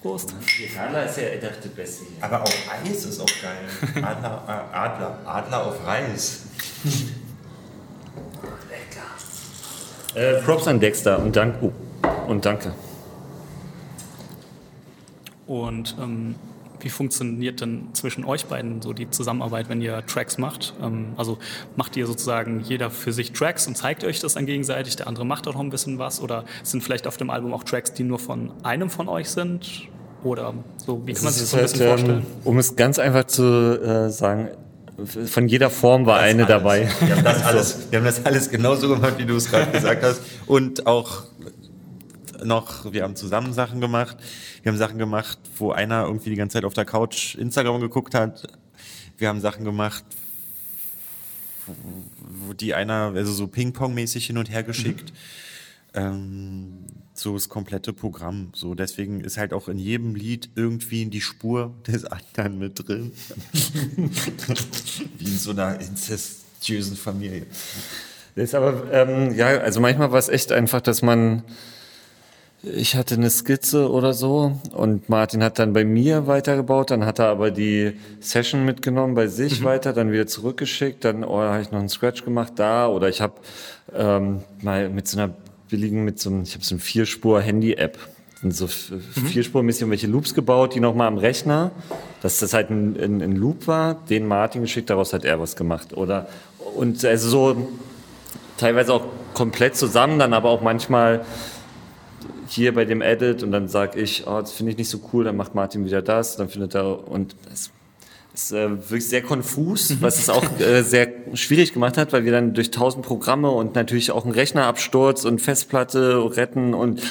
[0.00, 0.34] Prost.
[0.78, 2.22] Adler ist ja das Beste hier.
[2.22, 3.64] Aber auch Eis ist auch geil.
[4.04, 6.42] Adler, äh, Adler, Adler auf Reis.
[10.14, 11.72] Äh, Props an Dexter und, dank, oh,
[12.28, 12.72] und danke.
[15.46, 16.36] Und ähm,
[16.80, 20.74] wie funktioniert denn zwischen euch beiden so die Zusammenarbeit, wenn ihr Tracks macht?
[20.82, 21.38] Ähm, also
[21.76, 25.26] macht ihr sozusagen jeder für sich Tracks und zeigt euch das dann gegenseitig, der andere
[25.26, 26.20] macht auch noch ein bisschen was?
[26.20, 29.88] Oder sind vielleicht auf dem Album auch Tracks, die nur von einem von euch sind?
[30.22, 32.18] Oder so, wie kann man sich das so ein bisschen vorstellen?
[32.20, 33.42] ähm, um es ganz einfach zu
[33.82, 34.50] äh, sagen,
[35.26, 36.88] von jeder Form war eine dabei.
[37.00, 40.02] Wir haben das alles, wir haben das alles genauso gemacht, wie du es gerade gesagt
[40.02, 40.20] hast.
[40.46, 41.24] Und auch
[42.44, 44.16] noch, wir haben zusammen Sachen gemacht.
[44.62, 48.14] Wir haben Sachen gemacht, wo einer irgendwie die ganze Zeit auf der Couch Instagram geguckt
[48.14, 48.46] hat.
[49.18, 50.04] Wir haben Sachen gemacht,
[52.18, 55.12] wo die einer, also so Ping-Pong-mäßig hin und her geschickt.
[55.94, 56.84] Ähm,
[57.14, 58.48] so das komplette Programm.
[58.54, 63.12] So, deswegen ist halt auch in jedem Lied irgendwie die Spur des anderen mit drin.
[65.18, 67.46] Wie in so einer inzestiösen Familie.
[68.34, 71.44] Das ist aber, ähm, ja, also manchmal war es echt einfach, dass man,
[72.64, 77.20] ich hatte eine Skizze oder so und Martin hat dann bei mir weitergebaut, dann hat
[77.20, 81.70] er aber die Session mitgenommen bei sich weiter, dann wieder zurückgeschickt, dann oh, habe ich
[81.70, 83.34] noch einen Scratch gemacht da oder ich habe
[83.94, 85.32] ähm, mal mit so einer
[85.74, 87.98] billigen, mit so einem, ich habe so eine Vierspur-Handy-App,
[88.40, 88.92] sind so f-
[89.32, 91.72] vierspurmäßig irgendwelche Loops gebaut, die nochmal am Rechner,
[92.22, 95.56] dass das halt ein, ein, ein Loop war, den Martin geschickt, daraus hat er was
[95.56, 96.28] gemacht oder?
[96.76, 97.68] Und also so
[98.56, 101.24] teilweise auch komplett zusammen, dann aber auch manchmal
[102.48, 105.24] hier bei dem Edit und dann sag ich, oh, das finde ich nicht so cool,
[105.24, 107.70] dann macht Martin wieder das, dann findet er und es
[108.34, 112.32] ist äh, wirklich sehr konfus, was es auch äh, sehr schwierig gemacht hat, weil wir
[112.32, 117.02] dann durch tausend Programme und natürlich auch einen Rechnerabsturz und Festplatte retten und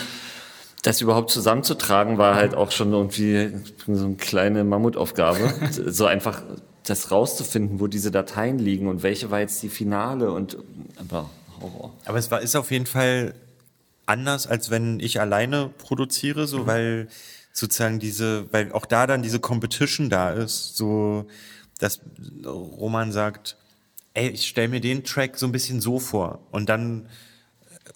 [0.83, 3.51] das überhaupt zusammenzutragen war halt auch schon irgendwie
[3.87, 5.53] so eine kleine Mammutaufgabe,
[5.87, 6.43] so einfach
[6.83, 10.57] das rauszufinden, wo diese Dateien liegen und welche war jetzt die Finale und
[10.97, 11.29] aber
[11.61, 11.93] Horror.
[12.03, 13.33] Aber es war, ist auf jeden Fall
[14.05, 17.07] anders, als wenn ich alleine produziere, so, weil
[17.53, 21.27] sozusagen diese, weil auch da dann diese Competition da ist, so,
[21.79, 22.01] dass
[22.45, 23.55] Roman sagt,
[24.13, 27.07] ey, ich stell mir den Track so ein bisschen so vor und dann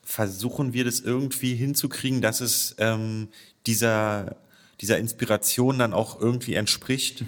[0.04, 3.30] versuchen wir das irgendwie hinzukriegen, dass es ähm,
[3.66, 4.38] dieser,
[4.80, 7.26] dieser Inspiration dann auch irgendwie entspricht.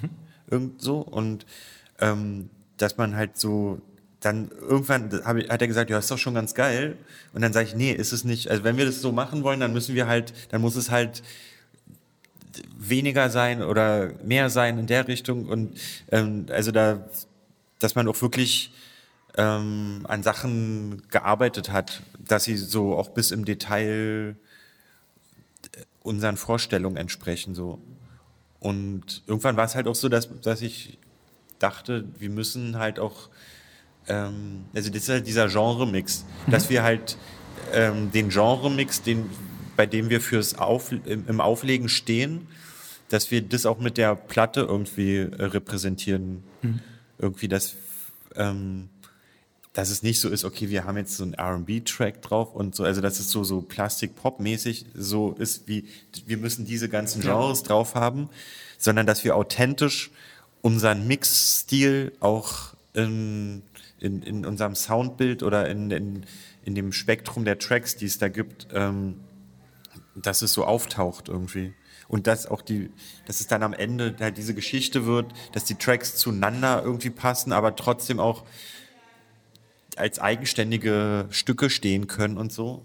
[0.50, 1.00] Irgend so.
[1.00, 1.46] Und
[2.00, 3.82] ähm, dass man halt so
[4.22, 6.98] dann irgendwann hat er gesagt, ja, ist doch schon ganz geil.
[7.34, 8.50] Und dann sage ich, nee, ist es nicht.
[8.50, 11.24] Also wenn wir das so machen wollen, dann müssen wir halt, dann muss es halt
[12.78, 15.48] weniger sein oder mehr sein in der Richtung.
[15.48, 15.80] Und
[16.12, 17.06] ähm, also da,
[17.80, 18.72] dass man auch wirklich
[19.38, 24.36] ähm, an Sachen gearbeitet hat, dass sie so auch bis im Detail
[26.02, 27.56] unseren Vorstellungen entsprechen.
[27.56, 27.80] So.
[28.60, 30.98] Und irgendwann war es halt auch so, dass, dass ich
[31.60, 33.30] dachte, wir müssen halt auch,
[34.08, 37.18] ähm, also das ist halt dieser Genre-Mix, dass wir halt
[37.74, 39.30] ähm, den Genre-Mix, den,
[39.80, 42.50] bei dem wir fürs Auf, im, Auflegen stehen,
[43.08, 46.44] dass wir das auch mit der Platte irgendwie äh, repräsentieren.
[47.18, 47.76] Irgendwie, dass,
[48.36, 48.90] ähm,
[49.72, 52.84] dass es nicht so ist, okay, wir haben jetzt so einen R&B-Track drauf und so,
[52.84, 55.86] also dass es so, so Plastik-Pop-mäßig so ist, wie,
[56.26, 58.28] wir müssen diese ganzen Genres drauf haben,
[58.78, 60.12] sondern dass wir authentisch
[60.62, 63.62] unseren Mix-Stil auch in,
[64.02, 66.24] in, in unserem Soundbild oder in, in,
[66.66, 69.16] in dem Spektrum der Tracks, die es da gibt, ähm,
[70.22, 71.74] dass es so auftaucht irgendwie.
[72.08, 72.92] Und dass auch die,
[73.28, 77.54] dass es dann am Ende halt diese Geschichte wird, dass die Tracks zueinander irgendwie passen,
[77.54, 78.46] aber trotzdem auch
[79.96, 82.84] als eigenständige Stücke stehen können und so.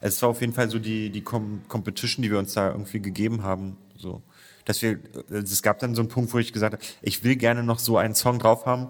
[0.00, 3.00] Es war auf jeden Fall so die, die Com Competition, die wir uns da irgendwie
[3.00, 3.76] gegeben haben.
[3.96, 4.22] So.
[4.64, 5.00] dass wir,
[5.30, 7.96] es gab dann so einen Punkt, wo ich gesagt habe, ich will gerne noch so
[7.96, 8.88] einen Song drauf haben,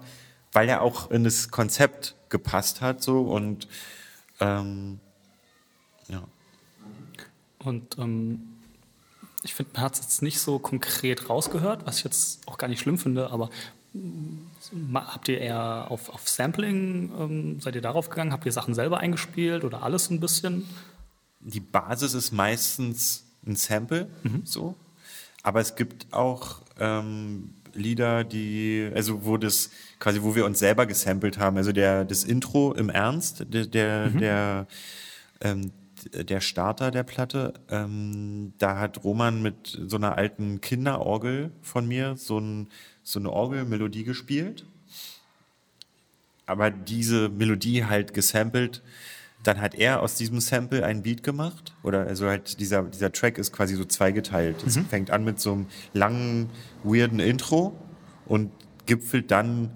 [0.51, 3.67] weil er auch in das Konzept gepasst hat, so und
[4.39, 4.99] ähm.
[7.69, 8.41] Und ähm,
[9.43, 12.67] ich finde, man hat es jetzt nicht so konkret rausgehört, was ich jetzt auch gar
[12.67, 13.49] nicht schlimm finde, aber
[13.93, 18.33] mm, habt ihr eher auf, auf Sampling, ähm, seid ihr darauf gegangen?
[18.33, 20.67] Habt ihr Sachen selber eingespielt oder alles ein bisschen?
[21.39, 24.41] Die Basis ist meistens ein Sample, mhm.
[24.43, 24.75] so.
[25.41, 29.69] Aber es gibt auch ähm, Lieder, die, also wo das
[29.99, 31.55] quasi, wo wir uns selber gesampelt haben.
[31.55, 34.17] Also der, das Intro im Ernst, der, der, mhm.
[34.17, 34.67] der
[35.39, 35.71] ähm,
[36.05, 37.53] der Starter der Platte.
[37.69, 42.69] Ähm, da hat Roman mit so einer alten Kinderorgel von mir so, ein,
[43.03, 44.65] so eine Orgelmelodie gespielt.
[46.45, 48.81] Aber diese Melodie halt gesampelt.
[49.43, 51.73] Dann hat er aus diesem Sample ein Beat gemacht.
[51.83, 54.63] Oder also halt dieser, dieser Track ist quasi so zweigeteilt.
[54.65, 54.85] Es mhm.
[54.85, 56.49] fängt an mit so einem langen,
[56.83, 57.77] weirden Intro
[58.25, 58.51] und
[58.85, 59.71] gipfelt dann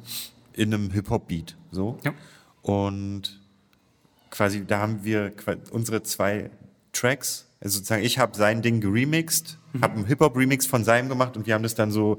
[0.53, 1.55] in einem Hip-Hop-Beat.
[1.71, 1.97] So.
[2.03, 2.13] Ja.
[2.61, 3.42] Und
[4.33, 5.31] quasi, da haben wir
[5.69, 6.49] unsere zwei
[6.91, 9.81] Tracks, also sozusagen, ich habe sein Ding geremixed, mhm.
[9.81, 12.17] habe einen Hip-Hop-Remix von seinem gemacht und wir haben das dann so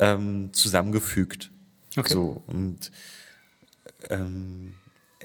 [0.00, 1.52] ähm, zusammengefügt.
[1.96, 2.12] Okay.
[2.12, 2.90] So, und
[4.10, 4.74] ähm,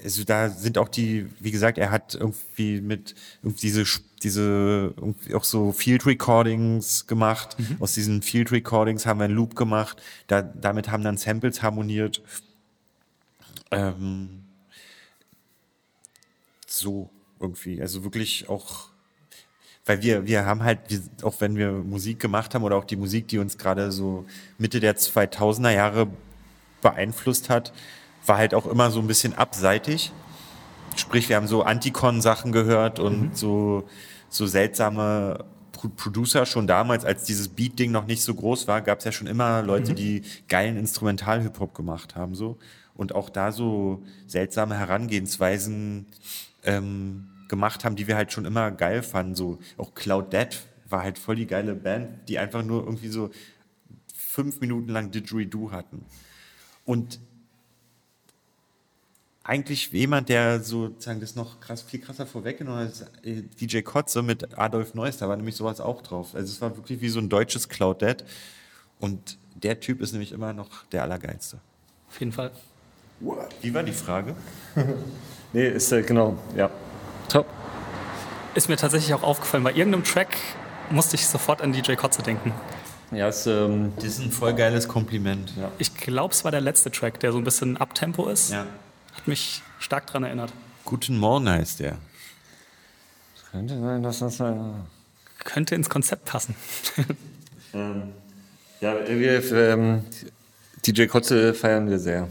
[0.02, 3.84] also da sind auch die, wie gesagt, er hat irgendwie mit irgendwie diese,
[4.22, 7.56] diese irgendwie auch so Field Recordings gemacht.
[7.58, 7.76] Mhm.
[7.80, 10.00] Aus diesen Field Recordings haben wir einen Loop gemacht.
[10.28, 12.22] Da, damit haben dann Samples harmoniert.
[13.72, 14.44] Ähm,
[16.80, 17.80] so irgendwie.
[17.80, 18.88] Also wirklich auch,
[19.84, 20.80] weil wir, wir haben halt,
[21.22, 24.26] auch wenn wir Musik gemacht haben oder auch die Musik, die uns gerade so
[24.58, 26.08] Mitte der 2000er Jahre
[26.82, 27.72] beeinflusst hat,
[28.26, 30.12] war halt auch immer so ein bisschen abseitig.
[30.96, 33.34] Sprich, wir haben so Anticon-Sachen gehört und mhm.
[33.34, 33.88] so,
[34.28, 35.44] so seltsame
[35.96, 39.26] Producer schon damals, als dieses Beat-Ding noch nicht so groß war, gab es ja schon
[39.26, 39.96] immer Leute, mhm.
[39.96, 42.58] die geilen Instrumental-Hip-Hop gemacht haben, so.
[42.94, 46.06] Und auch da so seltsame Herangehensweisen
[46.64, 49.34] ähm, gemacht haben, die wir halt schon immer geil fanden.
[49.34, 50.48] So auch Cloud Dead
[50.88, 53.30] war halt voll die geile Band, die einfach nur irgendwie so
[54.14, 56.04] fünf Minuten lang Didgeridoo hatten.
[56.84, 57.20] Und
[59.42, 64.56] eigentlich jemand, der sozusagen das noch krass, viel krasser vorweggenommen hat, äh, DJ Kotze mit
[64.58, 66.34] Adolf Neuss, da war nämlich sowas auch drauf.
[66.34, 68.24] Also es war wirklich wie so ein deutsches Cloud Dead.
[69.00, 71.58] Und der Typ ist nämlich immer noch der Allergeilste.
[72.08, 72.52] Auf jeden Fall.
[73.60, 74.34] Wie war die Frage?
[75.52, 76.70] Nee, ist äh, genau, ja.
[77.28, 77.46] Top.
[78.54, 80.36] Ist mir tatsächlich auch aufgefallen, bei irgendeinem Track
[80.90, 82.52] musste ich sofort an DJ Kotze denken.
[83.12, 85.52] Ja, ist, ähm, das ist ein voll geiles Kompliment.
[85.56, 85.70] Ja.
[85.78, 88.50] Ich glaube, es war der letzte Track, der so ein bisschen Abtempo ist.
[88.50, 88.66] Ja.
[89.14, 90.52] Hat mich stark daran erinnert.
[90.84, 91.98] Guten Morgen heißt der.
[93.50, 94.86] Könnte sein, dass das ein.
[95.44, 96.54] Könnte ins Konzept passen.
[97.74, 98.12] ähm,
[98.80, 100.04] ja, wir, ähm,
[100.86, 102.28] DJ Kotze feiern wir sehr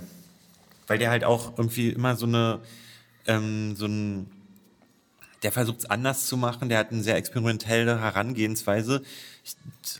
[0.89, 2.59] weil der halt auch irgendwie immer so eine,
[3.29, 4.27] ähm, so ein,
[5.43, 9.03] der versucht es anders zu machen, der hat eine sehr experimentelle Herangehensweise.
[9.43, 9.55] Ich,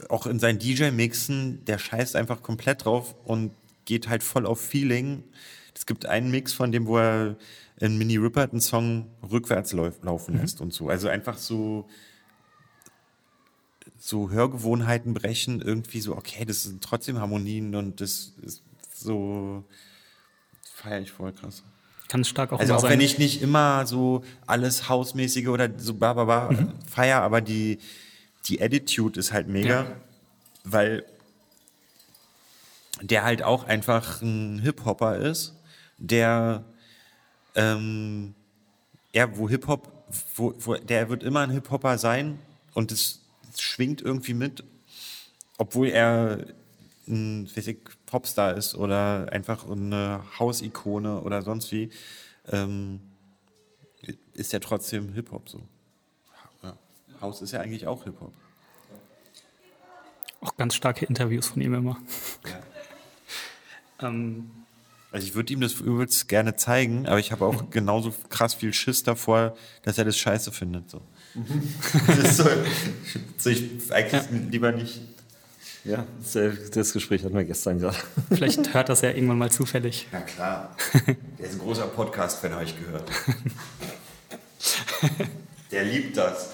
[0.09, 3.51] auch in seinen DJ-Mixen, der scheißt einfach komplett drauf und
[3.85, 5.23] geht halt voll auf Feeling.
[5.73, 7.37] Es gibt einen Mix von dem, wo er
[7.77, 10.41] in Mini Ripper einen Song rückwärts laufen mhm.
[10.41, 10.65] lässt mhm.
[10.65, 10.89] und so.
[10.89, 11.87] Also einfach so,
[13.97, 19.63] so Hörgewohnheiten brechen, irgendwie so, okay, das sind trotzdem Harmonien und das ist so,
[20.73, 21.63] feiere ich voll krass.
[22.09, 22.91] Kann stark auch Also auch sein.
[22.91, 26.73] wenn ich nicht immer so alles Hausmäßige oder so bla bla bla mhm.
[26.89, 27.77] feier, aber die,
[28.47, 29.95] die Attitude ist halt mega, ja.
[30.63, 31.05] weil
[33.01, 35.55] der halt auch einfach ein Hip-Hopper ist,
[35.99, 36.65] der
[37.55, 38.33] ähm,
[39.13, 39.91] ja, wo Hip-Hop,
[40.35, 42.39] wo, wo, der wird immer ein Hip-Hopper sein
[42.73, 43.21] und es
[43.57, 44.63] schwingt irgendwie mit,
[45.59, 46.45] obwohl er
[47.07, 51.91] ein Physik Popstar ist oder einfach eine Hausikone oder sonst wie,
[52.51, 53.01] ähm,
[54.33, 55.61] ist ja trotzdem Hip-Hop so.
[56.63, 56.75] Ja.
[57.21, 58.33] Haus ist ja eigentlich auch Hip-Hop.
[60.41, 61.97] Auch ganz starke Interviews von ihm immer.
[63.99, 64.07] Ja.
[64.07, 64.49] ähm,
[65.11, 68.73] also ich würde ihm das übelst gerne zeigen, aber ich habe auch genauso krass viel
[68.73, 70.89] Schiss davor, dass er das scheiße findet.
[70.89, 71.01] So.
[71.35, 71.75] Mhm.
[72.07, 72.45] das so,
[73.37, 74.37] so ich eigentlich ja.
[74.49, 75.01] lieber nicht
[75.89, 76.05] ja,
[76.73, 77.97] das Gespräch hatten wir gestern gerade.
[78.29, 80.07] Vielleicht hört das ja irgendwann mal zufällig.
[80.11, 80.75] Na klar.
[81.39, 83.09] Der ist ein großer Podcast-Fan, habe ich gehört.
[85.71, 86.51] Der liebt das.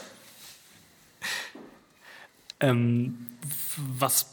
[2.62, 3.28] Ähm,
[3.78, 4.28] was,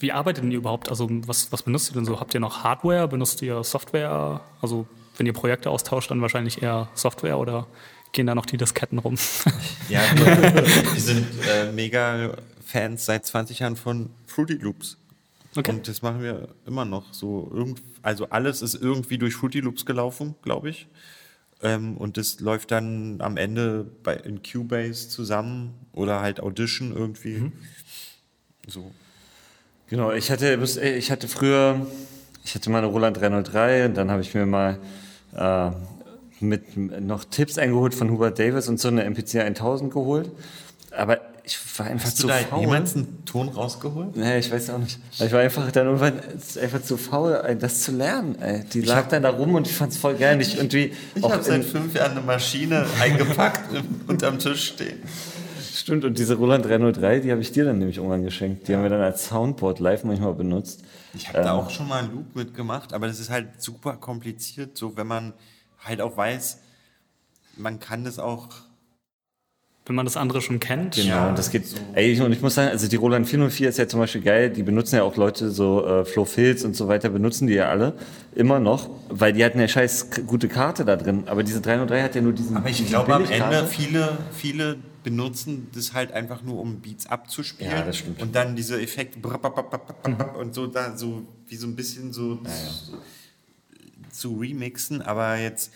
[0.00, 0.88] wie arbeitet ihr überhaupt?
[0.88, 2.18] Also was, was benutzt ihr denn so?
[2.18, 3.06] Habt ihr noch Hardware?
[3.06, 4.40] Benutzt ihr Software?
[4.60, 7.68] Also wenn ihr Projekte austauscht, dann wahrscheinlich eher Software oder
[8.12, 9.16] gehen da noch die Disketten rum?
[9.88, 10.54] Ja, wir,
[10.94, 12.32] wir sind äh, mega
[12.68, 14.98] Fans seit 20 Jahren von Fruity Loops.
[15.56, 15.70] Okay.
[15.70, 17.50] Und das machen wir immer noch so.
[17.50, 20.86] Irgend, also alles ist irgendwie durch Fruity Loops gelaufen, glaube ich.
[21.62, 27.50] Ähm, und das läuft dann am Ende bei, in Cubase zusammen oder halt Audition irgendwie.
[28.66, 28.92] So.
[29.88, 31.86] Genau, ich hatte, ich hatte früher,
[32.44, 34.78] ich hatte mal eine Roland 303 und dann habe ich mir mal
[35.34, 35.70] äh,
[36.40, 40.30] mit noch Tipps eingeholt von Hubert Davis und so eine MPC 1000 geholt.
[40.90, 41.18] Aber
[41.48, 42.60] ich war einfach Hast zu du da faul.
[42.60, 44.16] jemals einen Ton rausgeholt?
[44.16, 44.98] Nee, ich weiß auch nicht.
[45.18, 46.20] Ich war einfach dann irgendwann
[46.62, 48.36] einfach zu faul, das zu lernen.
[48.40, 48.64] Ey.
[48.72, 50.40] Die lag dann da rum und ich fand's voll geil.
[50.40, 54.98] Ich irgendwie Ich habe seit fünf Jahren eine Maschine eingepackt und unterm Tisch stehen.
[55.74, 58.68] stimmt und diese Roland 303, die habe ich dir dann nämlich irgendwann geschenkt.
[58.68, 60.82] Die haben wir dann als Soundboard live manchmal benutzt.
[61.14, 64.76] Ich habe da auch schon mal einen Loop mitgemacht, aber das ist halt super kompliziert,
[64.76, 65.32] so wenn man
[65.84, 66.58] halt auch weiß,
[67.56, 68.48] man kann das auch.
[69.88, 70.96] Wenn man das andere schon kennt.
[70.96, 71.64] Genau, und das geht.
[71.94, 74.50] Ey, ich- und ich muss sagen, also die Roland 404 ist ja zum Beispiel geil.
[74.50, 77.70] Die benutzen ja auch Leute, so äh, Flo Filz und so weiter, benutzen die ja
[77.70, 77.94] alle
[78.34, 81.24] immer noch, weil die hatten ja scheiß gute Karte da drin.
[81.26, 82.56] Aber diese 303 hat ja nur diesen.
[82.58, 83.24] Aber ich glaube am.
[83.24, 87.72] Ende viele, viele benutzen das halt einfach nur, um Beats abzuspielen.
[87.72, 88.20] Ja, das stimmt.
[88.20, 91.56] Und dann diese Effekte brap, brap, brap, brap, brap, brap, und so da so wie
[91.56, 92.98] so ein bisschen so zu,
[94.10, 95.00] zu remixen.
[95.00, 95.72] Aber jetzt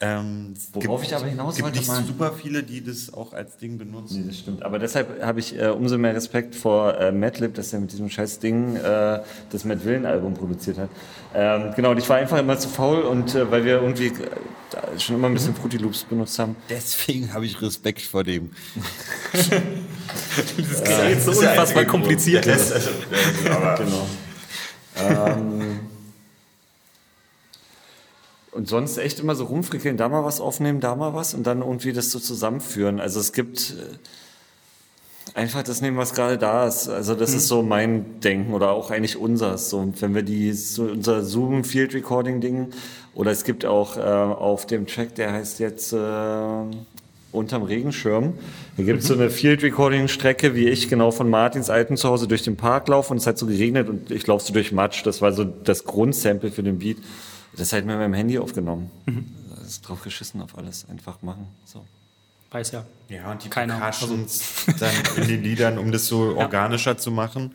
[0.00, 3.56] ähm, Worauf ich aber hinaus gibt wollte nicht mal- super viele, die das auch als
[3.58, 4.22] Ding benutzen.
[4.22, 4.62] Nee, das stimmt.
[4.62, 8.10] Aber deshalb habe ich äh, umso mehr Respekt vor äh, Madlib, dass er mit diesem
[8.10, 10.88] scheiß Ding äh, das Matt Villen Album produziert hat.
[11.34, 14.98] Ähm, genau, und ich war einfach immer zu faul und äh, weil wir irgendwie äh,
[14.98, 16.56] schon immer ein bisschen Fruity Loops benutzt haben.
[16.68, 18.50] Deswegen habe ich Respekt vor dem.
[20.56, 22.72] Das Gerät so unfassbar kompliziert ist.
[23.44, 24.06] Genau.
[24.96, 25.80] ähm,
[28.54, 31.60] und sonst echt immer so rumfrickeln, da mal was aufnehmen, da mal was und dann
[31.60, 33.00] irgendwie das so zusammenführen.
[33.00, 36.88] Also es gibt äh, einfach das nehmen, was gerade da ist.
[36.88, 39.70] Also das ist so mein Denken oder auch eigentlich unseres.
[39.70, 42.68] So, wenn wir die, so unser Zoom Field Recording Ding
[43.14, 45.96] oder es gibt auch äh, auf dem Track, der heißt jetzt äh,
[47.32, 48.34] unterm Regenschirm.
[48.76, 52.28] Da gibt es so eine Field Recording Strecke, wie ich genau von Martins alten Zuhause
[52.28, 55.04] durch den Park laufe und es hat so geregnet und ich laufe so durch Matsch.
[55.04, 56.98] Das war so das Grundsample für den Beat.
[57.56, 58.90] Das halt mit meinem Handy aufgenommen.
[59.50, 60.88] Das ist drauf geschissen auf alles.
[60.88, 61.48] Einfach machen.
[61.64, 61.84] So.
[62.50, 62.86] Weiß ja.
[63.08, 63.90] Ja, und die Keine Ahnung.
[63.90, 67.52] Percussions dann in den Liedern, um das so organischer zu machen.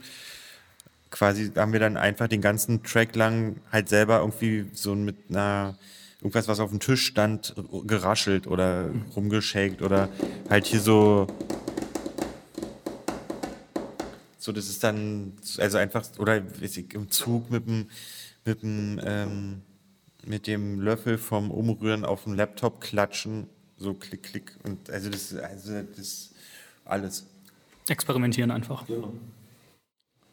[1.10, 5.78] Quasi haben wir dann einfach den ganzen Track lang halt selber irgendwie so mit einer,
[6.20, 7.56] irgendwas, was auf dem Tisch stand,
[7.86, 10.10] geraschelt oder rumgeschakt oder
[10.50, 11.28] halt hier so,
[14.38, 17.90] so, das ist dann, also einfach, oder weiß ich, im Zug mit dem,
[18.46, 19.62] mit dem, ähm,
[20.30, 23.48] mit dem Löffel vom Umrühren auf dem Laptop klatschen,
[23.78, 26.30] so klick, klick und also das, also das
[26.86, 27.26] alles.
[27.90, 28.86] Experimentieren einfach.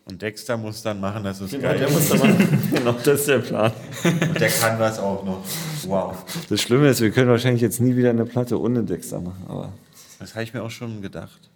[0.05, 1.89] Und Dexter muss dann machen, das ist Der geil.
[1.91, 2.71] muss da machen.
[2.75, 3.73] genau, das ist der Plan.
[4.05, 5.43] Und der kann das auch noch.
[5.87, 6.25] Wow.
[6.51, 9.73] Das Schlimme ist, wir können wahrscheinlich jetzt nie wieder eine Platte ohne Dexter machen, aber
[10.19, 11.49] Das habe ich mir auch schon gedacht.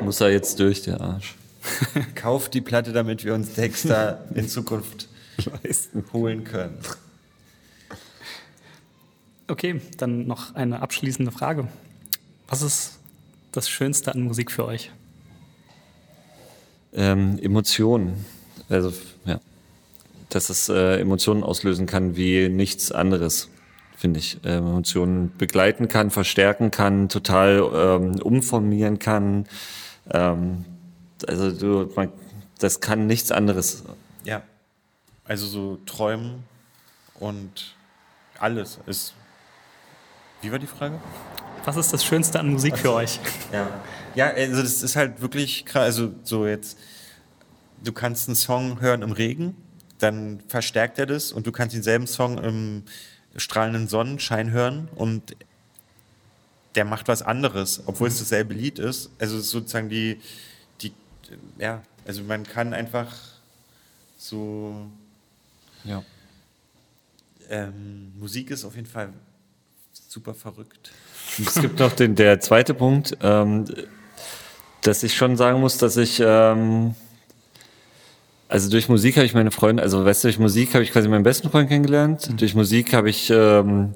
[0.00, 1.36] muss er jetzt durch, der Arsch.
[2.14, 5.08] Kauft die Platte, damit wir uns Dexter in Zukunft
[5.46, 6.04] Leisten.
[6.12, 6.78] holen können.
[9.48, 11.68] Okay, dann noch eine abschließende Frage.
[12.48, 12.98] Was ist
[13.52, 14.90] das Schönste an Musik für euch?
[16.94, 18.24] Ähm, Emotionen.
[18.68, 18.92] Also,
[19.24, 19.40] ja.
[20.28, 23.50] Dass es äh, Emotionen auslösen kann wie nichts anderes,
[23.96, 24.38] finde ich.
[24.44, 29.46] Ähm, Emotionen begleiten kann, verstärken kann, total ähm, umformieren kann.
[30.10, 30.64] Ähm,
[31.26, 32.10] also, du, man,
[32.58, 33.84] das kann nichts anderes.
[34.24, 34.42] Ja.
[35.24, 36.44] Also so träumen
[37.18, 37.74] und
[38.38, 39.14] alles ist.
[40.40, 41.00] Wie war die Frage?
[41.64, 43.20] Was ist das Schönste an Musik für euch?
[43.52, 43.68] Ja.
[44.14, 45.84] Ja, also das ist halt wirklich krass.
[45.84, 46.78] Also so jetzt,
[47.82, 49.56] du kannst einen Song hören im Regen,
[49.98, 52.82] dann verstärkt er das und du kannst denselben Song im
[53.36, 55.36] strahlenden Sonnenschein hören und
[56.74, 59.10] der macht was anderes, obwohl es dasselbe Lied ist.
[59.18, 60.20] Also es ist sozusagen die,
[60.80, 60.92] die,
[61.58, 63.14] ja, also man kann einfach
[64.18, 64.86] so,
[65.84, 66.02] Ja.
[67.50, 69.12] ähm, Musik ist auf jeden Fall
[70.08, 70.92] super verrückt.
[71.38, 73.64] Es gibt noch den, der zweite Punkt, ähm,
[74.82, 76.94] dass ich schon sagen muss, dass ich, ähm,
[78.48, 81.08] also durch Musik habe ich meine Freunde, also weißt du, durch Musik habe ich quasi
[81.08, 82.28] meinen besten Freund kennengelernt.
[82.38, 83.94] Durch Musik habe ich ähm,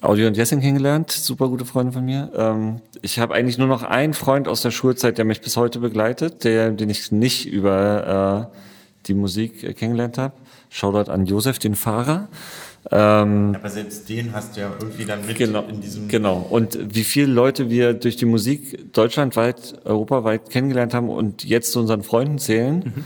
[0.00, 2.30] Audio und Jessin kennengelernt, super gute Freunde von mir.
[2.34, 5.78] Ähm, ich habe eigentlich nur noch einen Freund aus der Schulzeit, der mich bis heute
[5.78, 8.58] begleitet, der, den ich nicht über äh,
[9.06, 10.34] die Musik äh, kennengelernt habe.
[10.70, 12.28] Shoutout an Josef, den Fahrer.
[12.90, 16.08] Ähm, Aber selbst den hast du ja irgendwie dann mit Genau, in diesem.
[16.08, 16.46] genau.
[16.48, 21.80] Und wie viele Leute wir durch die Musik deutschlandweit, europaweit kennengelernt haben und jetzt zu
[21.80, 23.04] unseren Freunden zählen,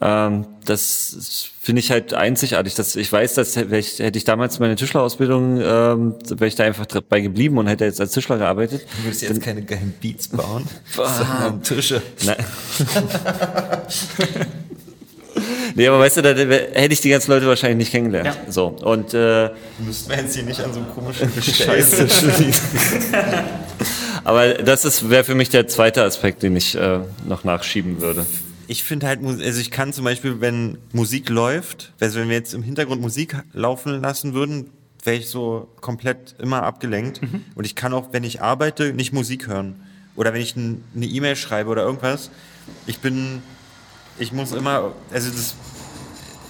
[0.00, 2.74] ähm, das finde ich halt einzigartig.
[2.74, 6.64] Dass ich weiß, dass hätte ich, hätte ich damals meine Tischlerausbildung, ähm, wäre ich da
[6.64, 8.86] einfach dabei geblieben und hätte jetzt als Tischler gearbeitet.
[8.96, 10.64] Du würdest jetzt keine geilen Beats bauen,
[10.96, 12.02] sondern Tische.
[12.24, 12.36] Nein.
[15.74, 18.38] nee, aber weißt du, da hätte ich die ganzen Leute wahrscheinlich nicht kennengelernt.
[18.46, 18.52] Ja.
[18.52, 22.06] So und äh, Müssten wir jetzt hier nicht an so einem komischen Scheiße.
[24.24, 28.26] Aber das ist wäre für mich der zweite Aspekt, den ich äh, noch nachschieben würde.
[28.66, 32.54] Ich finde halt, also ich kann zum Beispiel, wenn Musik läuft, also wenn wir jetzt
[32.54, 34.70] im Hintergrund Musik laufen lassen würden,
[35.04, 37.20] wäre ich so komplett immer abgelenkt.
[37.54, 39.80] Und ich kann auch, wenn ich arbeite, nicht Musik hören.
[40.16, 42.30] Oder wenn ich eine E-Mail schreibe oder irgendwas.
[42.86, 43.42] Ich bin,
[44.20, 45.54] ich muss immer, also das,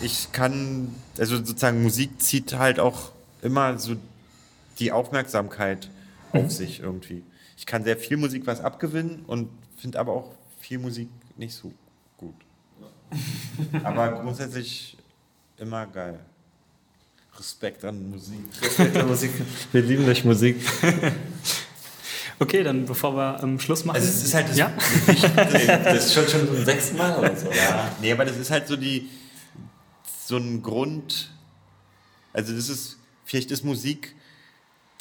[0.00, 3.96] ich kann, also sozusagen Musik zieht halt auch immer so
[4.78, 5.88] die Aufmerksamkeit
[6.32, 7.22] auf sich irgendwie.
[7.56, 11.72] Ich kann sehr viel Musik was abgewinnen und finde aber auch viel Musik nicht so
[12.16, 12.34] gut.
[13.84, 14.98] aber grundsätzlich
[15.56, 16.18] immer geil.
[17.38, 18.44] Respekt an Musik.
[19.06, 19.30] Musik.
[19.72, 20.56] Wir lieben durch Musik.
[22.42, 23.96] Okay, dann bevor wir ähm, Schluss machen.
[23.96, 24.72] Also es ist halt das ja?
[25.84, 27.50] Das ist schon schon zum sechsten Mal oder so.
[27.50, 29.10] Ja, nee, aber das ist halt so die
[30.26, 31.30] so ein Grund.
[32.32, 32.96] Also das ist
[33.26, 34.14] vielleicht ist Musik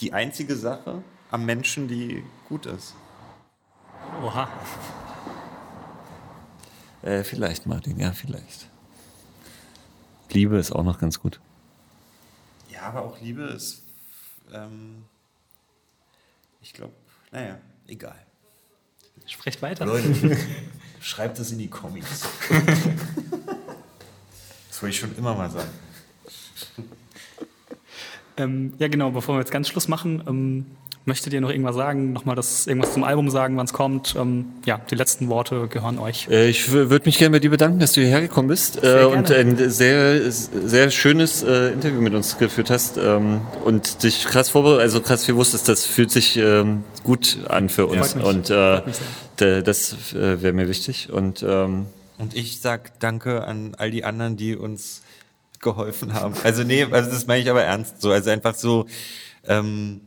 [0.02, 1.02] die einzige Sache
[1.32, 2.94] am Menschen, die gut ist.
[4.22, 4.50] Oha.
[7.04, 8.68] Äh, vielleicht, Martin, ja, vielleicht.
[10.32, 11.40] Liebe ist auch noch ganz gut.
[12.70, 13.84] Ja, aber auch Liebe ist,
[14.54, 15.06] ähm,
[16.62, 16.94] ich glaube,
[17.32, 17.58] naja,
[17.88, 18.16] egal.
[19.26, 19.86] Sprecht weiter.
[19.86, 20.38] Leute,
[21.02, 22.22] schreibt es in die Comics.
[24.68, 25.70] das wollte ich schon immer mal sagen.
[28.38, 30.66] Ähm, ja, genau, bevor wir jetzt ganz Schluss machen, ähm,
[31.06, 32.14] möchtet ihr noch irgendwas sagen?
[32.14, 34.16] Nochmal das, irgendwas zum Album sagen, wann es kommt?
[34.18, 36.28] Ähm, ja, die letzten Worte gehören euch.
[36.30, 39.32] Äh, ich würde mich gerne bei dir bedanken, dass du hierher gekommen bist äh, und
[39.32, 44.82] ein sehr, sehr schönes äh, Interview mit uns geführt hast ähm, und dich krass vorbereitet,
[44.82, 48.24] also krass viel wusstest, das fühlt sich ähm, gut an für uns mich.
[48.24, 48.82] und äh,
[49.36, 54.38] das äh, wäre mir wichtig und ähm, Und ich sag Danke an all die anderen,
[54.38, 55.02] die uns
[55.62, 56.36] geholfen haben.
[56.44, 58.12] Also nee, also das meine ich aber ernst so.
[58.12, 58.86] Also einfach so,
[59.48, 60.02] ähm,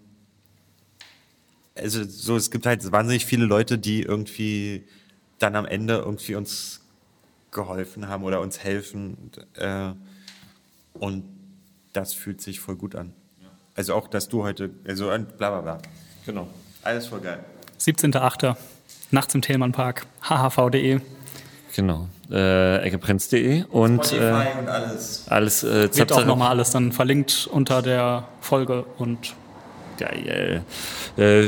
[1.74, 4.84] also so, es gibt halt wahnsinnig viele Leute, die irgendwie
[5.38, 6.80] dann am Ende irgendwie uns
[7.50, 9.16] geholfen haben oder uns helfen.
[9.20, 9.92] Und, äh,
[10.94, 11.24] und
[11.92, 13.12] das fühlt sich voll gut an.
[13.74, 15.78] Also auch, dass du heute, also und bla bla bla.
[16.26, 16.48] genau.
[16.82, 17.44] Alles voll geil.
[17.80, 18.56] 17.8.
[19.10, 21.00] Nachts im Thälmannpark, hhv.de.
[21.74, 22.08] Genau.
[22.30, 25.24] Äh, eckeprenz.de und äh, und alles.
[25.28, 29.34] alles äh, Wird auch nochmal alles dann verlinkt unter der Folge und
[30.02, 30.64] Geil.
[31.16, 31.44] Äh,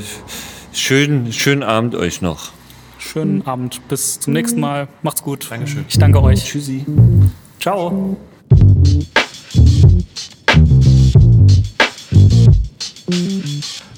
[0.73, 2.53] schönen, schönen Abend euch noch.
[3.01, 3.81] schönen Abend.
[3.89, 4.87] Bis zum nächsten Mal.
[5.03, 5.51] Macht's gut.
[5.51, 5.85] Dankeschön.
[5.89, 6.45] Ich danke euch.
[6.45, 6.87] Tschüssi.
[7.59, 8.17] Ciao.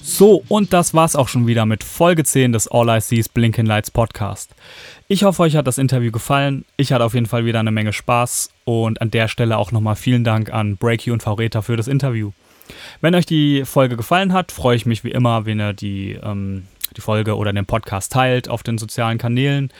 [0.02, 3.28] So, und das war's auch schon wieder mit Folge 10 des All I See is
[3.28, 4.54] Blinking Lights Podcast.
[5.06, 6.64] Ich hoffe, euch hat das Interview gefallen.
[6.78, 9.96] Ich hatte auf jeden Fall wieder eine Menge Spaß und an der Stelle auch nochmal
[9.96, 12.32] vielen Dank an Breaky und Faureta für das Interview.
[13.00, 16.64] Wenn euch die Folge gefallen hat, freue ich mich wie immer, wenn ihr die, ähm,
[16.96, 19.72] die Folge oder den Podcast teilt auf den sozialen Kanälen.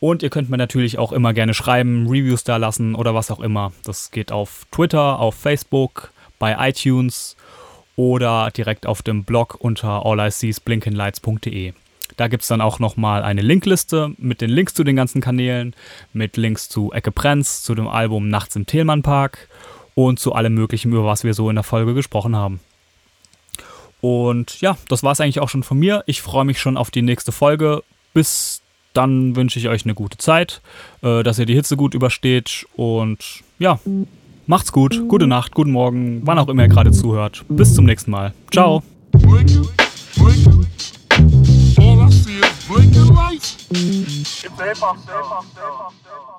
[0.00, 3.40] Und ihr könnt mir natürlich auch immer gerne schreiben, Reviews da lassen oder was auch
[3.40, 3.72] immer.
[3.84, 7.36] Das geht auf Twitter, auf Facebook, bei iTunes
[7.96, 11.72] oder direkt auf dem Blog unter alliseesblinkenlights.de.
[12.16, 15.74] Da gibt es dann auch nochmal eine Linkliste mit den Links zu den ganzen Kanälen,
[16.12, 19.48] mit Links zu Ecke Brenz, zu dem Album Nachts im Thelmannpark
[19.94, 22.60] und zu allem Möglichen, über was wir so in der Folge gesprochen haben.
[24.00, 26.02] Und ja, das war es eigentlich auch schon von mir.
[26.06, 27.82] Ich freue mich schon auf die nächste Folge.
[28.12, 28.60] Bis
[28.92, 30.60] dann wünsche ich euch eine gute Zeit,
[31.02, 33.80] äh, dass ihr die Hitze gut übersteht und ja,
[34.46, 37.44] macht's gut, gute Nacht, guten Morgen, wann auch immer ihr gerade zuhört.
[37.48, 38.32] Bis zum nächsten Mal.
[38.52, 38.82] Ciao.
[41.76, 43.56] All I see is blinking lights.
[43.70, 46.33] It's hip hop, hip hop, hip hop.